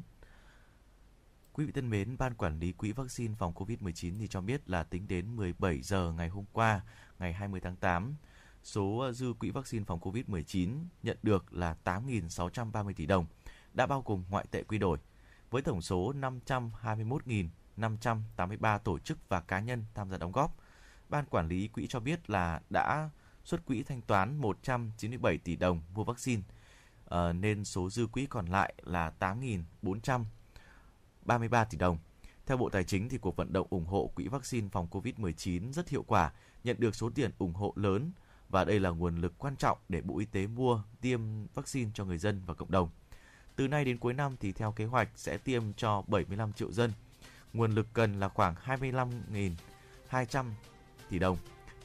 Quý 1.53 1.65
vị 1.65 1.73
thân 1.73 1.91
mến, 1.91 2.17
Ban 2.19 2.35
Quản 2.35 2.59
lý 2.59 2.73
Quỹ 2.73 2.93
Vaccine 2.93 3.35
phòng 3.39 3.53
COVID-19 3.55 4.19
thì 4.19 4.29
cho 4.29 4.41
biết 4.41 4.71
là 4.71 4.83
tính 4.83 5.09
đến 5.09 5.37
17 5.37 5.83
giờ 5.83 6.13
ngày 6.13 6.29
hôm 6.29 6.45
qua, 6.53 6.81
ngày 7.19 7.33
20 7.33 7.61
tháng 7.61 7.77
8, 7.77 8.15
số 8.63 8.99
ờ, 8.99 9.13
dư 9.13 9.33
quỹ 9.33 9.51
vaccine 9.51 9.85
phòng 9.85 10.01
COVID-19 10.01 10.85
nhận 11.03 11.19
được 11.23 11.53
là 11.53 11.77
8.630 11.85 12.93
tỷ 12.93 13.07
đồng, 13.07 13.27
đã 13.75 13.87
bao 13.87 14.03
gồm 14.07 14.25
ngoại 14.31 14.47
tệ 14.51 14.63
quy 14.63 14.79
đổi, 14.79 14.99
với 15.51 15.63
tổng 15.63 15.83
số 15.83 16.13
521.583 16.13 18.79
tổ 18.79 18.99
chức 18.99 19.29
và 19.29 19.41
cá 19.41 19.61
nhân 19.61 19.85
tham 19.95 20.11
gia 20.11 20.19
đóng 20.19 20.33
góp. 20.33 20.57
Ban 21.09 21.25
Quản 21.25 21.49
lý 21.49 21.69
Quỹ 21.69 21.87
cho 21.87 22.01
biết 22.01 22.31
là 22.31 22.61
đã 22.71 23.11
xuất 23.45 23.67
quỹ 23.67 23.83
thanh 23.83 24.03
toán 24.03 24.37
197 24.37 25.39
tỷ 25.39 25.57
đồng 25.57 25.81
mua 25.95 26.05
vaccine, 26.05 26.43
à, 27.09 27.33
nên 27.33 27.65
số 27.65 27.91
dư 27.91 28.07
quỹ 28.07 28.27
còn 28.27 28.47
lại 28.47 28.75
là 28.83 29.13
8.400 29.21 30.25
33 31.23 31.65
tỷ 31.65 31.79
đồng. 31.79 31.99
Theo 32.47 32.57
Bộ 32.57 32.69
Tài 32.69 32.85
chính 32.85 33.09
thì 33.09 33.19
cuộc 33.19 33.37
vận 33.37 33.53
động 33.53 33.67
ủng 33.71 33.87
hộ 33.87 34.11
quỹ 34.15 34.29
vaccine 34.29 34.69
phòng 34.73 34.89
COVID-19 34.91 35.73
rất 35.73 35.89
hiệu 35.89 36.03
quả 36.03 36.33
nhận 36.65 36.81
được 36.81 36.95
số 36.95 37.11
tiền 37.15 37.31
ủng 37.39 37.55
hộ 37.55 37.73
lớn 37.77 38.13
và 38.49 38.65
đây 38.65 38.81
là 38.81 38.91
nguồn 38.91 39.17
lực 39.17 39.33
quan 39.39 39.57
trọng 39.57 39.79
để 39.89 40.01
Bộ 40.01 40.19
Y 40.19 40.25
tế 40.25 40.47
mua 40.47 40.83
tiêm 41.01 41.21
vaccine 41.55 41.91
cho 41.95 42.05
người 42.05 42.19
dân 42.19 42.43
và 42.47 42.55
cộng 42.55 42.71
đồng. 42.71 42.89
Từ 43.61 43.69
nay 43.69 43.85
đến 43.85 43.99
cuối 43.99 44.15
năm 44.15 44.37
thì 44.41 44.53
theo 44.53 44.73
kế 44.73 44.85
hoạch 44.85 45.09
sẽ 45.15 45.39
tiêm 45.39 45.63
cho 45.77 46.03
75 46.07 46.53
triệu 46.53 46.73
dân. 46.73 46.93
Nguồn 47.53 47.73
lực 47.73 47.87
cần 47.93 48.21
là 48.21 48.29
khoảng 48.29 48.55
25.200 50.11 50.45
tỷ 51.11 51.19
đồng. 51.19 51.37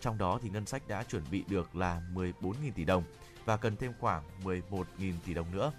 Trong 0.02 0.18
đó 0.18 0.40
thì 0.42 0.50
ngân 0.50 0.66
sách 0.66 0.88
đã 0.88 1.04
chuẩn 1.04 1.24
bị 1.32 1.44
được 1.50 1.76
là 1.76 2.02
14.000 2.14 2.54
tỷ 2.76 2.86
đồng 2.86 3.04
và 3.46 3.58
cần 3.58 3.76
thêm 3.78 3.94
khoảng 4.00 4.24
11.000 4.44 5.14
tỷ 5.26 5.34
đồng 5.34 5.52
nữa. 5.52 5.72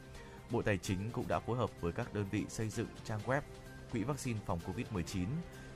Bộ 0.51 0.63
Tài 0.63 0.79
chính 0.79 1.11
cũng 1.13 1.29
đã 1.29 1.39
phối 1.39 1.57
hợp 1.57 1.71
với 1.81 1.93
các 1.93 2.15
đơn 2.15 2.27
vị 2.31 2.45
xây 2.49 2.69
dựng 2.69 2.89
trang 3.05 3.21
web 3.27 3.41
Quỹ 3.93 4.03
vaccine 4.03 4.39
phòng 4.47 4.59
COVID-19. 4.67 5.27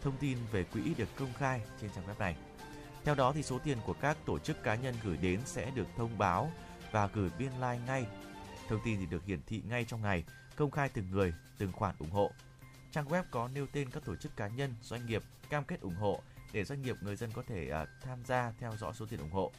Thông 0.03 0.17
tin 0.17 0.39
về 0.53 0.65
quỹ 0.65 0.95
được 0.95 1.09
công 1.17 1.33
khai 1.33 1.61
trên 1.81 1.91
trang 1.91 2.07
web 2.07 2.19
này. 2.19 2.37
Theo 3.05 3.15
đó 3.15 3.33
thì 3.33 3.43
số 3.43 3.59
tiền 3.59 3.79
của 3.87 3.95
các 4.01 4.17
tổ 4.27 4.39
chức 4.39 4.63
cá 4.63 4.75
nhân 4.75 4.95
gửi 5.05 5.17
đến 5.17 5.41
sẽ 5.45 5.71
được 5.75 5.87
thông 5.97 6.19
báo 6.19 6.53
và 6.93 7.07
gửi 7.07 7.31
biên 7.39 7.53
lai 7.61 7.79
like 7.79 7.87
ngay. 7.87 8.07
Thông 8.71 8.81
tin 8.85 8.99
thì 9.01 9.07
được 9.07 9.25
hiển 9.25 9.41
thị 9.47 9.63
ngay 9.69 9.85
trong 9.85 10.03
ngày, 10.03 10.25
công 10.57 10.71
khai 10.71 10.89
từng 10.89 11.11
người, 11.11 11.35
từng 11.59 11.73
khoản 11.73 11.95
ủng 11.99 12.11
hộ. 12.11 12.31
Trang 12.93 13.09
web 13.09 13.23
có 13.31 13.49
nêu 13.55 13.67
tên 13.73 13.91
các 13.91 14.05
tổ 14.05 14.17
chức 14.17 14.37
cá 14.37 14.49
nhân, 14.49 14.75
doanh 14.83 15.07
nghiệp 15.07 15.23
cam 15.49 15.65
kết 15.65 15.81
ủng 15.81 15.95
hộ 15.95 16.23
để 16.53 16.65
doanh 16.65 16.83
nghiệp 16.83 16.97
người 17.01 17.17
dân 17.17 17.31
có 17.35 17.43
thể 17.47 17.71
uh, 17.83 17.89
tham 18.03 18.25
gia 18.25 18.53
theo 18.59 18.77
dõi 18.77 18.93
số 18.95 19.07
tiền 19.07 19.21
ủng 19.21 19.31
hộ. 19.31 19.53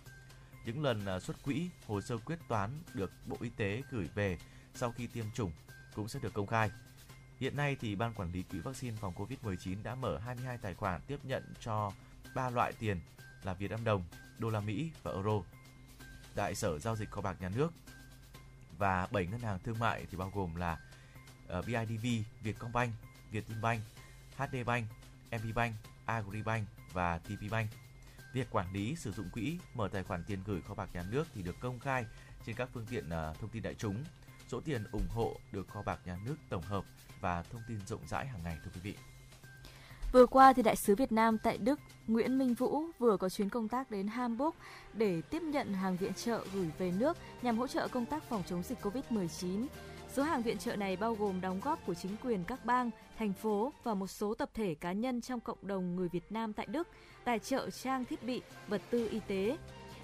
Những 0.66 0.84
lần 0.84 1.05
uh, 1.16 1.24
xuất 1.24 1.43
quỹ, 1.43 1.70
hồ 1.88 2.01
sơ 2.01 2.18
quyết 2.18 2.39
toán 2.47 2.70
được 2.93 3.12
Bộ 3.26 3.38
Y 3.41 3.49
tế 3.49 3.82
gửi 3.91 4.09
về 4.16 4.38
sau 4.76 4.91
khi 4.91 5.07
tiêm 5.07 5.26
chủng 5.34 5.51
cũng 5.95 6.07
sẽ 6.07 6.20
được 6.20 6.34
công 6.34 6.47
khai. 6.47 6.72
Hiện 7.39 7.55
nay 7.55 7.78
thì 7.80 7.95
Ban 7.95 8.14
Quản 8.14 8.32
lý 8.32 8.43
Quỹ 8.43 8.59
vaccine 8.59 8.97
phòng 9.01 9.14
COVID-19 9.14 9.84
đã 9.84 9.95
mở 9.95 10.18
22 10.18 10.57
tài 10.57 10.74
khoản 10.74 11.01
tiếp 11.07 11.20
nhận 11.24 11.43
cho 11.59 11.91
3 12.36 12.49
loại 12.49 12.74
tiền 12.80 12.99
là 13.43 13.53
Việt 13.53 13.72
Nam 13.72 13.84
đồng, 13.84 14.03
đô 14.38 14.49
la 14.49 14.59
Mỹ 14.59 14.91
và 15.03 15.12
euro. 15.12 15.41
Tại 16.36 16.55
Sở 16.55 16.80
giao 16.80 16.95
dịch 16.95 17.12
kho 17.12 17.22
bạc 17.22 17.38
nhà 17.41 17.49
nước 17.49 17.74
và 18.82 19.07
7 19.11 19.25
ngân 19.25 19.39
hàng 19.39 19.59
thương 19.63 19.79
mại 19.79 20.05
thì 20.11 20.17
bao 20.17 20.32
gồm 20.36 20.55
là 20.55 20.77
ờ, 21.47 21.61
BIDV, 21.61 22.05
Vietcombank, 22.41 22.93
Vietinbank, 23.32 23.82
HD 24.38 24.55
Bank, 24.65 24.86
MB 25.32 25.55
Bank, 25.55 25.75
Agribank 26.05 26.67
và 26.93 27.17
TP 27.17 27.51
Bank. 27.51 27.69
Việc 28.34 28.47
quản 28.51 28.73
lý 28.73 28.95
sử 28.95 29.11
dụng 29.11 29.29
quỹ 29.29 29.57
mở 29.73 29.89
tài 29.91 30.03
khoản 30.03 30.23
tiền 30.27 30.39
gửi 30.45 30.61
kho 30.61 30.73
bạc 30.73 30.89
nhà 30.93 31.03
nước 31.11 31.27
thì 31.36 31.41
được 31.41 31.55
công 31.59 31.79
khai 31.79 32.05
trên 32.45 32.55
các 32.55 32.69
phương 32.73 32.86
tiện 32.89 33.09
ờ, 33.09 33.34
thông 33.41 33.49
tin 33.49 33.63
đại 33.63 33.75
chúng. 33.75 34.03
Số 34.47 34.61
tiền 34.61 34.84
ủng 34.91 35.07
hộ 35.09 35.36
được 35.51 35.67
kho 35.67 35.84
bạc 35.84 35.99
nhà 36.05 36.17
nước 36.25 36.36
tổng 36.49 36.63
hợp 36.63 36.84
và 37.19 37.43
thông 37.43 37.61
tin 37.67 37.79
rộng 37.88 38.07
rãi 38.07 38.27
hàng 38.27 38.43
ngày 38.43 38.57
thưa 38.63 38.71
quý 38.75 38.82
vị. 38.84 39.11
Vừa 40.12 40.26
qua 40.26 40.53
thì 40.53 40.64
đại 40.64 40.76
sứ 40.76 40.95
Việt 40.95 41.12
Nam 41.12 41.38
tại 41.38 41.57
Đức 41.57 41.80
Nguyễn 42.07 42.38
Minh 42.38 42.53
Vũ 42.53 42.84
vừa 42.99 43.18
có 43.18 43.30
chuyến 43.30 43.49
công 43.49 43.68
tác 43.68 43.91
đến 43.91 44.07
Hamburg 44.07 44.55
để 44.93 45.22
tiếp 45.22 45.41
nhận 45.41 45.74
hàng 45.74 45.97
viện 45.97 46.14
trợ 46.14 46.43
gửi 46.53 46.68
về 46.78 46.91
nước 46.99 47.18
nhằm 47.41 47.57
hỗ 47.57 47.68
trợ 47.68 47.88
công 47.88 48.05
tác 48.05 48.24
phòng 48.30 48.43
chống 48.47 48.64
dịch 48.64 48.78
Covid-19. 48.82 49.66
Số 50.14 50.24
hàng 50.24 50.41
viện 50.41 50.57
trợ 50.57 50.76
này 50.76 50.95
bao 50.95 51.16
gồm 51.16 51.41
đóng 51.41 51.59
góp 51.64 51.86
của 51.86 51.93
chính 51.93 52.12
quyền 52.24 52.43
các 52.43 52.66
bang, 52.66 52.91
thành 53.18 53.34
phố 53.34 53.74
và 53.84 53.93
một 53.93 54.07
số 54.07 54.34
tập 54.34 54.49
thể 54.53 54.76
cá 54.76 54.91
nhân 54.91 55.22
trong 55.22 55.39
cộng 55.39 55.68
đồng 55.68 55.95
người 55.95 56.09
Việt 56.09 56.32
Nam 56.32 56.53
tại 56.53 56.66
Đức, 56.66 56.88
tài 57.24 57.39
trợ 57.39 57.70
trang 57.70 58.05
thiết 58.05 58.24
bị, 58.24 58.41
vật 58.68 58.82
tư 58.89 59.09
y 59.12 59.20
tế. 59.28 59.57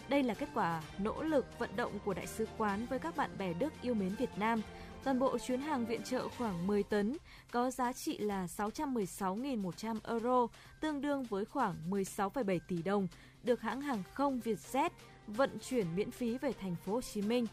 Đây 0.10 0.24
là 0.24 0.34
kết 0.34 0.49
quả 0.53 0.82
nỗ 0.99 1.24
lực 1.24 1.60
vận 1.60 1.70
động 1.76 1.99
của 2.05 2.14
đại 2.14 2.28
sứ 2.28 2.47
quán 2.58 2.86
với 2.89 2.99
các 2.99 3.18
bạn 3.18 3.38
bè 3.38 3.53
Đức 3.53 3.74
yêu 3.82 3.93
mến 3.93 4.16
Việt 4.16 4.38
Nam. 4.38 4.62
Toàn 5.03 5.19
bộ 5.19 5.37
chuyến 5.37 5.61
hàng 5.61 5.85
viện 5.85 6.03
trợ 6.03 6.27
khoảng 6.37 6.67
10 6.67 6.83
tấn, 6.83 7.17
có 7.51 7.71
giá 7.71 7.93
trị 7.93 8.17
là 8.17 8.45
616.100 8.45 9.99
euro, 10.03 10.47
tương 10.81 11.01
đương 11.01 11.23
với 11.23 11.45
khoảng 11.45 11.75
16,7 11.89 12.59
tỷ 12.67 12.81
đồng, 12.81 13.07
được 13.43 13.61
hãng 13.61 13.81
hàng 13.81 14.03
không 14.13 14.39
Vietjet 14.39 14.89
vận 15.27 15.49
chuyển 15.69 15.95
miễn 15.95 16.11
phí 16.11 16.37
về 16.37 16.53
thành 16.61 16.75
phố 16.85 16.93
Hồ 16.93 17.01
Chí 17.01 17.21
Minh. 17.21 17.45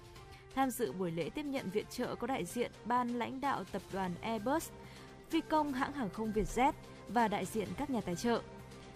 Tham 0.55 0.71
dự 0.71 0.93
buổi 0.93 1.11
lễ 1.11 1.31
tiếp 1.35 1.43
nhận 1.43 1.71
viện 1.71 1.87
trợ 1.91 2.15
có 2.15 2.27
đại 2.27 2.45
diện 2.45 2.71
ban 2.85 3.19
lãnh 3.19 3.41
đạo 3.41 3.65
tập 3.73 3.83
đoàn 3.93 4.15
Airbus, 4.21 4.71
phi 5.31 5.41
công 5.41 5.73
hãng 5.73 5.93
hàng 5.93 6.11
không 6.11 6.33
Vietjet 6.33 6.73
và 7.09 7.29
đại 7.29 7.45
diện 7.45 7.69
các 7.77 7.91
nhà 7.91 8.01
tài 8.01 8.17
trợ. 8.17 8.43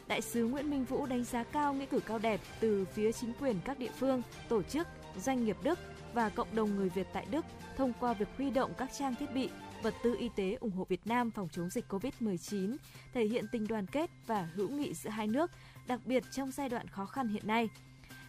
Đại 0.06 0.20
sứ 0.20 0.44
Nguyễn 0.44 0.70
Minh 0.70 0.84
Vũ 0.84 1.06
đánh 1.06 1.24
giá 1.24 1.44
cao 1.44 1.74
nghĩa 1.74 1.86
cử 1.86 2.00
cao 2.06 2.18
đẹp 2.18 2.40
từ 2.60 2.84
phía 2.84 3.12
chính 3.12 3.32
quyền 3.40 3.56
các 3.64 3.78
địa 3.78 3.90
phương, 3.98 4.22
tổ 4.48 4.62
chức, 4.62 4.86
doanh 5.16 5.44
nghiệp 5.44 5.56
Đức 5.62 5.78
và 6.18 6.28
cộng 6.28 6.54
đồng 6.54 6.76
người 6.76 6.88
Việt 6.88 7.06
tại 7.12 7.26
Đức 7.30 7.44
thông 7.76 7.92
qua 8.00 8.12
việc 8.12 8.28
huy 8.36 8.50
động 8.50 8.72
các 8.78 8.90
trang 8.98 9.14
thiết 9.14 9.34
bị, 9.34 9.50
vật 9.82 9.94
tư 10.02 10.16
y 10.18 10.28
tế 10.36 10.56
ủng 10.60 10.70
hộ 10.70 10.84
Việt 10.88 11.06
Nam 11.06 11.30
phòng 11.30 11.48
chống 11.52 11.70
dịch 11.70 11.84
COVID-19, 11.88 12.76
thể 13.14 13.24
hiện 13.24 13.44
tình 13.52 13.66
đoàn 13.66 13.86
kết 13.86 14.10
và 14.26 14.48
hữu 14.54 14.68
nghị 14.68 14.94
giữa 14.94 15.10
hai 15.10 15.26
nước, 15.26 15.50
đặc 15.86 16.00
biệt 16.04 16.24
trong 16.32 16.50
giai 16.52 16.68
đoạn 16.68 16.88
khó 16.88 17.06
khăn 17.06 17.28
hiện 17.28 17.46
nay. 17.46 17.68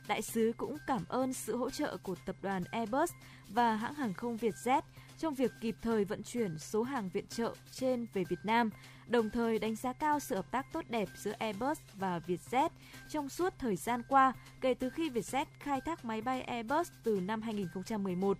Đại 0.07 0.21
sứ 0.21 0.53
cũng 0.57 0.77
cảm 0.87 1.05
ơn 1.07 1.33
sự 1.33 1.57
hỗ 1.57 1.69
trợ 1.69 1.97
của 2.03 2.15
tập 2.25 2.35
đoàn 2.41 2.63
Airbus 2.71 3.11
và 3.49 3.75
hãng 3.75 3.95
hàng 3.95 4.13
không 4.13 4.37
Vietjet 4.37 4.81
trong 5.19 5.35
việc 5.35 5.51
kịp 5.61 5.75
thời 5.81 6.05
vận 6.05 6.23
chuyển 6.23 6.57
số 6.57 6.83
hàng 6.83 7.09
viện 7.09 7.27
trợ 7.27 7.53
trên 7.71 8.05
về 8.13 8.23
Việt 8.23 8.39
Nam, 8.43 8.69
đồng 9.07 9.29
thời 9.29 9.59
đánh 9.59 9.75
giá 9.75 9.93
cao 9.93 10.19
sự 10.19 10.35
hợp 10.35 10.51
tác 10.51 10.73
tốt 10.73 10.85
đẹp 10.89 11.09
giữa 11.15 11.31
Airbus 11.31 11.79
và 11.93 12.19
Vietjet 12.27 12.69
trong 13.09 13.29
suốt 13.29 13.53
thời 13.59 13.75
gian 13.75 14.01
qua 14.09 14.33
kể 14.61 14.73
từ 14.73 14.89
khi 14.89 15.09
Vietjet 15.09 15.45
khai 15.59 15.81
thác 15.81 16.05
máy 16.05 16.21
bay 16.21 16.41
Airbus 16.41 16.91
từ 17.03 17.19
năm 17.19 17.41
2011. 17.41 18.37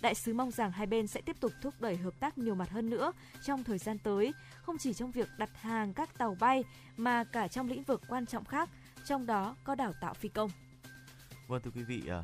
Đại 0.00 0.14
sứ 0.14 0.34
mong 0.34 0.50
rằng 0.50 0.72
hai 0.72 0.86
bên 0.86 1.06
sẽ 1.06 1.20
tiếp 1.20 1.36
tục 1.40 1.52
thúc 1.62 1.74
đẩy 1.80 1.96
hợp 1.96 2.20
tác 2.20 2.38
nhiều 2.38 2.54
mặt 2.54 2.70
hơn 2.70 2.90
nữa 2.90 3.12
trong 3.42 3.64
thời 3.64 3.78
gian 3.78 3.98
tới, 3.98 4.32
không 4.62 4.78
chỉ 4.78 4.92
trong 4.92 5.10
việc 5.10 5.28
đặt 5.38 5.50
hàng 5.60 5.94
các 5.94 6.18
tàu 6.18 6.36
bay 6.40 6.64
mà 6.96 7.24
cả 7.24 7.48
trong 7.48 7.68
lĩnh 7.68 7.82
vực 7.82 8.02
quan 8.08 8.26
trọng 8.26 8.44
khác, 8.44 8.68
trong 9.04 9.26
đó 9.26 9.56
có 9.64 9.74
đào 9.74 9.92
tạo 10.00 10.14
phi 10.14 10.28
công. 10.28 10.50
Vâng 11.48 11.62
thưa 11.64 11.70
quý 11.74 11.82
vị, 11.82 12.02
à, 12.08 12.22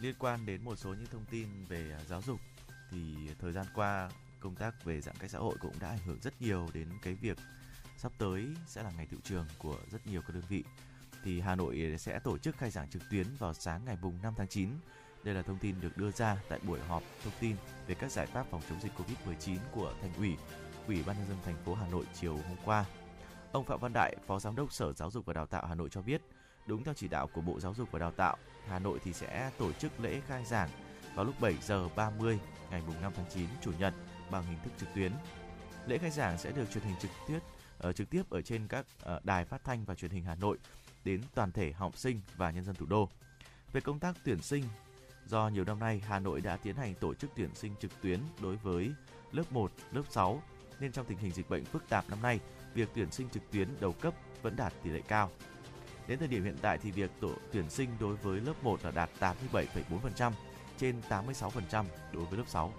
liên 0.00 0.14
quan 0.18 0.46
đến 0.46 0.64
một 0.64 0.76
số 0.76 0.90
những 0.90 1.06
thông 1.06 1.24
tin 1.30 1.46
về 1.68 1.90
à, 1.98 2.00
giáo 2.08 2.22
dục 2.22 2.40
thì 2.90 3.14
thời 3.40 3.52
gian 3.52 3.66
qua 3.74 4.10
công 4.40 4.54
tác 4.54 4.84
về 4.84 5.00
giãn 5.00 5.16
cách 5.16 5.30
xã 5.30 5.38
hội 5.38 5.56
cũng 5.60 5.74
đã 5.80 5.88
ảnh 5.88 6.06
hưởng 6.06 6.20
rất 6.22 6.42
nhiều 6.42 6.68
đến 6.74 6.88
cái 7.02 7.14
việc 7.14 7.38
sắp 7.96 8.12
tới 8.18 8.46
sẽ 8.66 8.82
là 8.82 8.90
ngày 8.96 9.06
tự 9.10 9.16
trường 9.24 9.46
của 9.58 9.76
rất 9.90 10.06
nhiều 10.06 10.22
các 10.22 10.34
đơn 10.34 10.44
vị. 10.48 10.64
Thì 11.24 11.40
Hà 11.40 11.54
Nội 11.54 11.94
sẽ 11.98 12.18
tổ 12.18 12.38
chức 12.38 12.56
khai 12.56 12.70
giảng 12.70 12.90
trực 12.90 13.02
tuyến 13.10 13.26
vào 13.38 13.54
sáng 13.54 13.84
ngày 13.84 13.96
mùng 14.02 14.22
5 14.22 14.34
tháng 14.36 14.48
9. 14.48 14.70
Đây 15.24 15.34
là 15.34 15.42
thông 15.42 15.58
tin 15.58 15.80
được 15.80 15.96
đưa 15.96 16.10
ra 16.10 16.36
tại 16.48 16.60
buổi 16.66 16.80
họp 16.80 17.02
thông 17.24 17.32
tin 17.40 17.56
về 17.86 17.94
các 17.94 18.12
giải 18.12 18.26
pháp 18.26 18.46
phòng 18.50 18.60
chống 18.68 18.80
dịch 18.80 18.92
Covid-19 18.96 19.56
của 19.72 19.94
Thành 20.02 20.14
ủy, 20.14 20.36
Ủy 20.86 21.02
ban 21.06 21.16
nhân 21.18 21.28
dân 21.28 21.36
thành 21.44 21.64
phố 21.64 21.74
Hà 21.74 21.88
Nội 21.88 22.04
chiều 22.14 22.34
hôm 22.34 22.56
qua. 22.64 22.84
Ông 23.52 23.64
Phạm 23.64 23.80
Văn 23.80 23.92
Đại, 23.92 24.16
Phó 24.26 24.38
Giám 24.38 24.56
đốc 24.56 24.72
Sở 24.72 24.92
Giáo 24.92 25.10
dục 25.10 25.26
và 25.26 25.32
Đào 25.32 25.46
tạo 25.46 25.66
Hà 25.66 25.74
Nội 25.74 25.88
cho 25.88 26.02
biết, 26.02 26.22
đúng 26.66 26.84
theo 26.84 26.94
chỉ 26.94 27.08
đạo 27.08 27.26
của 27.26 27.40
Bộ 27.40 27.60
Giáo 27.60 27.74
dục 27.74 27.88
và 27.90 27.98
Đào 27.98 28.10
tạo, 28.10 28.36
Hà 28.68 28.78
Nội 28.78 28.98
thì 29.04 29.12
sẽ 29.12 29.50
tổ 29.58 29.72
chức 29.72 30.00
lễ 30.00 30.20
khai 30.26 30.44
giảng 30.44 30.70
vào 31.18 31.24
lúc 31.24 31.40
7 31.40 31.54
giờ 31.62 31.88
30 31.96 32.38
ngày 32.70 32.82
5 33.02 33.12
tháng 33.16 33.24
9 33.34 33.46
chủ 33.62 33.72
nhật 33.78 33.94
bằng 34.30 34.44
hình 34.46 34.58
thức 34.64 34.70
trực 34.78 34.88
tuyến. 34.94 35.12
Lễ 35.86 35.98
khai 35.98 36.10
giảng 36.10 36.38
sẽ 36.38 36.52
được 36.52 36.70
truyền 36.70 36.84
hình 36.84 36.94
trực 37.00 37.10
tiếp 37.28 37.38
uh, 37.88 37.96
trực 37.96 38.10
tiếp 38.10 38.30
ở 38.30 38.42
trên 38.42 38.68
các 38.68 38.86
uh, 39.02 39.24
đài 39.24 39.44
phát 39.44 39.64
thanh 39.64 39.84
và 39.84 39.94
truyền 39.94 40.10
hình 40.10 40.24
Hà 40.24 40.34
Nội 40.34 40.58
đến 41.04 41.20
toàn 41.34 41.52
thể 41.52 41.72
học 41.72 41.96
sinh 41.96 42.20
và 42.36 42.50
nhân 42.50 42.64
dân 42.64 42.74
thủ 42.74 42.86
đô. 42.86 43.08
Về 43.72 43.80
công 43.80 43.98
tác 43.98 44.16
tuyển 44.24 44.42
sinh, 44.42 44.64
do 45.26 45.48
nhiều 45.48 45.64
năm 45.64 45.78
nay 45.78 46.02
Hà 46.06 46.18
Nội 46.18 46.40
đã 46.40 46.56
tiến 46.56 46.76
hành 46.76 46.94
tổ 46.94 47.14
chức 47.14 47.30
tuyển 47.36 47.54
sinh 47.54 47.74
trực 47.80 48.00
tuyến 48.02 48.20
đối 48.42 48.56
với 48.56 48.90
lớp 49.32 49.52
1, 49.52 49.72
lớp 49.92 50.02
6 50.10 50.42
nên 50.80 50.92
trong 50.92 51.06
tình 51.06 51.18
hình 51.18 51.32
dịch 51.32 51.48
bệnh 51.48 51.64
phức 51.64 51.88
tạp 51.88 52.10
năm 52.10 52.22
nay, 52.22 52.40
việc 52.74 52.88
tuyển 52.94 53.10
sinh 53.10 53.28
trực 53.28 53.42
tuyến 53.50 53.68
đầu 53.80 53.92
cấp 53.92 54.14
vẫn 54.42 54.56
đạt 54.56 54.72
tỷ 54.82 54.90
lệ 54.90 55.00
cao. 55.08 55.30
Đến 56.08 56.18
thời 56.18 56.28
điểm 56.28 56.44
hiện 56.44 56.56
tại 56.62 56.78
thì 56.78 56.90
việc 56.90 57.10
tổ 57.20 57.30
tuyển 57.52 57.70
sinh 57.70 57.90
đối 58.00 58.16
với 58.16 58.40
lớp 58.40 58.54
1 58.62 58.84
là 58.84 58.90
đạt 58.90 59.10
87,4%, 59.20 60.32
trên 60.78 61.00
86% 61.08 61.84
đối 62.12 62.24
với 62.24 62.38
lớp 62.38 62.44
6. 62.46 62.72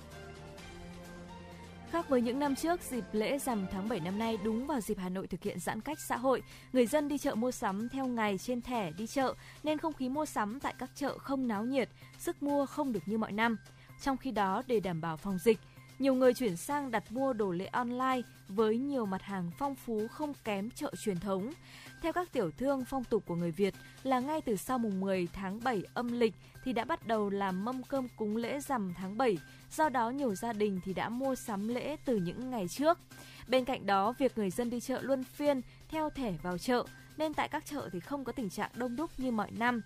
Khác 1.92 2.10
với 2.10 2.22
những 2.22 2.40
năm 2.40 2.56
trước, 2.56 2.82
dịp 2.82 3.04
lễ 3.12 3.40
rằm 3.40 3.66
tháng 3.72 3.90
7 3.90 4.00
năm 4.00 4.20
nay 4.20 4.38
đúng 4.44 4.68
vào 4.68 4.82
dịp 4.82 4.98
Hà 4.98 5.10
Nội 5.10 5.28
thực 5.28 5.44
hiện 5.44 5.60
giãn 5.60 5.82
cách 5.82 5.98
xã 6.08 6.18
hội, 6.18 6.44
người 6.74 6.86
dân 6.86 7.08
đi 7.08 7.18
chợ 7.18 7.36
mua 7.36 7.52
sắm 7.52 7.90
theo 7.90 8.08
ngày 8.08 8.38
trên 8.38 8.62
thẻ 8.62 8.92
đi 8.92 9.08
chợ 9.08 9.34
nên 9.64 9.78
không 9.78 9.94
khí 9.94 10.10
mua 10.10 10.26
sắm 10.26 10.60
tại 10.60 10.74
các 10.80 10.90
chợ 10.96 11.18
không 11.18 11.48
náo 11.48 11.64
nhiệt, 11.64 11.90
sức 12.18 12.44
mua 12.44 12.66
không 12.66 12.94
được 12.94 13.00
như 13.06 13.18
mọi 13.18 13.32
năm. 13.32 13.58
Trong 14.02 14.18
khi 14.18 14.32
đó, 14.32 14.64
để 14.68 14.80
đảm 14.80 15.02
bảo 15.02 15.18
phòng 15.18 15.38
dịch, 15.38 15.60
nhiều 16.00 16.16
người 16.16 16.34
chuyển 16.34 16.58
sang 16.58 16.92
đặt 16.92 17.12
mua 17.12 17.34
đồ 17.34 17.52
lễ 17.52 17.66
online 17.66 18.22
với 18.48 18.78
nhiều 18.78 19.06
mặt 19.06 19.22
hàng 19.22 19.52
phong 19.58 19.76
phú 19.76 20.08
không 20.08 20.34
kém 20.44 20.70
chợ 20.72 20.92
truyền 21.00 21.20
thống. 21.20 21.54
Theo 22.02 22.14
các 22.14 22.32
tiểu 22.34 22.52
thương, 22.58 22.86
phong 22.86 23.04
tục 23.04 23.24
của 23.28 23.36
người 23.36 23.52
Việt 23.52 23.74
là 24.04 24.20
ngay 24.20 24.42
từ 24.42 24.56
sau 24.56 24.78
mùng 24.78 25.00
10 25.00 25.28
tháng 25.34 25.60
7 25.64 25.84
âm 25.94 26.20
lịch 26.20 26.34
thì 26.64 26.74
đã 26.74 26.86
bắt 26.86 27.08
đầu 27.08 27.30
làm 27.30 27.66
mâm 27.66 27.84
cơm 27.84 28.08
cúng 28.18 28.38
lễ 28.38 28.60
rằm 28.60 28.94
tháng 28.98 29.18
7. 29.18 29.38
Do 29.72 29.90
đó 29.90 30.10
nhiều 30.10 30.36
gia 30.36 30.54
đình 30.54 30.80
thì 30.86 30.94
đã 30.94 31.10
mua 31.10 31.36
sắm 31.36 31.68
lễ 31.68 31.96
từ 32.06 32.16
những 32.16 32.50
ngày 32.50 32.68
trước. 32.68 32.98
Bên 33.48 33.66
cạnh 33.66 33.86
đó, 33.86 34.14
việc 34.18 34.38
người 34.38 34.50
dân 34.50 34.70
đi 34.70 34.80
chợ 34.80 35.02
luân 35.02 35.24
phiên 35.24 35.62
theo 35.90 36.10
thẻ 36.10 36.34
vào 36.42 36.58
chợ 36.58 36.86
nên 37.18 37.34
tại 37.34 37.48
các 37.48 37.66
chợ 37.66 37.90
thì 37.92 38.00
không 38.00 38.24
có 38.24 38.32
tình 38.32 38.50
trạng 38.50 38.72
đông 38.76 38.96
đúc 38.96 39.12
như 39.18 39.32
mọi 39.32 39.52
năm. 39.52 39.82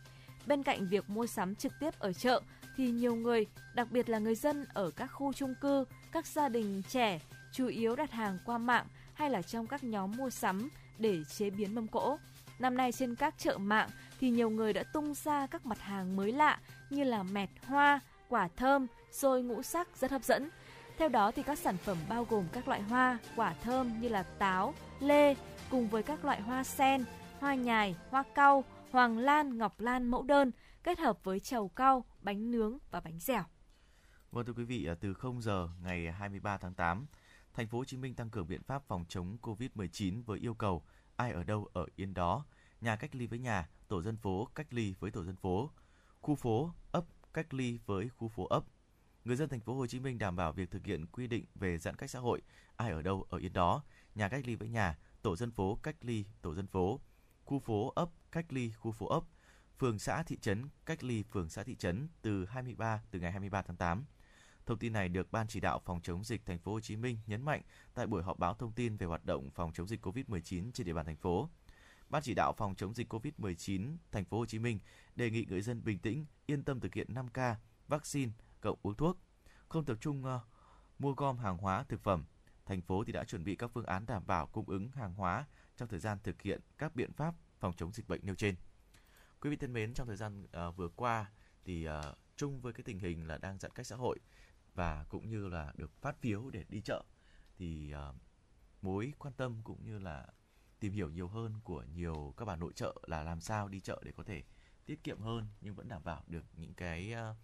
Bên 0.46 0.64
cạnh 0.64 0.88
việc 0.88 1.10
mua 1.10 1.28
sắm 1.28 1.56
trực 1.56 1.72
tiếp 1.80 2.00
ở 2.00 2.14
chợ 2.14 2.42
thì 2.78 2.92
nhiều 2.92 3.16
người, 3.16 3.46
đặc 3.76 3.88
biệt 3.92 4.10
là 4.10 4.20
người 4.20 4.36
dân 4.36 4.66
ở 4.74 4.92
các 4.92 5.08
khu 5.08 5.34
chung 5.34 5.56
cư, 5.62 5.86
các 6.14 6.28
gia 6.28 6.50
đình 6.50 6.82
trẻ 6.90 7.20
chủ 7.52 7.68
yếu 7.68 7.96
đặt 7.96 8.12
hàng 8.12 8.38
qua 8.46 8.58
mạng 8.58 8.86
hay 9.14 9.30
là 9.30 9.42
trong 9.42 9.68
các 9.68 9.84
nhóm 9.84 10.12
mua 10.18 10.30
sắm 10.30 10.70
để 10.98 11.24
chế 11.38 11.50
biến 11.50 11.76
mâm 11.76 11.88
cỗ. 11.88 12.18
Năm 12.60 12.78
nay 12.78 12.92
trên 12.92 13.16
các 13.16 13.36
chợ 13.38 13.58
mạng 13.58 13.90
thì 14.20 14.30
nhiều 14.30 14.50
người 14.50 14.74
đã 14.74 14.84
tung 14.84 15.14
ra 15.14 15.48
các 15.48 15.66
mặt 15.66 15.80
hàng 15.80 16.16
mới 16.16 16.32
lạ 16.32 16.60
như 16.90 17.04
là 17.04 17.24
mẹt 17.24 17.50
hoa, 17.68 18.00
quả 18.30 18.48
thơm, 18.56 18.88
xôi 19.12 19.44
ngũ 19.44 19.64
sắc 19.64 19.88
rất 19.98 20.12
hấp 20.12 20.24
dẫn. 20.24 20.50
Theo 20.98 21.10
đó 21.10 21.32
thì 21.32 21.44
các 21.44 21.60
sản 21.60 21.78
phẩm 21.78 21.98
bao 22.10 22.28
gồm 22.30 22.48
các 22.54 22.68
loại 22.68 22.82
hoa, 22.82 23.18
quả 23.36 23.54
thơm 23.64 24.02
như 24.02 24.10
là 24.10 24.24
táo, 24.24 24.74
lê 25.00 25.36
cùng 25.70 25.88
với 25.88 26.04
các 26.04 26.26
loại 26.26 26.42
hoa 26.42 26.64
sen, 26.64 27.06
hoa 27.40 27.56
nhài, 27.56 27.96
hoa 28.10 28.24
cau, 28.36 28.64
hoàng 28.92 29.18
lan, 29.18 29.58
ngọc 29.58 29.80
lan 29.80 30.06
mẫu 30.06 30.24
đơn 30.24 30.52
kết 30.84 31.00
hợp 31.00 31.24
với 31.24 31.40
trầu 31.40 31.68
cau, 31.68 32.06
bánh 32.22 32.52
nướng 32.52 32.78
và 32.92 33.00
bánh 33.00 33.20
dẻo. 33.20 33.44
Vâng 34.34 34.46
thưa 34.46 34.54
quý 34.54 34.64
vị, 34.64 34.86
à, 34.86 34.96
từ 34.96 35.14
0 35.14 35.42
giờ 35.42 35.70
ngày 35.84 36.12
23 36.12 36.58
tháng 36.58 36.74
8, 36.74 37.06
thành 37.54 37.68
phố 37.68 37.78
Hồ 37.78 37.86
Chí 37.86 37.98
Minh 37.98 38.14
tăng 38.14 38.30
cường 38.30 38.48
biện 38.48 38.64
pháp 38.64 38.84
phòng 38.88 39.06
chống 39.10 39.38
Covid-19 39.42 40.24
với 40.24 40.40
yêu 40.40 40.54
cầu 40.54 40.84
ai 41.16 41.32
ở 41.32 41.44
đâu 41.44 41.70
ở 41.74 41.86
yên 41.96 42.14
đó, 42.14 42.46
nhà 42.82 42.96
cách 42.96 43.16
ly 43.16 43.28
với 43.28 43.40
nhà, 43.40 43.70
tổ 43.88 44.02
dân 44.02 44.18
phố 44.18 44.48
cách 44.56 44.68
ly 44.74 44.96
với 45.00 45.12
tổ 45.12 45.24
dân 45.24 45.36
phố, 45.36 45.70
khu 46.22 46.36
phố, 46.36 46.74
ấp 46.92 47.06
cách 47.34 47.54
ly 47.54 47.80
với 47.86 48.10
khu 48.10 48.28
phố 48.28 48.46
ấp. 48.46 48.64
Người 49.26 49.36
dân 49.36 49.50
thành 49.50 49.60
phố 49.60 49.76
Hồ 49.76 49.88
Chí 49.88 50.00
Minh 50.00 50.18
đảm 50.18 50.36
bảo 50.36 50.52
việc 50.52 50.72
thực 50.72 50.86
hiện 50.86 51.06
quy 51.06 51.28
định 51.28 51.46
về 51.56 51.78
giãn 51.78 51.96
cách 51.96 52.10
xã 52.10 52.20
hội, 52.20 52.42
ai 52.76 52.92
ở 52.92 53.02
đâu 53.02 53.26
ở 53.30 53.38
yên 53.38 53.54
đó, 53.54 53.84
nhà 54.16 54.30
cách 54.30 54.48
ly 54.48 54.56
với 54.56 54.70
nhà, 54.70 54.98
tổ 55.22 55.36
dân 55.36 55.52
phố 55.52 55.80
cách 55.84 55.96
ly 56.02 56.26
tổ 56.42 56.56
dân 56.56 56.68
phố, 56.68 57.00
khu 57.46 57.60
phố 57.60 57.94
ấp 57.96 58.10
cách 58.32 58.54
ly 58.54 58.72
khu 58.72 58.92
phố 58.92 59.08
ấp, 59.08 59.24
phường 59.80 60.00
xã 60.00 60.24
thị 60.24 60.38
trấn 60.42 60.70
cách 60.86 61.04
ly 61.04 61.24
phường 61.24 61.50
xã 61.50 61.64
thị 61.64 61.76
trấn 61.76 62.08
từ 62.22 62.46
23 62.46 63.02
từ 63.12 63.20
ngày 63.20 63.32
23 63.32 63.62
tháng 63.62 63.78
8. 63.78 64.06
Thông 64.66 64.80
tin 64.80 64.94
này 64.94 65.10
được 65.10 65.32
Ban 65.32 65.48
chỉ 65.48 65.60
đạo 65.60 65.82
phòng 65.86 66.02
chống 66.04 66.24
dịch 66.24 66.46
thành 66.46 66.60
phố 66.60 66.72
Hồ 66.74 66.80
Chí 66.80 66.96
Minh 66.96 67.18
nhấn 67.28 67.42
mạnh 67.42 67.62
tại 67.94 68.08
buổi 68.08 68.24
họp 68.24 68.40
báo 68.40 68.54
thông 68.54 68.72
tin 68.72 68.98
về 68.98 69.08
hoạt 69.08 69.26
động 69.26 69.50
phòng 69.52 69.72
chống 69.74 69.88
dịch 69.88 70.06
COVID-19 70.06 70.72
trên 70.72 70.86
địa 70.86 70.94
bàn 70.94 71.06
thành 71.06 71.18
phố. 71.18 71.50
Ban 72.10 72.22
chỉ 72.22 72.34
đạo 72.34 72.54
phòng 72.58 72.76
chống 72.76 72.94
dịch 72.94 73.14
COVID-19 73.14 73.98
thành 74.12 74.26
phố 74.26 74.38
Hồ 74.38 74.46
Chí 74.46 74.60
Minh 74.60 74.80
đề 75.16 75.30
nghị 75.30 75.46
người 75.50 75.62
dân 75.62 75.84
bình 75.84 76.00
tĩnh, 76.00 76.26
yên 76.46 76.64
tâm 76.64 76.80
thực 76.80 76.94
hiện 76.94 77.08
5K, 77.14 77.56
vaccine 77.88 78.32
cộng 78.62 78.80
uống 78.82 78.96
thuốc, 78.96 79.18
không 79.70 79.86
tập 79.86 79.98
trung 80.02 80.24
uh, 80.26 80.42
mua 81.00 81.14
gom 81.14 81.38
hàng 81.38 81.58
hóa 81.58 81.84
thực 81.84 82.04
phẩm. 82.04 82.26
Thành 82.66 82.82
phố 82.82 83.04
thì 83.04 83.12
đã 83.12 83.24
chuẩn 83.24 83.44
bị 83.44 83.56
các 83.56 83.72
phương 83.74 83.86
án 83.86 84.06
đảm 84.06 84.24
bảo 84.28 84.48
cung 84.48 84.70
ứng 84.70 84.90
hàng 84.90 85.14
hóa 85.14 85.46
trong 85.78 85.88
thời 85.88 86.00
gian 86.00 86.18
thực 86.24 86.42
hiện 86.42 86.62
các 86.78 86.96
biện 86.96 87.14
pháp 87.14 87.36
phòng 87.60 87.74
chống 87.78 87.92
dịch 87.92 88.08
bệnh 88.08 88.20
nêu 88.24 88.36
trên. 88.36 88.56
Quý 89.42 89.50
vị 89.50 89.56
thân 89.56 89.74
mến, 89.74 89.94
trong 89.94 90.08
thời 90.08 90.16
gian 90.16 90.44
uh, 90.44 90.78
vừa 90.78 90.90
qua 90.90 91.32
thì 91.66 91.88
uh, 91.88 91.94
chung 92.36 92.62
với 92.62 92.74
cái 92.74 92.84
tình 92.84 93.00
hình 93.00 93.28
là 93.28 93.38
đang 93.38 93.60
giãn 93.60 93.72
cách 93.72 93.86
xã 93.88 93.96
hội 93.96 94.20
và 94.76 95.06
cũng 95.10 95.30
như 95.30 95.48
là 95.48 95.74
được 95.76 96.02
phát 96.02 96.22
phiếu 96.22 96.50
để 96.50 96.66
đi 96.70 96.82
chợ 96.82 97.04
thì 97.58 97.94
uh, 98.10 98.16
mối 98.82 99.14
quan 99.20 99.34
tâm 99.34 99.62
cũng 99.64 99.86
như 99.86 100.00
là 100.00 100.28
tìm 100.80 100.94
hiểu 100.94 101.10
nhiều 101.10 101.28
hơn 101.28 101.54
của 101.64 101.84
nhiều 101.96 102.34
các 102.38 102.46
bà 102.46 102.56
nội 102.56 102.74
trợ 102.76 102.96
là 103.08 103.24
làm 103.24 103.42
sao 103.42 103.68
đi 103.68 103.80
chợ 103.80 104.02
để 104.06 104.12
có 104.12 104.24
thể 104.24 104.44
tiết 104.86 105.04
kiệm 105.04 105.22
hơn 105.22 105.48
nhưng 105.62 105.76
vẫn 105.76 105.88
đảm 105.88 106.04
bảo 106.04 106.24
được 106.28 106.46
những 106.58 106.74
cái 106.74 107.14
uh, 107.32 107.38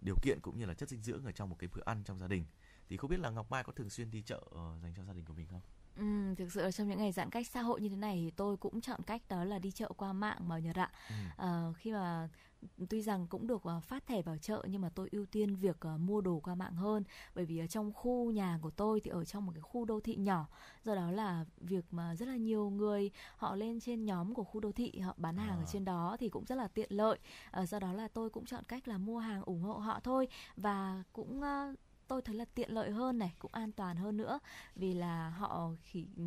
điều 0.00 0.16
kiện 0.22 0.38
cũng 0.42 0.58
như 0.58 0.64
là 0.64 0.74
chất 0.74 0.88
dinh 0.88 1.02
dưỡng 1.02 1.24
ở 1.24 1.32
trong 1.32 1.50
một 1.50 1.56
cái 1.58 1.68
bữa 1.74 1.82
ăn 1.84 2.02
trong 2.04 2.18
gia 2.18 2.26
đình 2.26 2.44
thì 2.88 2.96
không 2.96 3.10
biết 3.10 3.20
là 3.20 3.30
Ngọc 3.30 3.50
Mai 3.50 3.64
có 3.64 3.72
thường 3.72 3.90
xuyên 3.90 4.10
đi 4.10 4.22
chợ 4.22 4.40
uh, 4.46 4.82
dành 4.82 4.92
cho 4.96 5.04
gia 5.04 5.12
đình 5.12 5.24
của 5.24 5.34
mình 5.34 5.46
không? 5.50 5.60
Ừ, 5.96 6.34
thực 6.38 6.52
sự 6.52 6.70
trong 6.70 6.88
những 6.88 6.98
ngày 6.98 7.12
giãn 7.12 7.30
cách 7.30 7.46
xã 7.48 7.62
hội 7.62 7.80
như 7.80 7.88
thế 7.88 7.96
này 7.96 8.16
thì 8.24 8.30
tôi 8.30 8.56
cũng 8.56 8.80
chọn 8.80 9.02
cách 9.02 9.22
đó 9.28 9.44
là 9.44 9.58
đi 9.58 9.70
chợ 9.70 9.88
qua 9.96 10.12
mạng 10.12 10.48
Bảo 10.48 10.60
Nhật 10.60 10.76
ạ. 10.76 10.90
Ừ. 11.08 11.14
Ờ, 11.36 11.72
khi 11.76 11.92
mà 11.92 12.28
tuy 12.90 13.02
rằng 13.02 13.26
cũng 13.26 13.46
được 13.46 13.62
ờ, 13.64 13.80
phát 13.80 14.06
thẻ 14.06 14.22
vào 14.22 14.38
chợ 14.38 14.64
nhưng 14.68 14.80
mà 14.80 14.88
tôi 14.88 15.08
ưu 15.12 15.26
tiên 15.26 15.56
việc 15.56 15.76
ờ, 15.80 15.98
mua 15.98 16.20
đồ 16.20 16.40
qua 16.40 16.54
mạng 16.54 16.74
hơn. 16.74 17.04
Bởi 17.34 17.44
vì 17.44 17.58
ở 17.58 17.66
trong 17.66 17.92
khu 17.92 18.30
nhà 18.30 18.58
của 18.62 18.70
tôi 18.70 19.00
thì 19.00 19.10
ở 19.10 19.24
trong 19.24 19.46
một 19.46 19.52
cái 19.54 19.60
khu 19.62 19.84
đô 19.84 20.00
thị 20.00 20.16
nhỏ. 20.16 20.46
Do 20.84 20.94
đó 20.94 21.10
là 21.10 21.44
việc 21.60 21.84
mà 21.90 22.14
rất 22.16 22.26
là 22.28 22.36
nhiều 22.36 22.70
người 22.70 23.10
họ 23.36 23.54
lên 23.56 23.80
trên 23.80 24.04
nhóm 24.04 24.34
của 24.34 24.44
khu 24.44 24.60
đô 24.60 24.72
thị 24.72 24.98
họ 24.98 25.14
bán 25.16 25.36
hàng 25.36 25.56
ở 25.58 25.62
À. 25.62 25.68
trên 25.72 25.84
đó 25.84 26.16
thì 26.20 26.28
cũng 26.28 26.44
rất 26.44 26.54
là 26.54 26.68
tiện 26.68 26.92
lợi. 26.92 27.18
Ờ, 27.50 27.66
do 27.66 27.78
đó 27.78 27.92
là 27.92 28.08
tôi 28.08 28.30
cũng 28.30 28.44
chọn 28.44 28.64
cách 28.68 28.88
là 28.88 28.98
mua 28.98 29.18
hàng 29.18 29.42
ủng 29.42 29.62
hộ 29.62 29.74
họ 29.74 30.00
thôi. 30.04 30.28
Và 30.56 31.02
cũng 31.12 31.40
tôi 32.08 32.22
thấy 32.22 32.34
là 32.34 32.44
tiện 32.54 32.70
lợi 32.70 32.90
hơn 32.90 33.18
này 33.18 33.34
cũng 33.38 33.50
an 33.54 33.72
toàn 33.72 33.96
hơn 33.96 34.16
nữa. 34.16 34.38
Vì 34.76 34.94
là 34.94 35.28
họ 35.30 35.70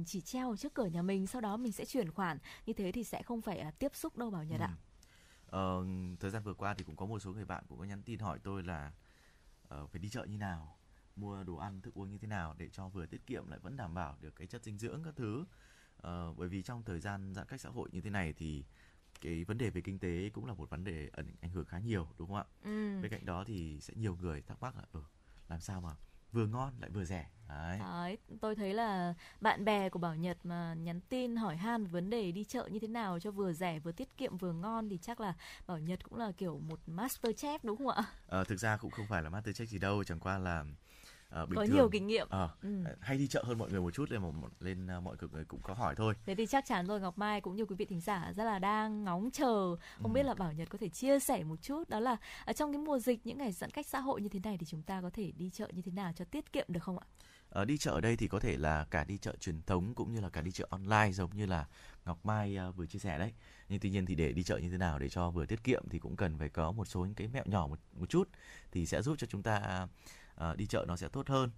chỉ, 0.05 0.21
treo 0.21 0.49
ở 0.49 0.55
trước 0.55 0.73
cửa 0.73 0.85
nhà 0.85 1.01
mình 1.01 1.27
sau 1.27 1.41
đó 1.41 1.57
mình 1.57 1.71
sẽ 1.71 1.85
chuyển 1.85 2.11
khoản. 2.11 2.37
Như 2.65 2.73
thế 2.73 2.91
thì 2.91 3.03
sẽ 3.03 3.23
không 3.23 3.41
phải 3.41 3.59
à, 3.59 3.71
tiếp 3.71 3.95
xúc 3.95 4.17
đâu 4.17 4.29
bảo 4.31 4.43
nhật 4.43 4.61
ạ. 4.61 4.69
Ừ. 4.69 4.88
Ờ, 5.50 5.86
thời 6.20 6.32
gian 6.32 6.43
vừa 6.43 6.54
qua 6.54 6.74
thì 6.74 6.84
cũng 6.84 6.95
có 6.95 7.06
một 7.06 7.20
số 7.20 7.34
người 7.34 7.45
bạn 7.45 7.64
cũng 7.70 7.80
có 7.80 7.86
nhắn 7.86 8.04
tin 8.04 8.20
hỏi 8.20 8.39
tôi 8.43 8.64
là 8.64 8.91
ờ, 9.70 9.88
phải 9.88 10.00
đi 10.00 10.10
chợ 10.10 10.26
như 10.26 10.38
nào, 10.38 10.78
mua 11.16 11.43
đồ 11.43 11.56
ăn 11.56 11.82
thức 11.82 11.93
uống 11.93 12.10
như 12.10 12.18
thế 12.18 12.28
nào 12.28 12.56
để 12.58 12.70
cho 12.70 12.89
vừa 12.89 13.06
tiết 13.06 13.26
kiệm 13.28 13.47
lại 13.50 13.60
vẫn 13.60 13.78
đảm 13.78 13.93
bảo 13.93 14.18
được 14.22 14.36
cái 14.36 14.47
chất 14.47 14.64
dinh 14.64 14.78
dưỡng 14.78 15.04
các 15.04 15.14
thứ. 15.16 15.45
Ờ, 15.97 16.34
bởi 16.34 16.47
vì 16.50 16.64
trong 16.64 16.84
thời 16.84 17.00
gian 17.00 17.34
giãn 17.36 17.47
cách 17.47 17.62
xã 17.62 17.70
hội 17.70 17.89
như 17.91 18.02
thế 18.02 18.10
này 18.10 18.34
thì 18.34 18.66
cái 19.22 19.43
vấn 19.45 19.58
đề 19.58 19.70
về 19.70 19.82
kinh 19.82 20.00
tế 20.00 20.30
cũng 20.34 20.45
là 20.45 20.54
một 20.54 20.70
vấn 20.70 20.84
đề 20.84 21.10
ảnh 21.14 21.36
ảnh 21.41 21.52
hưởng 21.52 21.66
khá 21.66 21.80
nhiều 21.80 22.08
đúng 22.18 22.28
không 22.28 22.38
ạ? 22.38 22.45
ừ. 22.64 23.02
Bên 23.02 23.12
cạnh 23.12 23.26
đó 23.26 23.43
thì 23.47 23.80
sẽ 23.82 23.93
nhiều 23.97 24.16
người 24.16 24.41
thắc 24.41 24.62
mắc 24.62 24.76
là 24.76 24.84
ừ, 24.93 25.02
làm 25.50 25.60
sao 25.62 25.82
mà 25.82 25.95
vừa 26.32 26.45
ngon 26.45 26.73
lại 26.80 26.89
vừa 26.89 27.05
rẻ. 27.05 27.30
Đấy. 27.49 27.80
Đấy, 27.80 28.17
tôi 28.41 28.55
thấy 28.55 28.73
là 28.73 29.13
bạn 29.41 29.65
bè 29.65 29.89
của 29.89 29.99
Bảo 29.99 30.15
Nhật 30.15 30.38
mà 30.43 30.73
nhắn 30.73 30.99
tin 31.09 31.36
hỏi 31.36 31.55
han 31.57 31.86
vấn 31.86 32.09
đề 32.09 32.32
đi 32.32 32.43
chợ 32.43 32.67
như 32.71 32.80
thế 32.80 32.88
nào 32.88 33.19
cho 33.19 33.32
vừa 33.32 33.53
rẻ 33.53 33.80
vừa 33.80 33.91
tiết 33.91 34.17
kiệm 34.17 34.38
vừa 34.38 34.53
ngon 34.53 34.89
thì 34.89 34.97
chắc 35.01 35.19
là 35.19 35.34
Bảo 35.67 35.80
Nhật 35.80 36.03
cũng 36.03 36.19
là 36.19 36.32
kiểu 36.32 36.59
một 36.59 36.80
master 36.88 37.45
chef 37.45 37.59
đúng 37.63 37.77
không 37.77 37.88
ạ? 37.88 38.03
Ờ, 38.27 38.43
thực 38.43 38.59
ra 38.59 38.77
cũng 38.77 38.91
không 38.91 39.07
phải 39.07 39.23
là 39.23 39.30
master 39.30 39.55
check 39.55 39.69
gì 39.69 39.77
đâu, 39.77 40.03
chẳng 40.03 40.19
qua 40.19 40.38
là 40.38 40.63
ờ, 41.30 41.45
bình 41.45 41.55
Có 41.55 41.65
thường 41.65 41.75
nhiều 41.75 41.89
kinh 41.89 42.07
nghiệm. 42.07 42.27
Ờ, 42.30 42.49
Ừ. 42.61 42.69
hay 42.99 43.17
đi 43.17 43.27
chợ 43.27 43.43
hơn 43.45 43.57
mọi 43.57 43.69
người 43.71 43.82
một 43.82 43.93
chút 43.93 44.11
nên 44.11 44.21
mà 44.21 44.30
lên 44.59 44.88
ờ, 44.88 45.01
mọi 45.01 45.15
người 45.32 45.45
cũng 45.45 45.61
có 45.61 45.73
hỏi 45.73 45.95
thôi. 45.95 46.13
Thế 46.25 46.36
thì 46.36 46.45
chắc 46.45 46.65
chắn 46.65 46.86
rồi 46.88 46.99
Ngọc 47.01 47.17
Mai 47.17 47.41
cũng 47.41 47.55
như 47.55 47.65
quý 47.65 47.75
vị 47.75 47.86
thính 47.86 48.01
giả 48.01 48.34
rất 48.36 48.43
là 48.43 48.59
đang 48.59 49.03
ngóng 49.03 49.32
chờ 49.32 49.75
không 50.01 50.13
biết 50.13 50.23
là 50.23 50.34
Bảo 50.34 50.53
Nhật 50.53 50.69
có 50.69 50.77
thể 50.77 50.89
chia 50.89 51.19
sẻ 51.19 51.43
một 51.43 51.61
chút 51.61 51.89
đó 51.89 51.99
là 51.99 52.17
ở 52.45 52.53
trong 52.53 52.71
cái 52.73 52.82
mùa 52.82 52.99
dịch 52.99 53.19
những 53.25 53.38
ngày 53.38 53.51
giãn 53.51 53.69
cách 53.69 53.88
xã 53.88 53.99
hội 53.99 54.21
như 54.21 54.30
thế 54.30 54.39
này 54.43 54.57
thì 54.57 54.65
chúng 54.65 54.84
ta 54.84 55.01
có 55.01 55.09
thể 55.09 55.32
đi 55.38 55.49
chợ 55.49 55.67
như 55.73 55.82
thế 55.82 55.91
nào 55.91 56.11
cho 56.15 56.25
tiết 56.25 56.53
kiệm 56.53 56.65
được 56.67 56.84
không 56.84 56.99
ạ? 56.99 57.05
Ờ, 57.49 57.65
đi 57.65 57.77
chợ 57.77 57.91
ở 57.91 58.01
đây 58.01 58.15
thì 58.17 58.27
có 58.27 58.39
thể 58.39 58.57
là 58.57 58.86
cả 58.91 59.03
đi 59.03 59.17
chợ 59.17 59.36
truyền 59.39 59.61
thống 59.61 59.93
cũng 59.95 60.11
như 60.13 60.21
là 60.21 60.30
cả 60.30 60.41
đi 60.41 60.51
chợ 60.51 60.67
online 60.69 61.11
giống 61.11 61.36
như 61.36 61.45
là 61.45 61.65
Ngọc 62.05 62.25
Mai 62.25 62.55
ờ, 62.55 62.71
vừa 62.71 62.86
chia 62.86 62.99
sẻ 62.99 63.19
đấy. 63.19 63.34
Nhưng 63.69 63.80
tuy 63.80 63.89
nhiên 63.89 64.05
thì 64.05 64.15
để 64.15 64.34
đi 64.34 64.43
chợ 64.43 64.57
như 64.57 64.69
thế 64.69 64.77
nào 64.77 64.99
để 64.99 65.09
cho 65.09 65.30
vừa 65.30 65.45
tiết 65.45 65.63
kiệm 65.63 65.84
thì 65.89 65.99
cũng 65.99 66.15
cần 66.15 66.38
phải 66.38 66.49
có 66.49 66.71
một 66.71 66.86
số 66.86 66.99
những 66.99 67.13
cái 67.15 67.27
mẹo 67.27 67.43
nhỏ 67.45 67.67
một 67.67 67.80
một 67.93 68.09
chút 68.09 68.30
thì 68.71 68.86
sẽ 68.86 69.01
giúp 69.01 69.15
cho 69.17 69.27
chúng 69.27 69.43
ta 69.43 69.88
uh, 70.43 70.57
đi 70.57 70.65
chợ 70.65 70.85
nó 70.87 70.95
sẽ 70.95 71.07
tốt 71.07 71.27
hơn. 71.27 71.51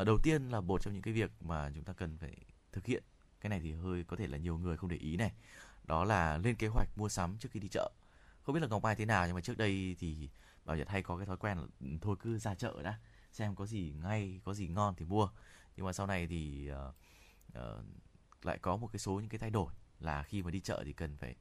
uh, 0.00 0.06
đầu 0.06 0.18
tiên 0.22 0.48
là 0.48 0.60
một 0.60 0.82
trong 0.82 0.94
những 0.94 1.02
cái 1.02 1.14
việc 1.14 1.30
mà 1.40 1.70
chúng 1.74 1.84
ta 1.84 1.92
cần 1.92 2.18
phải 2.18 2.36
thực 2.72 2.86
hiện 2.86 3.02
cái 3.40 3.50
này 3.50 3.60
thì 3.60 3.72
hơi 3.72 4.04
có 4.04 4.16
thể 4.16 4.26
là 4.26 4.38
nhiều 4.38 4.58
người 4.58 4.76
không 4.76 4.90
để 4.90 4.96
ý 4.96 5.16
này. 5.16 5.32
Đó 5.84 6.04
là 6.04 6.38
lên 6.38 6.56
kế 6.56 6.66
hoạch 6.66 6.88
mua 6.96 7.08
sắm 7.08 7.36
trước 7.38 7.48
khi 7.52 7.60
đi 7.60 7.68
chợ. 7.68 7.90
Không 8.42 8.54
biết 8.54 8.60
là 8.60 8.68
Ngọc 8.68 8.82
Mai 8.82 8.94
thế 8.94 9.04
nào 9.04 9.26
nhưng 9.26 9.34
mà 9.34 9.40
trước 9.40 9.58
đây 9.58 9.96
thì 9.98 10.28
Bảo 10.64 10.76
Nhật 10.76 10.88
hay 10.88 11.02
có 11.02 11.16
cái 11.16 11.26
thói 11.26 11.36
quen 11.36 11.58
là 11.58 11.64
ừ, 11.80 11.86
thôi 12.00 12.16
cứ 12.20 12.38
ra 12.38 12.54
chợ 12.54 12.82
đã 12.82 12.98
xem 13.32 13.54
có 13.54 13.66
gì 13.66 13.92
ngay 14.02 14.40
có 14.44 14.54
gì 14.54 14.68
ngon 14.68 14.94
thì 14.94 15.04
mua 15.04 15.28
nhưng 15.76 15.86
mà 15.86 15.92
sau 15.92 16.06
này 16.06 16.26
thì 16.26 16.70
uh, 16.88 16.94
uh, 17.58 17.84
lại 18.42 18.58
có 18.58 18.76
một 18.76 18.86
cái 18.92 18.98
số 18.98 19.12
những 19.12 19.28
cái 19.28 19.38
thay 19.38 19.50
đổi 19.50 19.72
là 20.00 20.22
khi 20.22 20.42
mà 20.42 20.50
đi 20.50 20.60
chợ 20.60 20.82
thì 20.84 20.92
cần 20.92 21.16
phải 21.16 21.34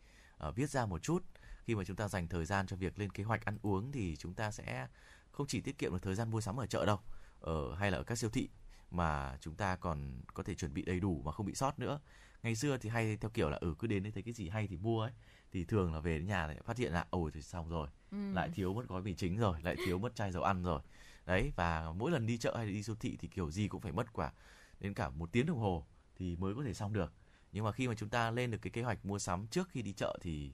uh, 0.48 0.56
viết 0.56 0.70
ra 0.70 0.86
một 0.86 1.04
chút 1.04 1.24
khi 1.64 1.76
mà 1.76 1.84
chúng 1.84 1.96
ta 1.96 2.08
dành 2.08 2.28
thời 2.28 2.46
gian 2.46 2.68
cho 2.68 2.76
việc 2.76 3.00
lên 3.00 3.10
kế 3.10 3.24
hoạch 3.24 3.46
ăn 3.46 3.58
uống 3.62 3.92
thì 3.92 4.16
chúng 4.16 4.34
ta 4.34 4.52
sẽ 4.52 4.88
không 5.36 5.48
chỉ 5.48 5.62
tiết 5.62 5.78
kiệm 5.78 5.92
được 5.92 6.02
thời 6.02 6.16
gian 6.16 6.32
mua 6.32 6.42
sắm 6.42 6.60
ở 6.60 6.66
chợ 6.66 6.86
đâu 6.86 7.00
ở 7.40 7.76
hay 7.76 7.92
là 7.92 7.98
ở 7.98 8.04
các 8.04 8.18
siêu 8.18 8.30
thị 8.30 8.50
mà 8.92 9.38
chúng 9.42 9.56
ta 9.56 9.76
còn 9.76 10.22
có 10.34 10.44
thể 10.44 10.56
chuẩn 10.56 10.74
bị 10.74 10.82
đầy 10.86 11.00
đủ 11.00 11.22
mà 11.26 11.32
không 11.32 11.46
bị 11.46 11.56
sót 11.56 11.80
nữa. 11.80 12.00
Ngày 12.44 12.56
xưa 12.56 12.78
thì 12.78 12.90
hay 12.90 13.18
theo 13.18 13.30
kiểu 13.34 13.50
là 13.50 13.58
ừ 13.58 13.76
cứ 13.80 13.88
đến 13.88 14.04
đây 14.04 14.12
thấy 14.12 14.24
cái 14.24 14.34
gì 14.34 14.50
hay 14.50 14.68
thì 14.68 14.78
mua 14.78 15.02
ấy 15.02 15.12
thì 15.52 15.64
thường 15.66 15.94
là 15.94 16.00
về 16.00 16.18
đến 16.18 16.28
nhà 16.28 16.48
lại 16.48 16.58
phát 16.66 16.78
hiện 16.78 16.94
là 16.94 17.06
ôi 17.10 17.32
thì 17.34 17.42
xong 17.42 17.70
rồi 17.70 17.88
Ừ. 18.12 18.18
lại 18.34 18.50
thiếu 18.54 18.74
mất 18.74 18.88
gói 18.88 19.02
mì 19.02 19.16
chính 19.16 19.38
rồi 19.38 19.62
lại 19.62 19.76
thiếu 19.86 19.98
mất 20.00 20.16
chai 20.16 20.32
dầu 20.32 20.44
ăn 20.44 20.64
rồi. 20.64 20.82
Đấy 21.26 21.52
và 21.56 21.92
mỗi 21.96 22.12
lần 22.12 22.26
đi 22.26 22.38
chợ 22.38 22.58
hay 22.58 22.68
đi 22.68 22.84
siêu 22.84 22.96
thị 23.00 23.18
thì 23.20 23.28
kiểu 23.28 23.52
gì 23.52 23.68
cũng 23.68 23.82
phải 23.82 23.92
mất 23.92 24.14
quả 24.14 24.32
đến 24.80 24.94
cả 24.94 25.10
một 25.10 25.32
tiếng 25.32 25.46
đồng 25.46 25.58
hồ 25.60 25.86
thì 26.16 26.36
mới 26.36 26.56
có 26.56 26.64
thể 26.64 26.74
xong 26.74 26.94
được. 26.94 27.14
Nhưng 27.52 27.66
mà 27.66 27.72
khi 27.72 27.88
mà 27.88 27.94
chúng 27.96 28.10
ta 28.10 28.32
lên 28.32 28.52
được 28.52 28.58
cái 28.62 28.72
kế 28.72 28.82
hoạch 28.82 29.06
mua 29.06 29.20
sắm 29.20 29.48
trước 29.48 29.70
khi 29.70 29.82
đi 29.82 29.94
chợ 29.94 30.18
thì 30.22 30.54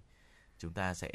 chúng 0.58 0.74
ta 0.74 0.94
sẽ 0.94 1.10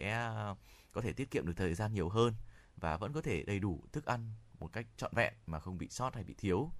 có 0.92 1.00
thể 1.00 1.12
tiết 1.12 1.30
kiệm 1.30 1.46
được 1.46 1.52
thời 1.56 1.74
gian 1.74 1.92
nhiều 1.94 2.08
hơn 2.08 2.34
và 2.76 2.96
vẫn 2.96 3.12
có 3.12 3.20
thể 3.20 3.42
đầy 3.42 3.58
đủ 3.58 3.84
thức 3.92 4.06
ăn 4.06 4.30
một 4.58 4.72
cách 4.72 4.86
trọn 4.96 5.12
vẹn 5.14 5.34
mà 5.46 5.60
không 5.60 5.78
bị 5.78 5.88
sót 5.88 6.14
hay 6.14 6.24
bị 6.24 6.34
thiếu. 6.38 6.70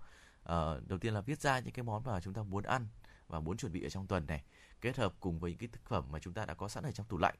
Ờ, 0.42 0.80
đầu 0.86 0.98
tiên 0.98 1.14
là 1.14 1.20
viết 1.20 1.40
ra 1.40 1.58
những 1.58 1.72
cái 1.74 1.82
món 1.82 2.02
mà 2.04 2.20
chúng 2.20 2.34
ta 2.34 2.42
muốn 2.42 2.64
ăn 2.64 2.86
và 3.28 3.40
muốn 3.40 3.56
chuẩn 3.56 3.72
bị 3.72 3.82
ở 3.82 3.88
trong 3.88 4.06
tuần 4.06 4.26
này 4.26 4.42
kết 4.80 4.96
hợp 4.96 5.14
cùng 5.20 5.38
với 5.38 5.50
những 5.50 5.58
cái 5.58 5.68
thực 5.72 5.84
phẩm 5.88 6.04
mà 6.10 6.18
chúng 6.18 6.34
ta 6.34 6.46
đã 6.46 6.54
có 6.54 6.68
sẵn 6.68 6.84
ở 6.84 6.90
trong 6.92 7.06
tủ 7.06 7.18
lạnh. 7.18 7.34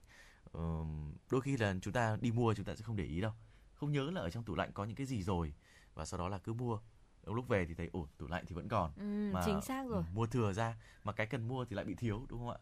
Ờm, 0.53 1.15
đôi 1.31 1.41
khi 1.41 1.57
là 1.57 1.75
chúng 1.83 1.93
ta 1.93 2.17
đi 2.21 2.33
mua 2.33 2.55
chúng 2.55 2.65
ta 2.67 2.75
sẽ 2.77 2.83
không 2.83 2.97
để 2.97 3.05
ý 3.05 3.21
đâu. 3.21 3.33
Không 3.75 3.93
nhớ 3.93 4.11
là 4.11 4.21
ở 4.21 4.31
trong 4.31 4.45
tủ 4.45 4.55
lạnh 4.55 4.71
có 4.75 4.85
những 4.85 4.97
cái 4.97 5.07
gì 5.07 5.23
rồi 5.23 5.55
và 5.95 6.05
sau 6.05 6.19
đó 6.19 6.29
là 6.29 6.39
cứ 6.39 6.53
mua. 6.53 6.79
Lúc 7.27 7.49
về 7.49 7.67
thì 7.67 7.75
thấy 7.75 7.91
ủa 7.93 8.07
tủ 8.19 8.27
lạnh 8.27 8.45
thì 8.47 8.55
vẫn 8.55 8.69
còn 8.69 8.93
Ừ, 8.97 9.33
chính 9.45 9.61
xác 9.63 9.87
rồi. 9.89 10.03
ừ, 10.03 10.13
mua 10.15 10.27
thừa 10.27 10.53
ra 10.53 10.77
mà 11.05 11.13
cái 11.13 11.27
cần 11.27 11.49
mua 11.49 11.65
thì 11.65 11.77
lại 11.77 11.85
bị 11.85 11.95
thiếu 11.95 12.27
đúng 12.29 12.39
không 12.39 12.51
ạ 12.51 12.59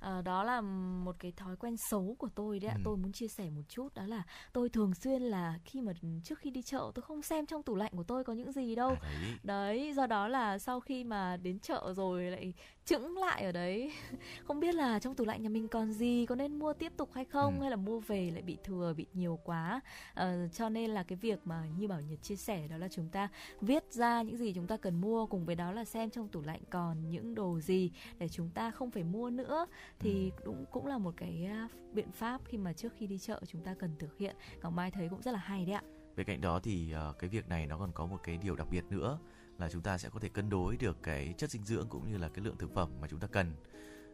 Ờ, 0.00 0.22
đó 0.22 0.44
là 0.44 0.60
một 1.04 1.16
cái 1.18 1.32
thói 1.32 1.56
quen 1.56 1.76
xấu 1.76 2.16
của 2.18 2.28
tôi 2.34 2.60
đấy 2.60 2.68
ạ. 2.68 2.74
Ừ. 2.76 2.80
Tôi 2.84 2.96
muốn 2.96 3.12
chia 3.12 3.28
sẻ 3.28 3.50
một 3.50 3.62
chút 3.68 3.94
đó 3.94 4.06
là 4.06 4.22
tôi 4.52 4.68
thường 4.68 4.94
xuyên 4.94 5.22
là 5.22 5.58
khi 5.64 5.80
mà 5.80 5.92
trước 6.24 6.38
khi 6.38 6.50
đi 6.50 6.62
chợ 6.62 6.92
tôi 6.94 7.02
không 7.02 7.22
xem 7.22 7.46
trong 7.46 7.62
tủ 7.62 7.76
lạnh 7.76 7.92
của 7.96 8.04
tôi 8.04 8.24
có 8.24 8.32
những 8.32 8.52
gì 8.52 8.74
đâu. 8.74 8.96
à, 9.02 9.10
đấy 9.42 9.60
Đấy, 9.60 9.92
do 9.96 10.06
đó 10.06 10.28
là 10.28 10.58
sau 10.58 10.80
khi 10.80 11.04
mà 11.04 11.36
đến 11.36 11.58
chợ 11.60 11.92
rồi 11.96 12.24
lại 12.24 12.52
chững 12.90 13.18
lại 13.18 13.44
ở 13.44 13.52
đấy. 13.52 13.92
Không 14.44 14.60
biết 14.60 14.74
là 14.74 14.98
trong 14.98 15.14
tủ 15.14 15.24
lạnh 15.24 15.42
nhà 15.42 15.48
mình 15.48 15.68
còn 15.68 15.92
gì 15.92 16.26
có 16.26 16.34
nên 16.34 16.58
mua 16.58 16.72
tiếp 16.72 16.92
tục 16.96 17.10
hay 17.14 17.24
không 17.24 17.54
Ừ. 17.54 17.60
hay 17.60 17.70
là 17.70 17.76
mua 17.76 18.00
về 18.00 18.30
lại 18.30 18.42
bị 18.42 18.56
thừa 18.64 18.94
bị 18.96 19.06
nhiều 19.14 19.38
quá? 19.44 19.80
Ờ, 20.14 20.48
cho 20.52 20.68
nên 20.68 20.90
là 20.90 21.02
cái 21.02 21.16
việc 21.16 21.40
mà 21.44 21.64
như 21.78 21.88
bảo 21.88 22.00
nhật 22.00 22.22
chia 22.22 22.36
sẻ 22.36 22.68
đó 22.68 22.76
là 22.76 22.88
chúng 22.88 23.08
ta 23.08 23.28
viết 23.60 23.84
ra 23.92 24.22
những 24.22 24.36
gì 24.36 24.52
chúng 24.52 24.66
ta 24.66 24.76
cần 24.76 25.00
mua 25.00 25.26
cùng 25.26 25.44
với 25.44 25.54
đó 25.54 25.72
là 25.72 25.84
xem 25.84 26.10
trong 26.10 26.28
tủ 26.28 26.40
lạnh 26.42 26.60
còn 26.70 27.10
những 27.10 27.34
đồ 27.34 27.60
gì 27.60 27.90
để 28.18 28.28
chúng 28.28 28.50
ta 28.50 28.70
không 28.70 28.90
phải 28.90 29.04
mua 29.04 29.30
nữa. 29.30 29.66
Thì 29.98 30.32
cũng 30.44 30.64
cũng 30.70 30.86
là 30.86 30.98
một 30.98 31.14
cái 31.16 31.44
à, 31.50 31.68
biện 31.92 32.12
pháp 32.12 32.40
khi 32.44 32.58
mà 32.58 32.72
trước 32.72 32.92
khi 32.96 33.06
đi 33.06 33.18
chợ 33.18 33.40
chúng 33.46 33.60
ta 33.62 33.74
cần 33.78 33.90
thực 33.98 34.18
hiện. 34.18 34.36
Ngọc 34.62 34.72
mai 34.72 34.90
thấy 34.90 35.08
cũng 35.08 35.22
rất 35.22 35.30
là 35.32 35.38
hay 35.38 35.64
đấy 35.64 35.74
ạ. 35.74 35.82
Bên 36.16 36.26
cạnh 36.26 36.40
đó 36.40 36.60
thì 36.62 36.92
ờ, 36.92 37.12
cái 37.18 37.30
việc 37.30 37.48
này 37.48 37.66
nó 37.66 37.78
còn 37.78 37.92
có 37.92 38.06
một 38.06 38.18
cái 38.22 38.36
điều 38.36 38.56
đặc 38.56 38.66
biệt 38.70 38.84
nữa 38.90 39.18
là 39.60 39.68
chúng 39.68 39.82
ta 39.82 39.98
sẽ 39.98 40.08
có 40.08 40.20
thể 40.20 40.28
cân 40.28 40.50
đối 40.50 40.76
được 40.76 41.02
cái 41.02 41.34
chất 41.38 41.50
dinh 41.50 41.64
dưỡng 41.64 41.88
cũng 41.88 42.10
như 42.10 42.18
là 42.18 42.28
cái 42.28 42.44
lượng 42.44 42.56
thực 42.58 42.74
phẩm 42.74 42.90
mà 43.00 43.08
chúng 43.08 43.20
ta 43.20 43.26
cần. 43.26 43.52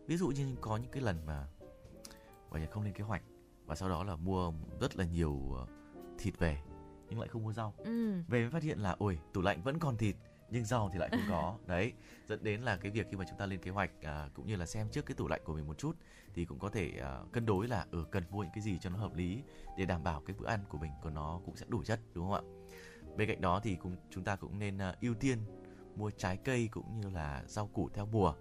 Ví 0.06 0.16
dụ 0.16 0.28
như 0.28 0.56
có 0.60 0.76
những 0.76 0.90
cái 0.90 1.02
lần 1.02 1.26
mà 1.26 1.46
Bảo 2.50 2.60
Nhật 2.60 2.70
không 2.70 2.82
lên 2.82 2.94
kế 2.94 3.04
hoạch 3.04 3.22
và 3.66 3.74
sau 3.74 3.88
đó 3.88 4.04
là 4.04 4.16
mua 4.16 4.52
rất 4.80 4.96
là 4.96 5.04
nhiều 5.04 5.52
ờ, 5.56 5.66
thịt 6.18 6.38
về 6.38 6.58
nhưng 7.08 7.20
lại 7.20 7.28
không 7.28 7.44
mua 7.44 7.52
rau. 7.52 7.74
ừ 7.78 8.22
Về 8.28 8.40
mới 8.40 8.50
phát 8.50 8.62
hiện 8.62 8.78
là 8.78 8.96
ôi 8.98 9.18
tủ 9.32 9.42
lạnh 9.42 9.62
vẫn 9.62 9.78
còn 9.78 9.96
thịt 9.96 10.16
nhưng 10.50 10.64
rau 10.64 10.90
thì 10.92 10.98
lại 10.98 11.08
không 11.12 11.24
có. 11.28 11.58
Đấy, 11.66 11.92
dẫn 12.28 12.44
đến 12.44 12.62
là 12.62 12.76
cái 12.76 12.90
việc 12.90 13.06
khi 13.10 13.16
mà 13.16 13.24
chúng 13.28 13.38
ta 13.38 13.46
lên 13.46 13.60
kế 13.60 13.70
hoạch 13.70 13.90
à, 14.02 14.28
cũng 14.34 14.46
như 14.46 14.56
là 14.56 14.66
xem 14.66 14.88
trước 14.92 15.06
cái 15.06 15.14
tủ 15.14 15.28
lạnh 15.28 15.40
của 15.44 15.54
mình 15.54 15.66
một 15.66 15.78
chút 15.78 15.96
thì 16.34 16.44
cũng 16.44 16.58
có 16.58 16.68
thể 16.68 16.92
à, 17.00 17.18
cân 17.32 17.46
đối 17.46 17.68
là 17.68 17.86
ừ 17.90 18.04
cần 18.10 18.22
mua 18.30 18.42
những 18.42 18.52
cái 18.54 18.62
gì 18.62 18.78
cho 18.80 18.90
nó 18.90 18.98
hợp 18.98 19.14
lý 19.14 19.42
để 19.78 19.84
đảm 19.84 20.04
bảo 20.04 20.22
cái 20.26 20.36
bữa 20.38 20.46
ăn 20.46 20.60
của 20.68 20.78
mình 20.78 20.92
của 21.02 21.10
nó 21.10 21.40
cũng 21.44 21.56
sẽ 21.56 21.66
đủ 21.68 21.82
chất 21.84 22.00
đúng 22.14 22.30
không 22.30 22.34
ạ? 22.34 22.55
Bên 23.16 23.28
cạnh 23.28 23.40
đó 23.40 23.60
thì 23.62 23.76
cũng 23.76 23.96
chúng 24.10 24.24
ta 24.24 24.36
cũng 24.36 24.58
nên 24.58 24.78
à, 24.78 24.94
ưu 25.00 25.14
tiên 25.14 25.38
mua 25.96 26.10
trái 26.10 26.36
cây 26.36 26.68
cũng 26.72 27.00
như 27.00 27.10
là 27.10 27.42
rau 27.46 27.66
củ 27.66 27.88
theo 27.94 28.06
mùa. 28.06 28.34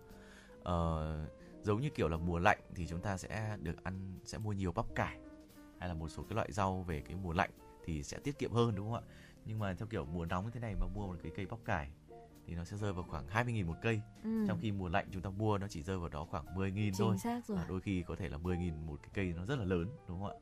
Ờ, 0.64 1.28
giống 1.64 1.82
như 1.82 1.90
kiểu 1.90 2.08
là 2.10 2.18
mùa 2.18 2.40
lạnh 2.40 2.60
thì 2.76 2.88
chúng 2.88 3.02
ta 3.02 3.18
sẽ 3.18 3.58
được 3.62 3.84
ăn 3.84 4.20
sẽ 4.26 4.38
mua 4.38 4.54
nhiều 4.54 4.72
bắp 4.72 4.86
cải 4.96 5.18
hay 5.80 5.90
là 5.90 5.94
một 5.96 6.10
số 6.10 6.24
cái 6.24 6.36
loại 6.36 6.52
rau 6.52 6.84
về 6.84 7.02
cái 7.02 7.16
mùa 7.24 7.34
lạnh 7.34 7.50
thì 7.86 8.04
sẽ 8.04 8.18
tiết 8.20 8.40
kiệm 8.40 8.52
hơn 8.52 8.76
đúng 8.76 8.92
không 8.92 9.04
ạ? 9.04 9.10
Nhưng 9.46 9.60
mà 9.60 9.74
theo 9.74 9.88
kiểu 9.88 10.06
mùa 10.06 10.26
nóng 10.26 10.46
như 10.46 10.52
thế 10.54 10.60
này 10.60 10.76
mà 10.80 10.86
mua 10.96 11.08
một 11.08 11.16
cái 11.24 11.32
cây 11.36 11.46
bắp 11.46 11.60
cải 11.66 11.90
thì 12.48 12.56
nó 12.56 12.64
sẽ 12.64 12.78
rơi 12.78 12.94
vào 12.94 13.04
khoảng 13.04 13.28
20.000 13.28 13.68
một 13.68 13.76
cây. 13.82 14.02
ừ 14.24 14.46
Trong 14.48 14.60
khi 14.62 14.72
mùa 14.72 14.90
lạnh 14.90 15.08
chúng 15.12 15.22
ta 15.22 15.30
mua 15.30 15.58
nó 15.58 15.68
chỉ 15.68 15.84
rơi 15.84 15.98
vào 15.98 16.10
đó 16.10 16.26
khoảng 16.26 16.46
10.000 16.56 16.92
thôi. 16.98 17.10
chính 17.12 17.18
xác 17.18 17.46
rồi 17.46 17.58
Và 17.58 17.66
đôi 17.70 17.82
khi 17.82 18.04
có 18.08 18.16
thể 18.16 18.30
là 18.30 18.38
10.000 18.38 18.86
một 18.86 19.00
cái 19.02 19.10
cây 19.14 19.34
nó 19.38 19.46
rất 19.46 19.60
là 19.60 19.66
lớn 19.66 19.90
đúng 20.08 20.22
không 20.22 20.30
ạ? 20.30 20.36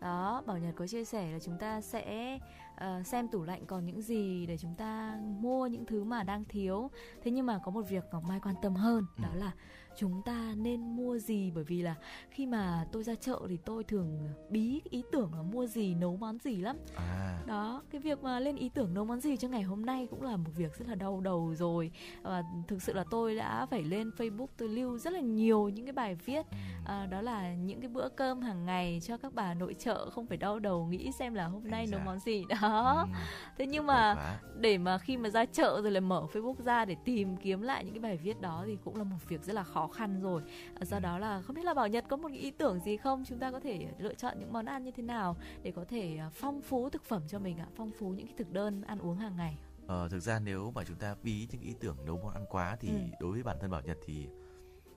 Đó 0.00 0.42
bảo 0.46 0.58
nhật 0.58 0.74
có 0.76 0.86
chia 0.86 1.04
sẻ 1.04 1.30
là 1.32 1.38
chúng 1.38 1.58
ta 1.58 1.80
sẽ 1.80 2.38
ờ, 2.76 3.02
xem 3.02 3.28
tủ 3.28 3.42
lạnh 3.44 3.66
còn 3.66 3.86
những 3.86 4.02
gì 4.02 4.46
để 4.46 4.56
chúng 4.58 4.74
ta 4.74 5.18
mua 5.40 5.66
những 5.66 5.86
thứ 5.86 6.04
mà 6.04 6.22
đang 6.22 6.44
thiếu 6.44 6.90
thế 7.22 7.30
nhưng 7.30 7.46
mà 7.46 7.58
có 7.64 7.70
một 7.70 7.82
việc 7.88 8.04
ngọc 8.12 8.22
mai 8.28 8.40
quan 8.42 8.54
tâm 8.62 8.74
hơn 8.74 9.04
Ừ. 9.16 9.22
đó 9.22 9.28
là 9.34 9.52
chúng 9.98 10.22
ta 10.22 10.54
nên 10.56 10.96
mua 10.96 11.18
gì? 11.18 11.50
Bởi 11.54 11.64
vì 11.64 11.82
là 11.82 11.94
khi 12.30 12.46
mà 12.46 12.84
tôi 12.92 13.02
ra 13.02 13.14
chợ 13.14 13.40
thì 13.48 13.56
tôi 13.64 13.84
thường 13.84 14.28
bí 14.50 14.80
ý 14.90 15.02
tưởng 15.12 15.34
là 15.34 15.42
mua 15.42 15.66
gì 15.66 15.94
nấu 15.94 16.16
món 16.16 16.38
gì 16.38 16.56
lắm. 16.56 16.76
À, 16.96 17.42
đó 17.46 17.82
cái 17.90 18.00
việc 18.00 18.22
mà 18.22 18.40
lên 18.40 18.56
ý 18.56 18.68
tưởng 18.74 18.94
nấu 18.94 19.04
món 19.04 19.20
gì 19.20 19.36
cho 19.36 19.48
ngày 19.48 19.62
hôm 19.62 19.86
nay 19.86 20.06
cũng 20.10 20.22
là 20.22 20.36
một 20.36 20.50
việc 20.56 20.78
rất 20.78 20.88
là 20.88 20.94
đau 20.94 21.20
đầu 21.20 21.54
rồi. 21.54 21.90
Và 22.22 22.42
thực 22.68 22.82
sự 22.82 22.92
là 22.92 23.04
tôi 23.10 23.36
đã 23.36 23.66
phải 23.66 23.82
lên 23.82 24.10
facebook 24.16 24.46
tôi 24.56 24.68
lưu 24.68 24.98
rất 24.98 25.12
là 25.12 25.20
nhiều 25.20 25.68
những 25.68 25.86
cái 25.86 25.92
bài 25.92 26.14
viết 26.14 26.46
ừm, 26.50 26.58
à, 26.86 27.06
đó 27.06 27.20
là 27.20 27.54
những 27.54 27.80
cái 27.80 27.88
bữa 27.88 28.08
cơm 28.08 28.40
hàng 28.40 28.66
ngày 28.66 29.00
cho 29.02 29.16
các 29.16 29.34
bà 29.34 29.54
nội 29.54 29.74
trợ 29.78 30.10
không 30.10 30.26
phải 30.26 30.36
đau 30.36 30.58
đầu 30.58 30.86
nghĩ 30.86 31.10
xem 31.18 31.34
là 31.34 31.46
hôm 31.46 31.70
nay 31.70 31.86
nấu 31.86 32.00
món 32.04 32.18
gì. 32.18 32.44
Đó. 32.60 32.96
Ừm, 33.00 33.12
thế 33.58 33.66
nhưng 33.66 33.86
mà 33.86 34.14
để 34.56 34.78
mà 34.78 34.98
khi 34.98 35.16
mà 35.16 35.28
ra 35.28 35.44
chợ 35.44 35.80
rồi 35.82 35.90
lại 35.90 36.00
mở 36.00 36.26
Facebook 36.32 36.62
ra 36.64 36.84
để 36.84 36.96
tìm 37.04 37.36
kiếm 37.36 37.62
lại 37.62 37.84
những 37.84 37.94
cái 37.94 38.00
bài 38.00 38.16
viết 38.16 38.40
đó 38.40 38.64
thì 38.66 38.76
cũng 38.84 38.96
là 38.96 39.04
một 39.04 39.16
việc 39.28 39.42
rất 39.42 39.52
là 39.52 39.62
khó 39.62 39.87
khăn 39.88 40.20
rồi. 40.20 40.42
À, 40.80 40.84
Do 40.84 40.96
Ừ. 40.96 41.00
đó 41.00 41.18
là 41.18 41.42
không 41.42 41.56
biết 41.56 41.64
là 41.64 41.74
Bảo 41.74 41.88
Nhật 41.88 42.04
có 42.08 42.16
một 42.16 42.28
cái 42.28 42.38
ý 42.38 42.50
tưởng 42.50 42.80
gì 42.80 42.96
không? 42.96 43.24
Chúng 43.26 43.38
ta 43.38 43.50
có 43.50 43.60
thể 43.60 43.88
lựa 43.98 44.14
chọn 44.14 44.38
những 44.38 44.52
món 44.52 44.64
ăn 44.66 44.84
như 44.84 44.90
thế 44.90 45.02
nào 45.02 45.36
để 45.62 45.70
có 45.76 45.84
thể 45.88 46.16
à, 46.16 46.30
phong 46.34 46.60
phú 46.62 46.90
thực 46.90 47.04
phẩm 47.04 47.22
cho 47.28 47.38
mình 47.38 47.58
ạ, 47.58 47.66
phong 47.76 47.90
phú 47.98 48.08
những 48.10 48.26
cái 48.26 48.34
thực 48.38 48.52
đơn 48.52 48.82
ăn 48.82 48.98
uống 48.98 49.16
hàng 49.16 49.36
ngày. 49.36 49.58
Ờ, 49.86 50.08
thực 50.08 50.20
ra 50.20 50.38
nếu 50.40 50.70
mà 50.74 50.84
chúng 50.84 50.96
ta 50.96 51.16
bí 51.22 51.48
những 51.52 51.60
ý 51.62 51.74
tưởng 51.80 51.96
nấu 52.06 52.16
món 52.16 52.32
ăn 52.34 52.44
quá 52.50 52.76
thì 52.80 52.88
Ừ. 52.88 52.98
đối 53.20 53.32
với 53.32 53.42
bản 53.42 53.56
thân 53.60 53.70
Bảo 53.70 53.82
Nhật 53.82 53.98
thì 54.04 54.28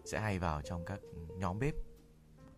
sẽ 0.06 0.20
hay 0.20 0.40
vào 0.40 0.62
trong 0.62 0.86
các 0.86 1.00
nhóm 1.38 1.60
bếp. 1.60 1.74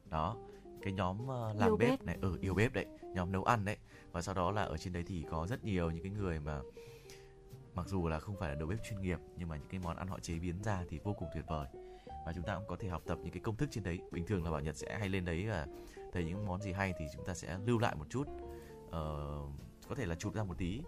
Đó, 0.10 0.36
cái 0.82 0.94
nhóm 0.94 1.28
ờ, 1.28 1.54
làm 1.54 1.70
Yêu 1.70 1.78
bếp, 1.78 1.90
bếp. 1.90 2.04
này, 2.04 2.18
ở 2.22 2.38
yêu 2.42 2.54
bếp 2.54 2.74
đấy, 2.74 2.86
nhóm 3.16 3.32
nấu 3.32 3.44
ăn 3.44 3.66
đấy. 3.66 3.78
Và 4.12 4.22
sau 4.22 4.36
đó 4.36 4.52
là 4.52 4.62
ở 4.64 4.78
trên 4.78 4.94
đấy 4.94 5.04
thì 5.08 5.26
có 5.30 5.48
rất 5.48 5.64
nhiều 5.64 5.92
những 5.92 6.04
cái 6.04 6.12
người 6.12 6.40
mà 6.40 6.62
mặc 7.76 7.88
dù 7.88 8.08
là 8.08 8.20
không 8.20 8.36
phải 8.40 8.50
là 8.50 8.56
đầu 8.56 8.68
bếp 8.68 8.80
chuyên 8.90 9.02
nghiệp 9.02 9.20
nhưng 9.38 9.50
mà 9.50 9.58
những 9.58 9.68
cái 9.70 9.80
món 9.84 9.98
ăn 9.98 10.08
họ 10.08 10.20
chế 10.20 10.40
biến 10.40 10.64
ra 10.64 10.84
thì 10.90 11.00
vô 11.04 11.14
cùng 11.20 11.28
tuyệt 11.34 11.44
vời. 11.48 11.68
Và 12.26 12.34
chúng 12.34 12.44
ta 12.44 12.56
cũng 12.56 12.68
có 12.68 12.76
thể 12.80 12.90
học 12.90 13.02
tập 13.06 13.18
những 13.24 13.32
cái 13.32 13.42
công 13.44 13.56
thức 13.56 13.70
trên 13.72 13.84
đấy. 13.84 14.00
Bình 14.12 14.26
thường 14.26 14.44
là 14.44 14.52
Bảo 14.52 14.62
Nhật 14.62 14.76
sẽ 14.76 14.98
hay 15.00 15.10
lên 15.10 15.26
đấy 15.26 15.46
và 15.48 15.68
thấy 16.12 16.26
những 16.26 16.46
món 16.46 16.62
gì 16.62 16.72
hay 16.72 16.94
thì 17.00 17.06
chúng 17.14 17.26
ta 17.26 17.34
sẽ 17.34 17.58
lưu 17.66 17.80
lại 17.80 17.96
một 17.96 18.06
chút. 18.10 18.28
Ờ, 18.92 19.38
có 19.90 19.96
thể 19.96 20.06
là 20.06 20.16
chụp 20.16 20.34
ra 20.34 20.44
một 20.44 20.58
tí. 20.58 20.82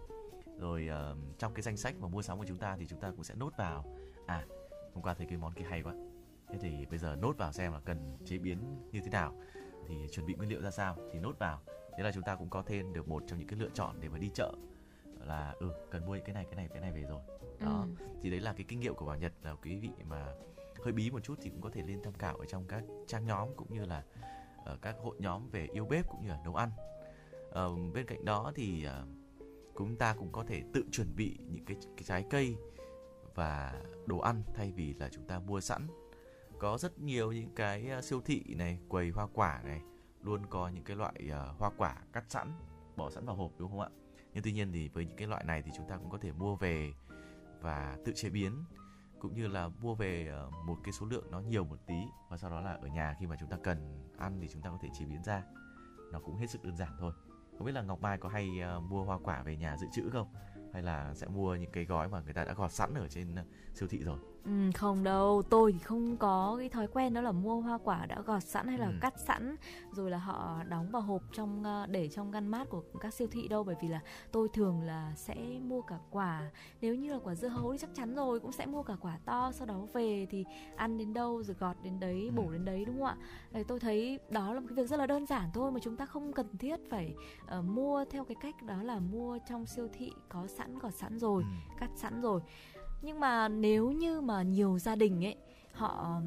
Rồi 0.59 0.87
ờ, 0.87 1.15
trong 1.37 1.53
cái 1.53 1.61
danh 1.61 1.77
sách 1.77 1.95
mà 1.99 2.07
mua 2.07 2.21
sắm 2.21 2.37
của 2.37 2.45
chúng 2.47 2.57
ta 2.57 2.75
thì 2.79 2.85
chúng 2.85 2.99
ta 2.99 3.11
cũng 3.11 3.23
sẽ 3.23 3.35
nốt 3.35 3.51
vào. 3.57 3.85
À 4.25 4.45
hôm 4.93 5.03
qua 5.03 5.13
thấy 5.13 5.27
cái 5.27 5.37
món 5.37 5.53
kia 5.53 5.65
hay 5.69 5.81
quá. 5.81 5.93
Thế 6.49 6.57
thì 6.61 6.85
bây 6.85 6.99
giờ 6.99 7.15
nốt 7.15 7.37
vào 7.37 7.51
xem 7.51 7.71
là 7.71 7.79
cần 7.79 8.17
chế 8.25 8.37
biến 8.37 8.57
như 8.91 8.99
thế 9.01 9.09
nào. 9.09 9.33
Thì 9.87 9.95
chuẩn 10.11 10.25
bị 10.25 10.33
nguyên 10.33 10.49
liệu 10.49 10.61
ra 10.61 10.71
sao 10.71 10.97
thì 11.13 11.19
nốt 11.19 11.39
vào. 11.39 11.61
Thế 11.97 12.03
là 12.03 12.11
chúng 12.11 12.23
ta 12.23 12.35
cũng 12.35 12.49
có 12.49 12.63
thêm 12.65 12.93
được 12.93 13.07
một 13.07 13.23
trong 13.27 13.39
những 13.39 13.47
cái 13.47 13.59
lựa 13.59 13.69
chọn 13.73 13.95
để 13.99 14.09
mà 14.09 14.17
đi 14.17 14.29
chợ. 14.33 14.53
Là 15.19 15.53
ừ 15.59 15.71
cần 15.91 16.05
mua 16.05 16.17
cái 16.25 16.33
này 16.33 16.45
cái 16.45 16.55
này 16.55 16.67
cái 16.69 16.81
này 16.81 16.91
về 16.91 17.01
rồi. 17.01 17.21
Đó. 17.59 17.87
Ừ. 17.99 18.05
thì 18.21 18.29
đấy 18.29 18.39
là 18.39 18.53
cái 18.53 18.65
kinh 18.67 18.79
nghiệm 18.79 18.95
của 18.95 19.05
bảo 19.05 19.17
nhật 19.17 19.33
là 19.43 19.55
quý 19.55 19.75
vị 19.79 19.89
mà 20.03 20.33
hơi 20.85 20.93
bí 20.93 21.11
một 21.11 21.19
chút 21.23 21.35
thì 21.41 21.49
cũng 21.49 21.61
có 21.61 21.69
thể 21.69 21.81
lên 21.81 21.99
tham 22.03 22.13
khảo 22.13 22.35
ở 22.35 22.45
trong 22.45 22.65
các 22.67 22.83
trang 23.07 23.25
nhóm 23.25 23.49
cũng 23.55 23.73
như 23.73 23.85
là 23.85 24.03
ở 24.65 24.77
các 24.81 24.95
hội 25.03 25.15
nhóm 25.19 25.49
về 25.49 25.67
yêu 25.73 25.85
bếp 25.85 26.07
cũng 26.09 26.21
như 26.21 26.29
là 26.29 26.39
nấu 26.43 26.55
ăn. 26.55 26.69
À, 27.53 27.63
bên 27.93 28.05
cạnh 28.05 28.25
đó 28.25 28.51
thì 28.55 28.85
à, 28.85 29.03
chúng 29.77 29.95
ta 29.95 30.13
cũng 30.13 30.31
có 30.31 30.43
thể 30.47 30.63
tự 30.73 30.83
chuẩn 30.91 31.15
bị 31.15 31.37
những 31.51 31.65
cái, 31.65 31.77
cái 31.97 32.03
trái 32.03 32.25
cây 32.29 32.55
và 33.35 33.83
đồ 34.05 34.19
ăn 34.19 34.43
thay 34.53 34.71
vì 34.71 34.93
là 34.93 35.09
chúng 35.09 35.27
ta 35.27 35.39
mua 35.39 35.61
sẵn. 35.61 35.87
Có 36.59 36.77
rất 36.77 36.99
nhiều 36.99 37.31
những 37.31 37.55
cái 37.55 37.91
siêu 38.01 38.21
thị 38.25 38.43
này 38.57 38.79
quầy 38.89 39.09
hoa 39.09 39.27
quả 39.33 39.61
này 39.63 39.81
luôn 40.21 40.45
có 40.45 40.69
những 40.69 40.83
cái 40.83 40.95
loại 40.97 41.13
uh, 41.29 41.59
hoa 41.59 41.71
quả 41.77 41.97
cắt 42.13 42.25
sẵn 42.29 42.51
bỏ 42.95 43.09
sẵn 43.09 43.25
vào 43.25 43.35
hộp 43.35 43.51
đúng 43.57 43.71
không 43.71 43.79
ạ? 43.79 43.89
Nhưng 44.33 44.43
tuy 44.43 44.51
nhiên 44.51 44.71
thì 44.71 44.89
với 44.89 45.05
những 45.05 45.17
cái 45.17 45.27
loại 45.27 45.43
này 45.43 45.61
thì 45.61 45.71
chúng 45.77 45.89
ta 45.89 45.97
cũng 45.97 46.09
có 46.09 46.17
thể 46.17 46.31
mua 46.31 46.55
về 46.55 46.93
và 47.61 47.97
tự 48.05 48.13
chế 48.15 48.29
biến 48.29 48.63
cũng 49.27 49.35
như 49.35 49.47
là 49.47 49.67
mua 49.67 49.95
về 49.95 50.27
ờ, 50.27 50.49
một 50.65 50.77
cái 50.83 50.91
số 50.91 51.05
lượng 51.05 51.31
nó 51.31 51.39
nhiều 51.39 51.63
một 51.63 51.77
tí 51.87 51.95
và 52.29 52.37
sau 52.37 52.49
đó 52.49 52.61
là 52.61 52.73
ở 52.73 52.87
nhà 52.87 53.15
khi 53.19 53.27
mà 53.27 53.35
chúng 53.39 53.49
ta 53.49 53.57
cần 53.63 54.07
ăn 54.17 54.39
thì 54.41 54.47
chúng 54.53 54.61
ta 54.61 54.69
có 54.69 54.77
thể 54.81 54.89
chế 54.99 55.05
biến 55.05 55.23
ra. 55.23 55.43
Nó 56.11 56.19
cũng 56.19 56.35
hết 56.35 56.49
sức 56.49 56.63
đơn 56.63 56.77
giản 56.77 56.89
thôi. 56.99 57.13
Không 57.57 57.65
biết 57.65 57.71
là 57.71 57.81
Ngọc 57.81 58.01
Mai 58.01 58.17
có 58.17 58.29
hay 58.29 58.59
ờ, 58.61 58.79
mua 58.79 59.03
hoa 59.03 59.17
quả 59.23 59.43
về 59.43 59.57
nhà 59.57 59.77
dự 59.77 59.87
trữ 59.93 60.09
không? 60.09 60.33
Hay 60.75 60.83
là 60.83 61.13
sẽ 61.13 61.27
mua 61.27 61.55
những 61.55 61.71
cái 61.71 61.85
gói 61.85 62.07
mà 62.07 62.21
người 62.25 62.33
ta 62.33 62.43
đã 62.43 62.53
gọt 62.53 62.71
sẵn 62.71 62.93
ở 62.93 63.07
trên 63.07 63.35
ờ, 63.35 63.43
siêu 63.73 63.87
thị 63.91 63.97
rồi 64.03 64.17
Ừ, 64.45 64.51
không 64.75 65.03
đâu, 65.03 65.41
tôi 65.49 65.71
thì 65.71 65.79
không 65.79 66.17
có 66.17 66.55
cái 66.59 66.69
thói 66.69 66.87
quen 66.87 67.13
đó 67.13 67.21
là 67.21 67.31
mua 67.31 67.61
hoa 67.61 67.77
quả 67.83 68.05
đã 68.05 68.21
gọt 68.21 68.43
sẵn 68.43 68.67
hay 68.67 68.77
là 68.77 68.85
Ừ. 68.87 68.93
cắt 69.01 69.13
sẵn 69.27 69.55
rồi 69.91 70.09
là 70.11 70.17
họ 70.17 70.63
đóng 70.69 70.91
vào 70.91 71.01
hộp 71.01 71.21
trong 71.33 71.63
ờ, 71.63 71.85
để 71.85 72.07
trong 72.09 72.31
ngăn 72.31 72.47
mát 72.47 72.69
của 72.69 72.83
các 72.99 73.13
siêu 73.13 73.27
thị 73.31 73.47
đâu 73.47 73.63
bởi 73.63 73.75
vì 73.81 73.87
là 73.87 74.01
tôi 74.31 74.47
thường 74.53 74.81
là 74.81 75.13
sẽ 75.15 75.35
mua 75.61 75.81
cả 75.81 75.97
quả 76.11 76.51
nếu 76.81 76.95
như 76.95 77.13
là 77.13 77.19
quả 77.23 77.35
dưa 77.35 77.47
hấu 77.47 77.71
thì 77.71 77.77
chắc 77.77 77.89
chắn 77.95 78.15
rồi 78.15 78.39
cũng 78.39 78.51
sẽ 78.51 78.65
mua 78.65 78.83
cả 78.83 78.95
quả 79.01 79.17
to 79.25 79.51
sau 79.51 79.65
đó 79.67 79.87
về 79.93 80.27
thì 80.29 80.45
ăn 80.75 80.97
đến 80.97 81.13
đâu 81.13 81.43
rồi 81.43 81.55
gọt 81.59 81.75
đến 81.83 81.99
đấy 81.99 82.29
Ừ. 82.35 82.41
bổ 82.41 82.51
đến 82.51 82.65
đấy 82.65 82.85
đúng 82.85 82.95
không 82.97 83.05
ạ 83.07 83.17
Đấy, 83.51 83.63
tôi 83.67 83.79
thấy 83.79 84.19
đó 84.29 84.53
là 84.53 84.59
một 84.59 84.65
cái 84.69 84.75
việc 84.75 84.87
rất 84.89 84.97
là 84.97 85.07
đơn 85.07 85.25
giản 85.25 85.49
thôi 85.53 85.71
mà 85.71 85.79
chúng 85.83 85.95
ta 85.97 86.05
không 86.05 86.33
cần 86.33 86.57
thiết 86.57 86.79
phải 86.89 87.13
ờ, 87.47 87.61
mua 87.61 88.05
theo 88.11 88.23
cái 88.25 88.35
cách 88.41 88.55
đó 88.63 88.83
là 88.83 88.99
mua 88.99 89.37
trong 89.49 89.65
siêu 89.65 89.87
thị 89.93 90.11
có 90.29 90.47
sẵn 90.47 90.64
gọt 90.79 90.93
sẵn 90.93 91.19
rồi 91.19 91.43
Ừ. 91.43 91.75
cắt 91.79 91.89
sẵn 91.95 92.21
rồi 92.21 92.41
nhưng 93.01 93.19
mà 93.19 93.47
nếu 93.47 93.91
như 93.91 94.21
mà 94.21 94.41
nhiều 94.41 94.79
gia 94.79 94.95
đình 94.95 95.25
ấy 95.25 95.35
họ 95.73 96.21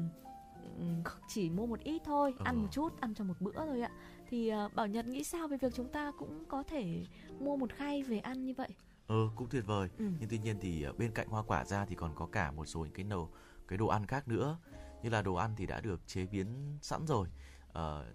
chỉ 1.27 1.49
mua 1.49 1.65
một 1.65 1.79
ít 1.79 2.01
thôi 2.05 2.33
ăn 2.43 2.55
Ờ. 2.55 2.61
một 2.61 2.67
chút 2.71 3.01
ăn 3.01 3.13
cho 3.15 3.23
một 3.23 3.33
bữa 3.39 3.51
thôi 3.65 3.81
ạ 3.81 3.91
thì 4.29 4.49
ờ, 4.49 4.69
bảo 4.75 4.87
nhật 4.87 5.05
nghĩ 5.07 5.23
sao 5.23 5.47
về 5.47 5.57
việc 5.57 5.73
chúng 5.75 5.89
ta 5.89 6.11
cũng 6.17 6.45
có 6.45 6.63
thể 6.63 7.05
mua 7.39 7.57
một 7.57 7.73
khay 7.73 8.03
về 8.03 8.19
ăn 8.19 8.45
như 8.45 8.53
vậy 8.57 8.69
ừ 9.07 9.29
cũng 9.35 9.49
tuyệt 9.49 9.63
vời 9.67 9.89
ừ. 9.97 10.05
nhưng 10.19 10.29
tuy 10.29 10.37
nhiên 10.37 10.57
thì 10.61 10.83
ờ, 10.83 10.93
bên 10.93 11.11
cạnh 11.11 11.27
hoa 11.27 11.43
quả 11.43 11.65
ra 11.65 11.85
thì 11.85 11.95
còn 11.95 12.15
có 12.15 12.25
cả 12.25 12.51
một 12.51 12.65
số 12.65 12.79
những 12.79 12.93
cái 12.93 13.03
nấu 13.05 13.29
cái 13.67 13.77
đồ 13.77 13.87
ăn 13.87 14.05
khác 14.05 14.27
nữa 14.27 14.57
như 15.03 15.09
là 15.09 15.21
đồ 15.21 15.33
ăn 15.35 15.53
thì 15.57 15.65
đã 15.65 15.81
được 15.81 16.07
chế 16.07 16.25
biến 16.25 16.77
sẵn 16.81 17.07
rồi 17.07 17.27
Ờ, 17.73 18.05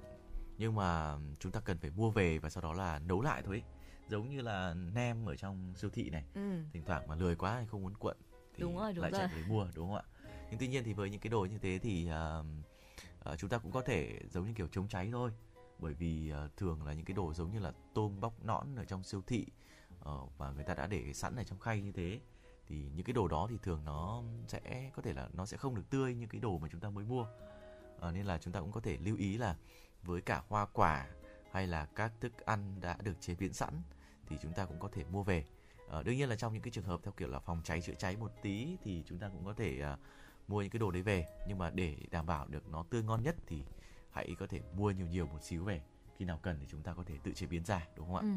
nhưng 0.58 0.74
mà 0.74 1.16
chúng 1.38 1.52
ta 1.52 1.60
cần 1.60 1.78
phải 1.78 1.90
mua 1.90 2.10
về 2.10 2.38
và 2.38 2.50
sau 2.50 2.62
đó 2.62 2.72
là 2.72 2.98
nấu 2.98 3.20
lại 3.20 3.42
thôi 3.46 3.54
ấy. 3.56 3.62
Giống 4.08 4.30
như 4.30 4.40
là 4.40 4.74
nem 4.74 5.28
ở 5.28 5.36
trong 5.36 5.74
siêu 5.76 5.90
thị 5.90 6.10
này. 6.10 6.24
Ừ. 6.34 6.40
thỉnh 6.72 6.82
thoảng 6.86 7.08
mà 7.08 7.14
lười 7.14 7.36
quá 7.36 7.54
hay 7.54 7.66
không 7.66 7.82
muốn 7.82 7.94
cuộn 7.94 8.16
thì 8.54 8.60
Đúng 8.60 8.76
rồi, 8.76 8.92
đúng 8.92 9.02
lại 9.02 9.12
chạy 9.12 9.28
về 9.28 9.42
mua 9.48 9.66
đúng 9.74 9.88
không 9.88 9.96
ạ? 9.96 10.02
Nhưng 10.50 10.58
tuy 10.58 10.68
nhiên 10.68 10.84
thì 10.84 10.92
với 10.92 11.10
những 11.10 11.20
cái 11.20 11.30
đồ 11.30 11.44
như 11.44 11.58
thế 11.58 11.78
thì 11.82 12.08
ờ, 12.08 12.44
ờ, 13.20 13.36
chúng 13.36 13.50
ta 13.50 13.58
cũng 13.58 13.72
có 13.72 13.82
thể 13.82 14.20
giống 14.30 14.46
như 14.46 14.52
kiểu 14.54 14.68
chống 14.72 14.88
cháy 14.88 15.08
thôi. 15.12 15.30
Bởi 15.78 15.94
vì 15.94 16.30
ờ, 16.30 16.48
thường 16.56 16.86
là 16.86 16.92
những 16.92 17.04
cái 17.04 17.14
đồ 17.14 17.34
giống 17.34 17.52
như 17.52 17.58
là 17.58 17.72
tôm 17.94 18.20
bóc 18.20 18.44
nõn 18.44 18.66
ở 18.76 18.84
trong 18.84 19.04
siêu 19.04 19.22
thị 19.26 19.46
ờ, 20.00 20.18
và 20.38 20.50
người 20.50 20.64
ta 20.64 20.74
đã 20.74 20.86
để 20.86 21.12
sẵn 21.12 21.36
ở 21.36 21.44
trong 21.44 21.58
khay 21.58 21.80
như 21.80 21.92
thế 21.92 22.20
thì 22.66 22.76
những 22.94 23.04
cái 23.04 23.14
đồ 23.14 23.28
đó 23.28 23.46
thì 23.50 23.58
thường 23.62 23.80
nó 23.84 24.22
sẽ 24.48 24.90
có 24.96 25.02
thể 25.02 25.12
là 25.12 25.28
nó 25.32 25.46
sẽ 25.46 25.56
không 25.56 25.74
được 25.74 25.90
tươi 25.90 26.14
như 26.14 26.26
cái 26.26 26.40
đồ 26.40 26.58
mà 26.58 26.68
chúng 26.72 26.80
ta 26.80 26.90
mới 26.90 27.04
mua. 27.04 27.26
À, 28.00 28.10
nên 28.10 28.26
là 28.26 28.38
chúng 28.38 28.52
ta 28.52 28.60
cũng 28.60 28.72
có 28.72 28.80
thể 28.80 28.96
lưu 28.96 29.16
ý 29.16 29.36
là 29.36 29.56
với 30.02 30.20
cả 30.20 30.42
hoa 30.48 30.66
quả 30.66 31.06
hay 31.54 31.66
là 31.66 31.86
các 31.94 32.12
thức 32.20 32.46
ăn 32.46 32.80
đã 32.80 32.96
được 33.02 33.20
chế 33.20 33.34
biến 33.34 33.52
sẵn 33.52 33.82
thì 34.26 34.36
chúng 34.42 34.52
ta 34.52 34.64
cũng 34.64 34.78
có 34.80 34.88
thể 34.92 35.04
mua 35.04 35.22
về. 35.22 35.44
À, 35.90 36.02
đương 36.02 36.16
nhiên 36.16 36.28
là 36.28 36.36
trong 36.36 36.52
những 36.52 36.62
cái 36.62 36.70
trường 36.70 36.84
hợp 36.84 37.00
theo 37.04 37.12
kiểu 37.16 37.28
là 37.28 37.38
phòng 37.38 37.60
cháy 37.64 37.80
chữa 37.80 37.94
cháy 37.98 38.16
một 38.16 38.30
tí 38.42 38.76
thì 38.82 39.02
chúng 39.06 39.18
ta 39.18 39.28
cũng 39.28 39.44
có 39.44 39.54
thể 39.54 39.80
à, 39.80 39.96
mua 40.48 40.62
những 40.62 40.70
cái 40.70 40.78
đồ 40.78 40.90
đấy 40.90 41.02
về. 41.02 41.26
Nhưng 41.48 41.58
mà 41.58 41.70
để 41.70 41.96
đảm 42.10 42.26
bảo 42.26 42.46
được 42.48 42.68
nó 42.68 42.84
tươi 42.90 43.02
ngon 43.02 43.22
nhất 43.22 43.36
thì 43.46 43.62
hãy 44.10 44.36
có 44.38 44.46
thể 44.46 44.60
mua 44.76 44.90
nhiều 44.90 45.06
nhiều 45.06 45.26
một 45.26 45.42
xíu 45.42 45.64
về 45.64 45.80
khi 46.24 46.28
nào 46.28 46.38
cần 46.42 46.56
thì 46.60 46.66
chúng 46.70 46.82
ta 46.82 46.92
có 46.92 47.02
thể 47.06 47.14
tự 47.22 47.32
chế 47.32 47.46
biến 47.46 47.64
ra 47.64 47.86
đúng 47.96 48.06
không 48.06 48.16
ạ? 48.16 48.20
Ừ. 48.22 48.28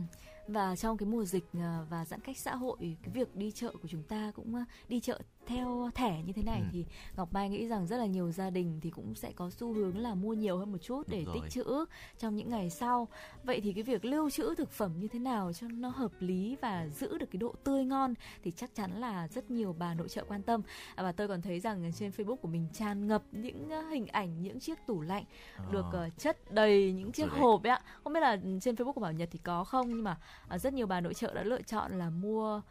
Và 0.54 0.76
trong 0.76 0.98
cái 0.98 1.08
mùa 1.10 1.26
dịch 1.26 1.44
à, 1.60 1.80
và 1.90 2.06
giãn 2.06 2.20
cách 2.20 2.38
xã 2.38 2.56
hội 2.56 2.78
cái 2.80 3.14
việc 3.14 3.36
đi 3.36 3.52
chợ 3.52 3.72
của 3.82 3.88
chúng 3.88 4.04
ta 4.04 4.32
cũng 4.36 4.56
à, 4.56 4.66
đi 4.90 5.00
chợ 5.00 5.20
theo 5.48 5.90
thẻ 5.96 6.22
như 6.24 6.34
thế 6.34 6.44
này 6.44 6.60
Ừ. 6.60 6.66
thì 6.72 6.86
Ngọc 7.18 7.34
Mai 7.34 7.50
nghĩ 7.50 7.68
rằng 7.68 7.88
rất 7.88 7.98
là 7.98 8.06
nhiều 8.06 8.32
gia 8.32 8.50
đình 8.50 8.80
thì 8.82 8.90
cũng 8.90 9.16
sẽ 9.16 9.32
có 9.32 9.50
xu 9.50 9.74
hướng 9.74 9.98
là 9.98 10.16
mua 10.16 10.34
nhiều 10.34 10.58
hơn 10.58 10.72
một 10.72 10.78
chút 10.82 11.08
để 11.08 11.26
tích 11.34 11.44
trữ 11.50 11.86
trong 12.20 12.36
những 12.36 12.50
ngày 12.50 12.70
sau. 12.70 13.08
Vậy 13.44 13.62
thì 13.62 13.74
cái 13.74 13.84
việc 13.84 14.06
lưu 14.06 14.30
trữ 14.30 14.56
thực 14.58 14.72
phẩm 14.72 14.92
như 15.00 15.08
thế 15.08 15.20
nào 15.20 15.54
cho 15.54 15.68
nó 15.68 15.90
hợp 15.90 16.12
lý 16.20 16.56
và 16.62 16.88
giữ 16.88 17.18
được 17.18 17.26
cái 17.32 17.38
độ 17.38 17.56
tươi 17.64 17.86
ngon 17.86 18.14
thì 18.44 18.52
chắc 18.52 18.76
chắn 18.76 18.92
là 19.00 19.28
rất 19.28 19.52
nhiều 19.52 19.76
bà 19.80 19.94
nội 19.94 20.10
trợ 20.10 20.24
quan 20.28 20.42
tâm. 20.44 20.62
À, 20.96 21.04
và 21.04 21.12
tôi 21.12 21.28
còn 21.28 21.42
thấy 21.42 21.60
rằng 21.60 21.92
trên 21.96 22.12
Facebook 22.12 22.36
của 22.36 22.48
mình 22.48 22.68
tràn 22.74 23.08
ngập 23.08 23.24
những 23.32 23.70
à, 23.70 23.84
hình 23.92 24.08
ảnh 24.08 24.42
những 24.42 24.60
chiếc 24.60 24.78
tủ 24.88 25.02
lạnh 25.02 25.24
được 25.72 25.86
Ờ. 25.92 26.00
ờ, 26.04 26.10
chất 26.18 26.52
đầy 26.52 26.94
những 26.94 27.12
chiếc 27.12 27.32
hộp 27.32 27.64
ấy 27.64 27.72
ạ 27.72 27.77
không 28.04 28.14
biết 28.14 28.20
là 28.20 28.38
trên 28.62 28.76
facebook 28.76 28.94
của 28.94 29.02
bảo 29.02 29.12
nhật 29.12 29.30
thì 29.32 29.40
có 29.44 29.64
không 29.64 29.90
nhưng 29.90 30.04
mà 30.04 30.18
ờ, 30.48 30.58
rất 30.58 30.74
nhiều 30.74 30.88
bà 30.88 31.02
nội 31.02 31.14
trợ 31.14 31.34
đã 31.34 31.44
lựa 31.44 31.62
chọn 31.62 31.92
là 32.00 32.10
mua 32.10 32.62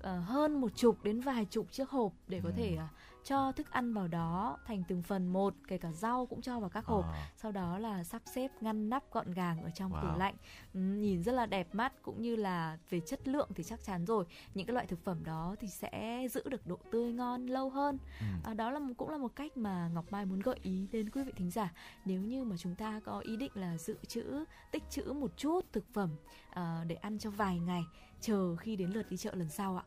ờ, 0.00 0.18
hơn 0.20 0.60
một 0.60 0.76
chục 0.76 0.96
đến 1.04 1.20
vài 1.20 1.44
chục 1.44 1.66
chiếc 1.72 1.90
hộp 1.90 2.12
để 2.28 2.40
có 2.44 2.48
Ừ. 2.48 2.54
thể 2.56 2.76
ờ, 2.78 2.86
cho 3.26 3.52
thức 3.52 3.70
ăn 3.70 3.94
vào 3.94 4.08
đó 4.08 4.58
thành 4.66 4.82
từng 4.88 5.02
phần 5.02 5.26
một 5.26 5.54
kể 5.68 5.78
cả 5.78 5.92
rau 5.92 6.26
cũng 6.26 6.42
cho 6.42 6.60
vào 6.60 6.70
các 6.70 6.84
hộp 6.86 7.04
Ờ. 7.04 7.14
sau 7.36 7.52
đó 7.52 7.78
là 7.78 8.04
sắp 8.04 8.22
xếp 8.34 8.50
ngăn 8.60 8.90
nắp 8.90 9.02
gọn 9.12 9.32
gàng 9.32 9.62
ở 9.62 9.70
trong 9.74 9.92
tủ 9.92 9.96
Wow. 10.08 10.16
lạnh 10.18 10.34
ừ, 10.74 10.80
nhìn 10.80 11.22
rất 11.22 11.32
là 11.32 11.46
đẹp 11.46 11.74
mắt 11.74 11.92
cũng 12.02 12.22
như 12.22 12.36
là 12.36 12.78
về 12.90 13.00
chất 13.00 13.28
lượng 13.28 13.48
thì 13.54 13.64
chắc 13.64 13.84
chắn 13.84 14.04
rồi 14.04 14.24
những 14.54 14.66
cái 14.66 14.74
loại 14.74 14.86
thực 14.86 15.04
phẩm 15.04 15.24
đó 15.24 15.54
thì 15.60 15.68
sẽ 15.68 16.26
giữ 16.30 16.42
được 16.48 16.66
độ 16.66 16.78
tươi 16.92 17.12
ngon 17.12 17.46
lâu 17.46 17.70
hơn 17.70 17.98
Ừ. 18.20 18.26
à, 18.44 18.54
đó 18.54 18.70
là 18.70 18.80
cũng 18.96 19.08
là 19.10 19.18
một 19.18 19.36
cách 19.36 19.56
mà 19.56 19.88
Ngọc 19.94 20.04
Mai 20.10 20.26
muốn 20.26 20.40
gợi 20.40 20.58
ý 20.62 20.86
đến 20.92 21.10
quý 21.10 21.22
vị 21.22 21.32
thính 21.36 21.50
giả 21.50 21.72
nếu 22.04 22.20
như 22.22 22.44
mà 22.44 22.56
chúng 22.56 22.74
ta 22.74 23.00
có 23.04 23.18
ý 23.20 23.36
định 23.36 23.52
là 23.54 23.78
dự 23.78 23.96
trữ 24.08 24.44
tích 24.70 24.82
trữ 24.90 25.12
một 25.12 25.30
chút 25.36 25.60
thực 25.72 25.84
phẩm 25.94 26.10
à, 26.50 26.84
để 26.86 26.94
ăn 26.94 27.18
cho 27.18 27.30
vài 27.30 27.58
ngày 27.58 27.84
chờ 28.20 28.56
khi 28.56 28.76
đến 28.76 28.90
lượt 28.90 29.10
đi 29.10 29.16
chợ 29.16 29.34
lần 29.34 29.48
sau 29.48 29.76
ạ 29.76 29.84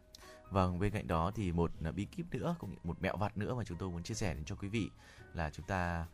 Vâng, 0.50 0.80
bên 0.80 0.92
cạnh 0.92 1.08
đó 1.08 1.32
thì 1.36 1.52
một 1.52 1.72
à, 1.84 1.92
bí 1.92 2.06
kíp 2.06 2.26
nữa, 2.32 2.56
cũng 2.60 2.72
như 2.72 2.78
một 2.84 3.02
mẹo 3.02 3.18
vặt 3.18 3.38
nữa 3.38 3.56
mà 3.56 3.64
chúng 3.64 3.78
tôi 3.78 3.90
muốn 3.90 4.04
chia 4.04 4.14
sẻ 4.14 4.34
đến 4.34 4.46
cho 4.46 4.56
quý 4.56 4.68
vị 4.68 4.90
là 5.34 5.50
chúng 5.50 5.66
ta 5.66 6.06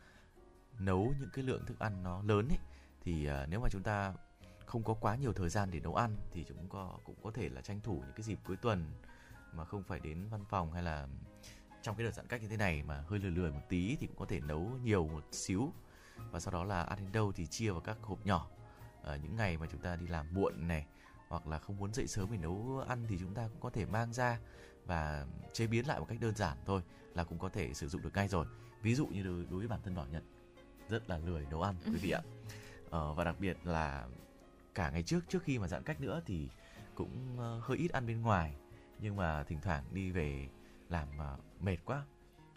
nấu 0.78 1.14
những 1.20 1.30
cái 1.32 1.44
lượng 1.44 1.66
thức 1.66 1.78
ăn 1.78 2.02
nó 2.02 2.22
lớn 2.22 2.48
ấy. 2.48 2.58
Thì 3.00 3.30
uh, 3.30 3.48
nếu 3.48 3.60
mà 3.60 3.68
chúng 3.70 3.82
ta 3.82 4.14
không 4.66 4.82
có 4.82 4.94
quá 4.94 5.16
nhiều 5.16 5.32
thời 5.32 5.48
gian 5.48 5.70
để 5.70 5.80
nấu 5.80 5.94
ăn 5.94 6.16
thì 6.32 6.44
chúng 6.48 6.68
có 6.68 6.98
cũng 7.04 7.16
có 7.22 7.30
thể 7.30 7.48
là 7.48 7.60
tranh 7.60 7.80
thủ 7.80 7.94
những 7.94 8.12
cái 8.16 8.22
dịp 8.22 8.38
cuối 8.44 8.56
tuần 8.56 8.90
mà 9.52 9.64
không 9.64 9.82
phải 9.82 10.00
đến 10.00 10.28
văn 10.28 10.44
phòng 10.48 10.72
hay 10.72 10.82
là 10.82 11.08
trong 11.82 11.96
cái 11.96 12.04
đợt 12.04 12.12
giãn 12.12 12.26
cách 12.26 12.42
như 12.42 12.48
thế 12.48 12.56
này 12.56 12.82
mà 12.82 13.04
hơi 13.06 13.18
lười 13.18 13.30
lười 13.30 13.52
một 13.52 13.60
tí 13.68 13.96
thì 14.00 14.06
cũng 14.06 14.16
có 14.16 14.24
thể 14.24 14.40
nấu 14.40 14.60
nhiều 14.82 15.06
một 15.06 15.24
xíu. 15.32 15.72
Và 16.30 16.40
sau 16.40 16.52
đó 16.52 16.64
là 16.64 16.82
ăn 16.82 16.98
đến 16.98 17.12
đâu 17.12 17.32
thì 17.32 17.46
chia 17.46 17.70
vào 17.70 17.80
các 17.80 17.96
hộp 18.02 18.26
nhỏ. 18.26 18.48
Ở 19.02 19.16
những 19.16 19.36
ngày 19.36 19.56
mà 19.58 19.66
chúng 19.72 19.80
ta 19.80 19.96
đi 19.96 20.06
làm 20.06 20.34
muộn 20.34 20.68
này 20.68 20.86
hoặc 21.28 21.46
là 21.46 21.58
không 21.58 21.76
muốn 21.76 21.94
dậy 21.94 22.06
sớm 22.06 22.28
để 22.30 22.38
nấu 22.38 22.84
ăn 22.88 23.06
thì 23.08 23.16
chúng 23.20 23.34
ta 23.34 23.48
cũng 23.48 23.60
có 23.60 23.70
thể 23.70 23.86
mang 23.86 24.12
ra 24.12 24.38
và 24.86 25.26
chế 25.52 25.66
biến 25.66 25.86
lại 25.86 26.00
một 26.00 26.06
cách 26.08 26.18
đơn 26.20 26.34
giản 26.36 26.56
thôi 26.66 26.82
là 27.14 27.24
cũng 27.24 27.38
có 27.38 27.48
thể 27.48 27.74
sử 27.74 27.88
dụng 27.88 28.02
được 28.02 28.14
ngay 28.14 28.28
rồi. 28.28 28.46
Ví 28.82 28.94
dụ 28.94 29.06
như 29.06 29.22
đối, 29.22 29.46
đối 29.50 29.58
với 29.58 29.68
bản 29.68 29.80
thân 29.84 29.94
bảo 29.94 30.06
nhật 30.12 30.22
rất 30.88 31.10
là 31.10 31.18
lười 31.18 31.46
nấu 31.50 31.62
ăn 31.62 31.74
quý 31.84 31.98
vị 32.02 32.10
ạ. 32.10 32.20
Ờ, 32.90 33.14
và 33.14 33.24
đặc 33.24 33.36
biệt 33.40 33.56
là 33.64 34.08
cả 34.74 34.90
ngày 34.90 35.02
trước 35.02 35.20
trước 35.28 35.42
khi 35.42 35.58
mà 35.58 35.68
giãn 35.68 35.82
cách 35.82 36.00
nữa 36.00 36.20
thì 36.26 36.48
cũng 36.94 37.38
ờ, 37.38 37.60
hơi 37.64 37.78
ít 37.78 37.92
ăn 37.92 38.06
bên 38.06 38.22
ngoài. 38.22 38.54
Nhưng 39.00 39.16
mà 39.16 39.44
thỉnh 39.44 39.58
thoảng 39.62 39.84
đi 39.92 40.10
về 40.10 40.48
làm 40.88 41.08
ờ, 41.18 41.36
mệt 41.60 41.76
quá 41.84 42.04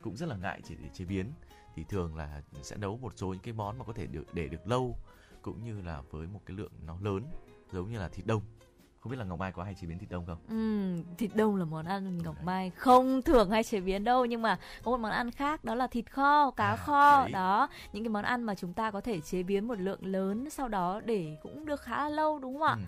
cũng 0.02 0.18
rất 0.18 0.30
là 0.30 0.36
ngại 0.36 0.62
chỉ 0.64 0.76
để 0.84 0.90
chế 0.94 1.06
biến. 1.06 1.32
Thì 1.76 1.84
thường 1.84 2.16
là 2.16 2.42
sẽ 2.64 2.78
nấu 2.78 2.98
một 2.98 3.14
số 3.16 3.28
những 3.28 3.42
cái 3.44 3.54
món 3.54 3.78
mà 3.78 3.86
có 3.86 3.94
thể 3.94 4.08
được 4.08 4.34
để 4.34 4.48
được 4.48 4.68
lâu 4.68 4.98
cũng 5.42 5.64
như 5.64 5.82
là 5.82 6.02
với 6.02 6.28
một 6.28 6.42
cái 6.46 6.58
lượng 6.58 6.72
nó 6.86 6.98
lớn 7.02 7.26
giống 7.72 7.92
như 7.92 8.00
là 8.00 8.10
thịt 8.10 8.26
đông 8.26 8.42
không 9.00 9.12
biết 9.12 9.18
là 9.18 9.26
ngọc 9.26 9.40
mai 9.40 9.52
có 9.52 9.64
hay 9.64 9.76
chế 9.76 9.88
biến 9.88 10.00
thịt 10.00 10.10
đông 10.10 10.26
không 10.26 10.38
Ừm, 10.50 11.04
thịt 11.18 11.32
đông 11.36 11.56
là 11.56 11.66
món 11.66 11.86
ăn 11.86 12.18
Ngọc 12.18 12.36
Mai 12.44 12.70
không 12.70 13.22
thường 13.22 13.50
hay 13.52 13.64
chế 13.64 13.80
biến 13.80 14.04
đâu 14.04 14.26
nhưng 14.26 14.42
mà 14.42 14.58
có 14.84 14.92
một 14.92 14.98
món 14.98 15.12
ăn 15.12 15.32
khác 15.32 15.64
đó 15.64 15.76
là 15.76 15.88
thịt 15.88 16.12
kho, 16.12 16.52
cá 16.52 16.70
À, 16.70 16.76
kho 16.76 17.22
đấy. 17.22 17.32
đó, 17.32 17.70
những 17.94 18.04
cái 18.04 18.10
món 18.10 18.24
ăn 18.24 18.44
mà 18.44 18.56
chúng 18.56 18.74
ta 18.74 18.92
có 18.92 19.02
thể 19.02 19.22
chế 19.22 19.44
biến 19.44 19.68
một 19.68 19.80
lượng 19.80 20.06
lớn 20.06 20.50
sau 20.50 20.68
đó 20.68 21.02
để 21.06 21.38
cũng 21.44 21.66
được 21.66 21.82
khá 21.82 22.04
là 22.04 22.10
lâu 22.10 22.40
đúng 22.40 22.54
không 22.54 22.64
ạ? 22.68 22.74
Ừ. 22.76 22.82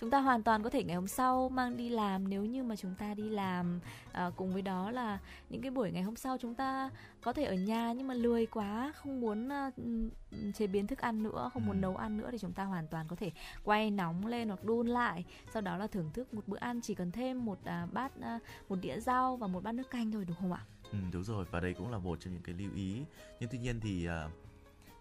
Chúng 0.00 0.10
ta 0.10 0.20
hoàn 0.20 0.42
toàn 0.42 0.62
có 0.62 0.70
thể 0.70 0.84
ngày 0.84 0.96
hôm 0.96 1.06
sau 1.06 1.48
mang 1.48 1.76
đi 1.76 1.88
làm 1.88 2.28
nếu 2.28 2.44
như 2.44 2.62
mà 2.62 2.76
chúng 2.76 2.94
ta 2.94 3.14
đi 3.14 3.30
làm 3.30 3.80
à, 4.12 4.30
cùng 4.36 4.52
với 4.52 4.62
đó 4.62 4.90
là 4.90 5.18
những 5.50 5.62
cái 5.62 5.70
buổi 5.70 5.90
ngày 5.92 6.02
hôm 6.02 6.16
sau 6.16 6.36
chúng 6.40 6.54
ta 6.54 6.90
có 7.20 7.32
thể 7.32 7.44
ở 7.44 7.54
nhà 7.54 7.92
nhưng 7.92 8.06
mà 8.08 8.14
lười 8.14 8.46
quá 8.46 8.92
không 8.96 9.20
muốn 9.20 9.48
ừm, 9.76 10.10
chế 10.52 10.66
biến 10.66 10.86
thức 10.86 10.98
ăn 10.98 11.22
nữa 11.22 11.50
không 11.52 11.66
muốn 11.66 11.76
Ừ. 11.76 11.80
nấu 11.80 11.96
ăn 11.96 12.16
nữa 12.16 12.28
thì 12.32 12.38
chúng 12.38 12.52
ta 12.52 12.64
hoàn 12.64 12.86
toàn 12.88 13.06
có 13.08 13.16
thể 13.16 13.32
quay 13.64 13.90
nóng 13.90 14.26
lên 14.26 14.48
hoặc 14.48 14.64
đun 14.64 14.86
lại 14.86 15.24
sau 15.52 15.62
đó 15.62 15.76
là 15.76 15.86
thưởng 15.86 16.10
thức 16.14 16.34
một 16.34 16.48
bữa 16.48 16.58
ăn 16.58 16.80
chỉ 16.80 16.94
cần 16.94 17.12
thêm 17.12 17.44
một 17.44 17.58
à, 17.64 17.86
bát 17.92 18.12
à, 18.20 18.38
một 18.68 18.76
đĩa 18.80 19.00
rau 19.00 19.36
và 19.36 19.46
một 19.46 19.62
bát 19.62 19.72
nước 19.72 19.90
canh 19.90 20.12
thôi 20.12 20.24
đúng 20.28 20.36
không 20.40 20.52
ạ? 20.52 20.60
Ừ, 20.92 20.98
đúng 21.12 21.24
rồi 21.24 21.44
và 21.50 21.60
đây 21.60 21.74
cũng 21.74 21.90
là 21.90 21.98
một 21.98 22.20
trong 22.20 22.32
những 22.34 22.42
cái 22.42 22.54
lưu 22.54 22.70
ý 22.74 23.02
nhưng 23.40 23.48
tuy 23.52 23.58
nhiên 23.58 23.80
thì 23.80 24.06
à, 24.06 24.28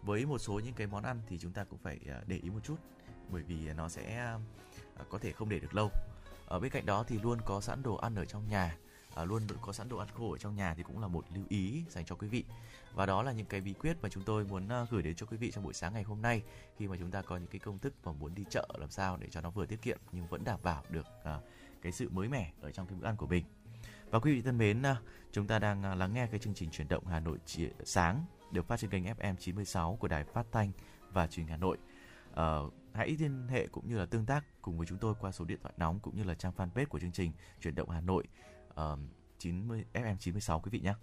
với 0.04 0.26
một 0.26 0.38
số 0.38 0.60
những 0.60 0.74
cái 0.74 0.88
món 0.88 1.04
ăn 1.04 1.22
thì 1.28 1.38
chúng 1.38 1.52
ta 1.52 1.64
cũng 1.64 1.80
phải 1.80 2.00
để 2.28 2.38
ý 2.44 2.50
một 2.50 2.60
chút 2.64 2.76
bởi 3.30 3.44
vì 3.44 3.74
nó 3.78 3.90
sẽ 3.90 4.34
À, 5.00 5.06
có 5.10 5.18
thể 5.18 5.32
không 5.32 5.50
để 5.50 5.60
được 5.60 5.74
lâu. 5.74 5.92
Ở 6.46 6.60
bên 6.60 6.72
cạnh 6.72 6.86
đó 6.86 7.04
thì 7.08 7.20
luôn 7.20 7.40
có 7.46 7.62
sẵn 7.62 7.84
đồ 7.84 7.96
ăn 7.96 8.16
ở 8.16 8.26
trong 8.26 8.48
nhà. 8.50 8.78
À, 9.16 9.26
luôn 9.26 9.42
có 9.62 9.74
sẵn 9.74 9.90
đồ 9.90 9.98
ăn 9.98 10.08
khô 10.14 10.32
ở 10.32 10.38
trong 10.38 10.56
nhà 10.56 10.74
thì 10.74 10.84
cũng 10.84 11.02
là 11.02 11.08
một 11.08 11.26
lưu 11.34 11.44
ý 11.50 11.84
dành 11.90 12.06
cho 12.06 12.16
quý 12.16 12.28
vị. 12.28 12.44
Và 12.94 13.06
đó 13.06 13.24
là 13.24 13.32
những 13.32 13.46
cái 13.46 13.62
bí 13.62 13.74
quyết 13.74 13.98
mà 14.02 14.10
chúng 14.10 14.24
tôi 14.24 14.44
muốn 14.44 14.68
à, 14.68 14.86
gửi 14.90 15.02
đến 15.02 15.16
cho 15.16 15.26
quý 15.26 15.38
vị 15.38 15.52
trong 15.52 15.64
buổi 15.64 15.74
sáng 15.74 15.94
ngày 15.94 16.04
hôm 16.04 16.22
nay 16.22 16.44
khi 16.78 16.88
mà 16.88 16.96
chúng 17.00 17.12
ta 17.12 17.22
có 17.22 17.38
những 17.38 17.48
cái 17.48 17.60
công 17.60 17.80
thức 17.80 17.94
mà 18.04 18.12
muốn 18.12 18.36
đi 18.36 18.46
chợ 18.50 18.68
làm 18.78 18.90
sao 18.90 19.18
để 19.18 19.28
cho 19.32 19.42
nó 19.42 19.50
vừa 19.50 19.66
tiết 19.66 19.82
kiệm 19.82 19.98
nhưng 20.12 20.28
vẫn 20.28 20.44
đảm 20.44 20.60
bảo 20.64 20.84
được 20.90 21.06
à, 21.24 21.40
cái 21.82 21.92
sự 21.92 22.10
mới 22.10 22.30
mẻ 22.30 22.52
ở 22.62 22.72
trong 22.72 22.88
cái 22.88 22.98
bữa 23.00 23.08
ăn 23.08 23.16
của 23.16 23.28
mình. 23.28 23.46
Và 24.10 24.20
quý 24.20 24.34
vị 24.34 24.42
thân 24.42 24.58
mến 24.58 24.82
à, 24.82 24.98
chúng 25.32 25.48
ta 25.48 25.60
đang 25.60 25.98
lắng 25.98 26.14
nghe 26.14 26.28
cái 26.28 26.40
chương 26.40 26.54
trình 26.54 26.70
chuyển 26.72 26.88
động 26.88 27.06
Hà 27.08 27.20
Nội 27.20 27.38
sáng 27.84 28.26
được 28.52 28.68
phát 28.68 28.80
trên 28.80 28.90
kênh 28.90 29.04
FM 29.04 29.36
96 29.36 29.98
của 30.00 30.08
Đài 30.08 30.24
Phát 30.24 30.46
thanh 30.52 30.72
và 31.12 31.28
Truyền 31.28 31.46
hình 31.46 31.52
Hà 31.52 31.58
Nội. 31.58 31.78
à, 32.36 32.60
hãy 32.96 33.16
liên 33.20 33.48
hệ 33.48 33.68
cũng 33.68 33.88
như 33.88 33.98
là 33.98 34.06
tương 34.06 34.26
tác 34.26 34.46
cùng 34.62 34.78
với 34.78 34.88
chúng 34.88 34.98
tôi 34.98 35.14
qua 35.20 35.32
số 35.32 35.46
điện 35.46 35.60
thoại 35.62 35.74
nóng 35.78 36.00
cũng 36.00 36.16
như 36.16 36.24
là 36.24 36.34
trang 36.34 36.54
fanpage 36.58 36.86
của 36.86 37.00
chương 37.00 37.12
trình 37.12 37.32
chuyển 37.62 37.76
động 37.76 37.90
Hà 37.90 38.02
Nội 38.02 38.24
ờ, 38.70 38.94
uh, 38.94 39.00
90 39.38 39.86
FM 39.94 40.18
96 40.18 40.60
quý 40.60 40.70
vị 40.70 40.80
nhé. 40.80 40.94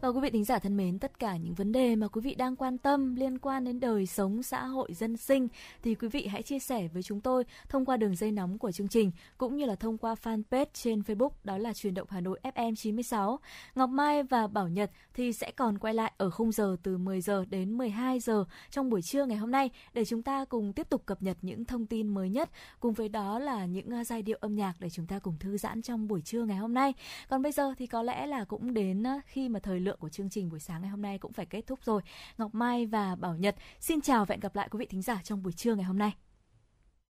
Và 0.00 0.08
quý 0.08 0.20
vị 0.20 0.30
thính 0.30 0.44
giả 0.44 0.58
thân 0.58 0.76
mến, 0.76 0.98
tất 0.98 1.18
cả 1.18 1.36
những 1.36 1.54
vấn 1.54 1.72
đề 1.72 1.96
mà 1.96 2.08
quý 2.08 2.20
vị 2.20 2.34
đang 2.34 2.56
quan 2.56 2.78
tâm 2.78 3.14
liên 3.14 3.38
quan 3.38 3.64
đến 3.64 3.80
đời 3.80 4.06
sống 4.06 4.42
xã 4.42 4.64
hội 4.64 4.94
dân 4.94 5.16
sinh 5.16 5.48
thì 5.82 5.94
quý 5.94 6.08
vị 6.08 6.26
hãy 6.26 6.42
chia 6.42 6.58
sẻ 6.58 6.88
với 6.88 7.02
chúng 7.02 7.20
tôi 7.20 7.44
thông 7.68 7.84
qua 7.84 7.96
đường 7.96 8.16
dây 8.16 8.32
nóng 8.32 8.58
của 8.58 8.72
chương 8.72 8.88
trình 8.88 9.10
cũng 9.38 9.56
như 9.56 9.64
là 9.66 9.74
thông 9.74 9.98
qua 9.98 10.14
fanpage 10.22 10.66
trên 10.72 11.00
Facebook 11.00 11.30
đó 11.44 11.58
là 11.58 11.74
truyền 11.74 11.94
động 11.94 12.08
Hà 12.10 12.20
Nội 12.20 12.40
FM 12.42 12.74
96. 12.74 13.40
Ngọc 13.74 13.90
Mai 13.90 14.22
và 14.22 14.46
Bảo 14.46 14.68
Nhật 14.68 14.90
thì 15.14 15.32
sẽ 15.32 15.50
còn 15.50 15.78
quay 15.78 15.94
lại 15.94 16.12
ở 16.16 16.30
khung 16.30 16.52
giờ 16.52 16.76
từ 16.82 16.98
10 16.98 17.20
giờ 17.20 17.44
đến 17.50 17.78
12 17.78 18.20
giờ 18.20 18.44
trong 18.70 18.90
buổi 18.90 19.02
trưa 19.02 19.26
ngày 19.26 19.36
hôm 19.36 19.50
nay 19.50 19.70
để 19.92 20.04
chúng 20.04 20.22
ta 20.22 20.44
cùng 20.44 20.72
tiếp 20.72 20.88
tục 20.88 21.06
cập 21.06 21.22
nhật 21.22 21.36
những 21.42 21.64
thông 21.64 21.86
tin 21.86 22.08
mới 22.08 22.30
nhất 22.30 22.50
cùng 22.80 22.92
với 22.92 23.08
đó 23.08 23.38
là 23.38 23.66
những 23.66 23.90
à, 23.94 24.04
giai 24.04 24.22
điệu 24.22 24.38
âm 24.40 24.56
nhạc 24.56 24.74
để 24.78 24.90
chúng 24.90 25.06
ta 25.06 25.18
cùng 25.18 25.36
thư 25.40 25.56
giãn 25.58 25.82
trong 25.82 26.08
buổi 26.08 26.20
trưa 26.20 26.44
ngày 26.44 26.56
hôm 26.56 26.74
nay. 26.74 26.94
Còn 27.28 27.42
bây 27.42 27.52
giờ 27.52 27.74
thì 27.78 27.86
có 27.86 28.02
lẽ 28.02 28.26
là 28.26 28.44
cũng 28.44 28.74
đến 28.74 29.06
à, 29.06 29.20
khi 29.26 29.48
mà 29.48 29.60
thời 29.60 29.80
lượng 29.86 29.98
của 29.98 30.08
chương 30.08 30.30
trình 30.30 30.48
buổi 30.48 30.60
sáng 30.60 30.80
ngày 30.82 30.90
hôm 30.90 31.02
nay 31.02 31.18
cũng 31.18 31.32
phải 31.32 31.46
kết 31.46 31.66
thúc 31.66 31.78
rồi. 31.84 32.02
Ngọc 32.38 32.54
Mai 32.54 32.86
và 32.86 33.14
Bảo 33.14 33.36
Nhật, 33.36 33.56
xin 33.80 34.00
chào 34.00 34.24
và 34.24 34.32
hẹn 34.32 34.40
gặp 34.40 34.56
lại 34.56 34.68
quý 34.70 34.78
vị 34.78 34.86
thính 34.86 35.02
giả 35.02 35.20
trong 35.24 35.42
buổi 35.42 35.52
trưa 35.52 35.74
ngày 35.74 35.84
hôm 35.84 35.98
nay. 35.98 36.25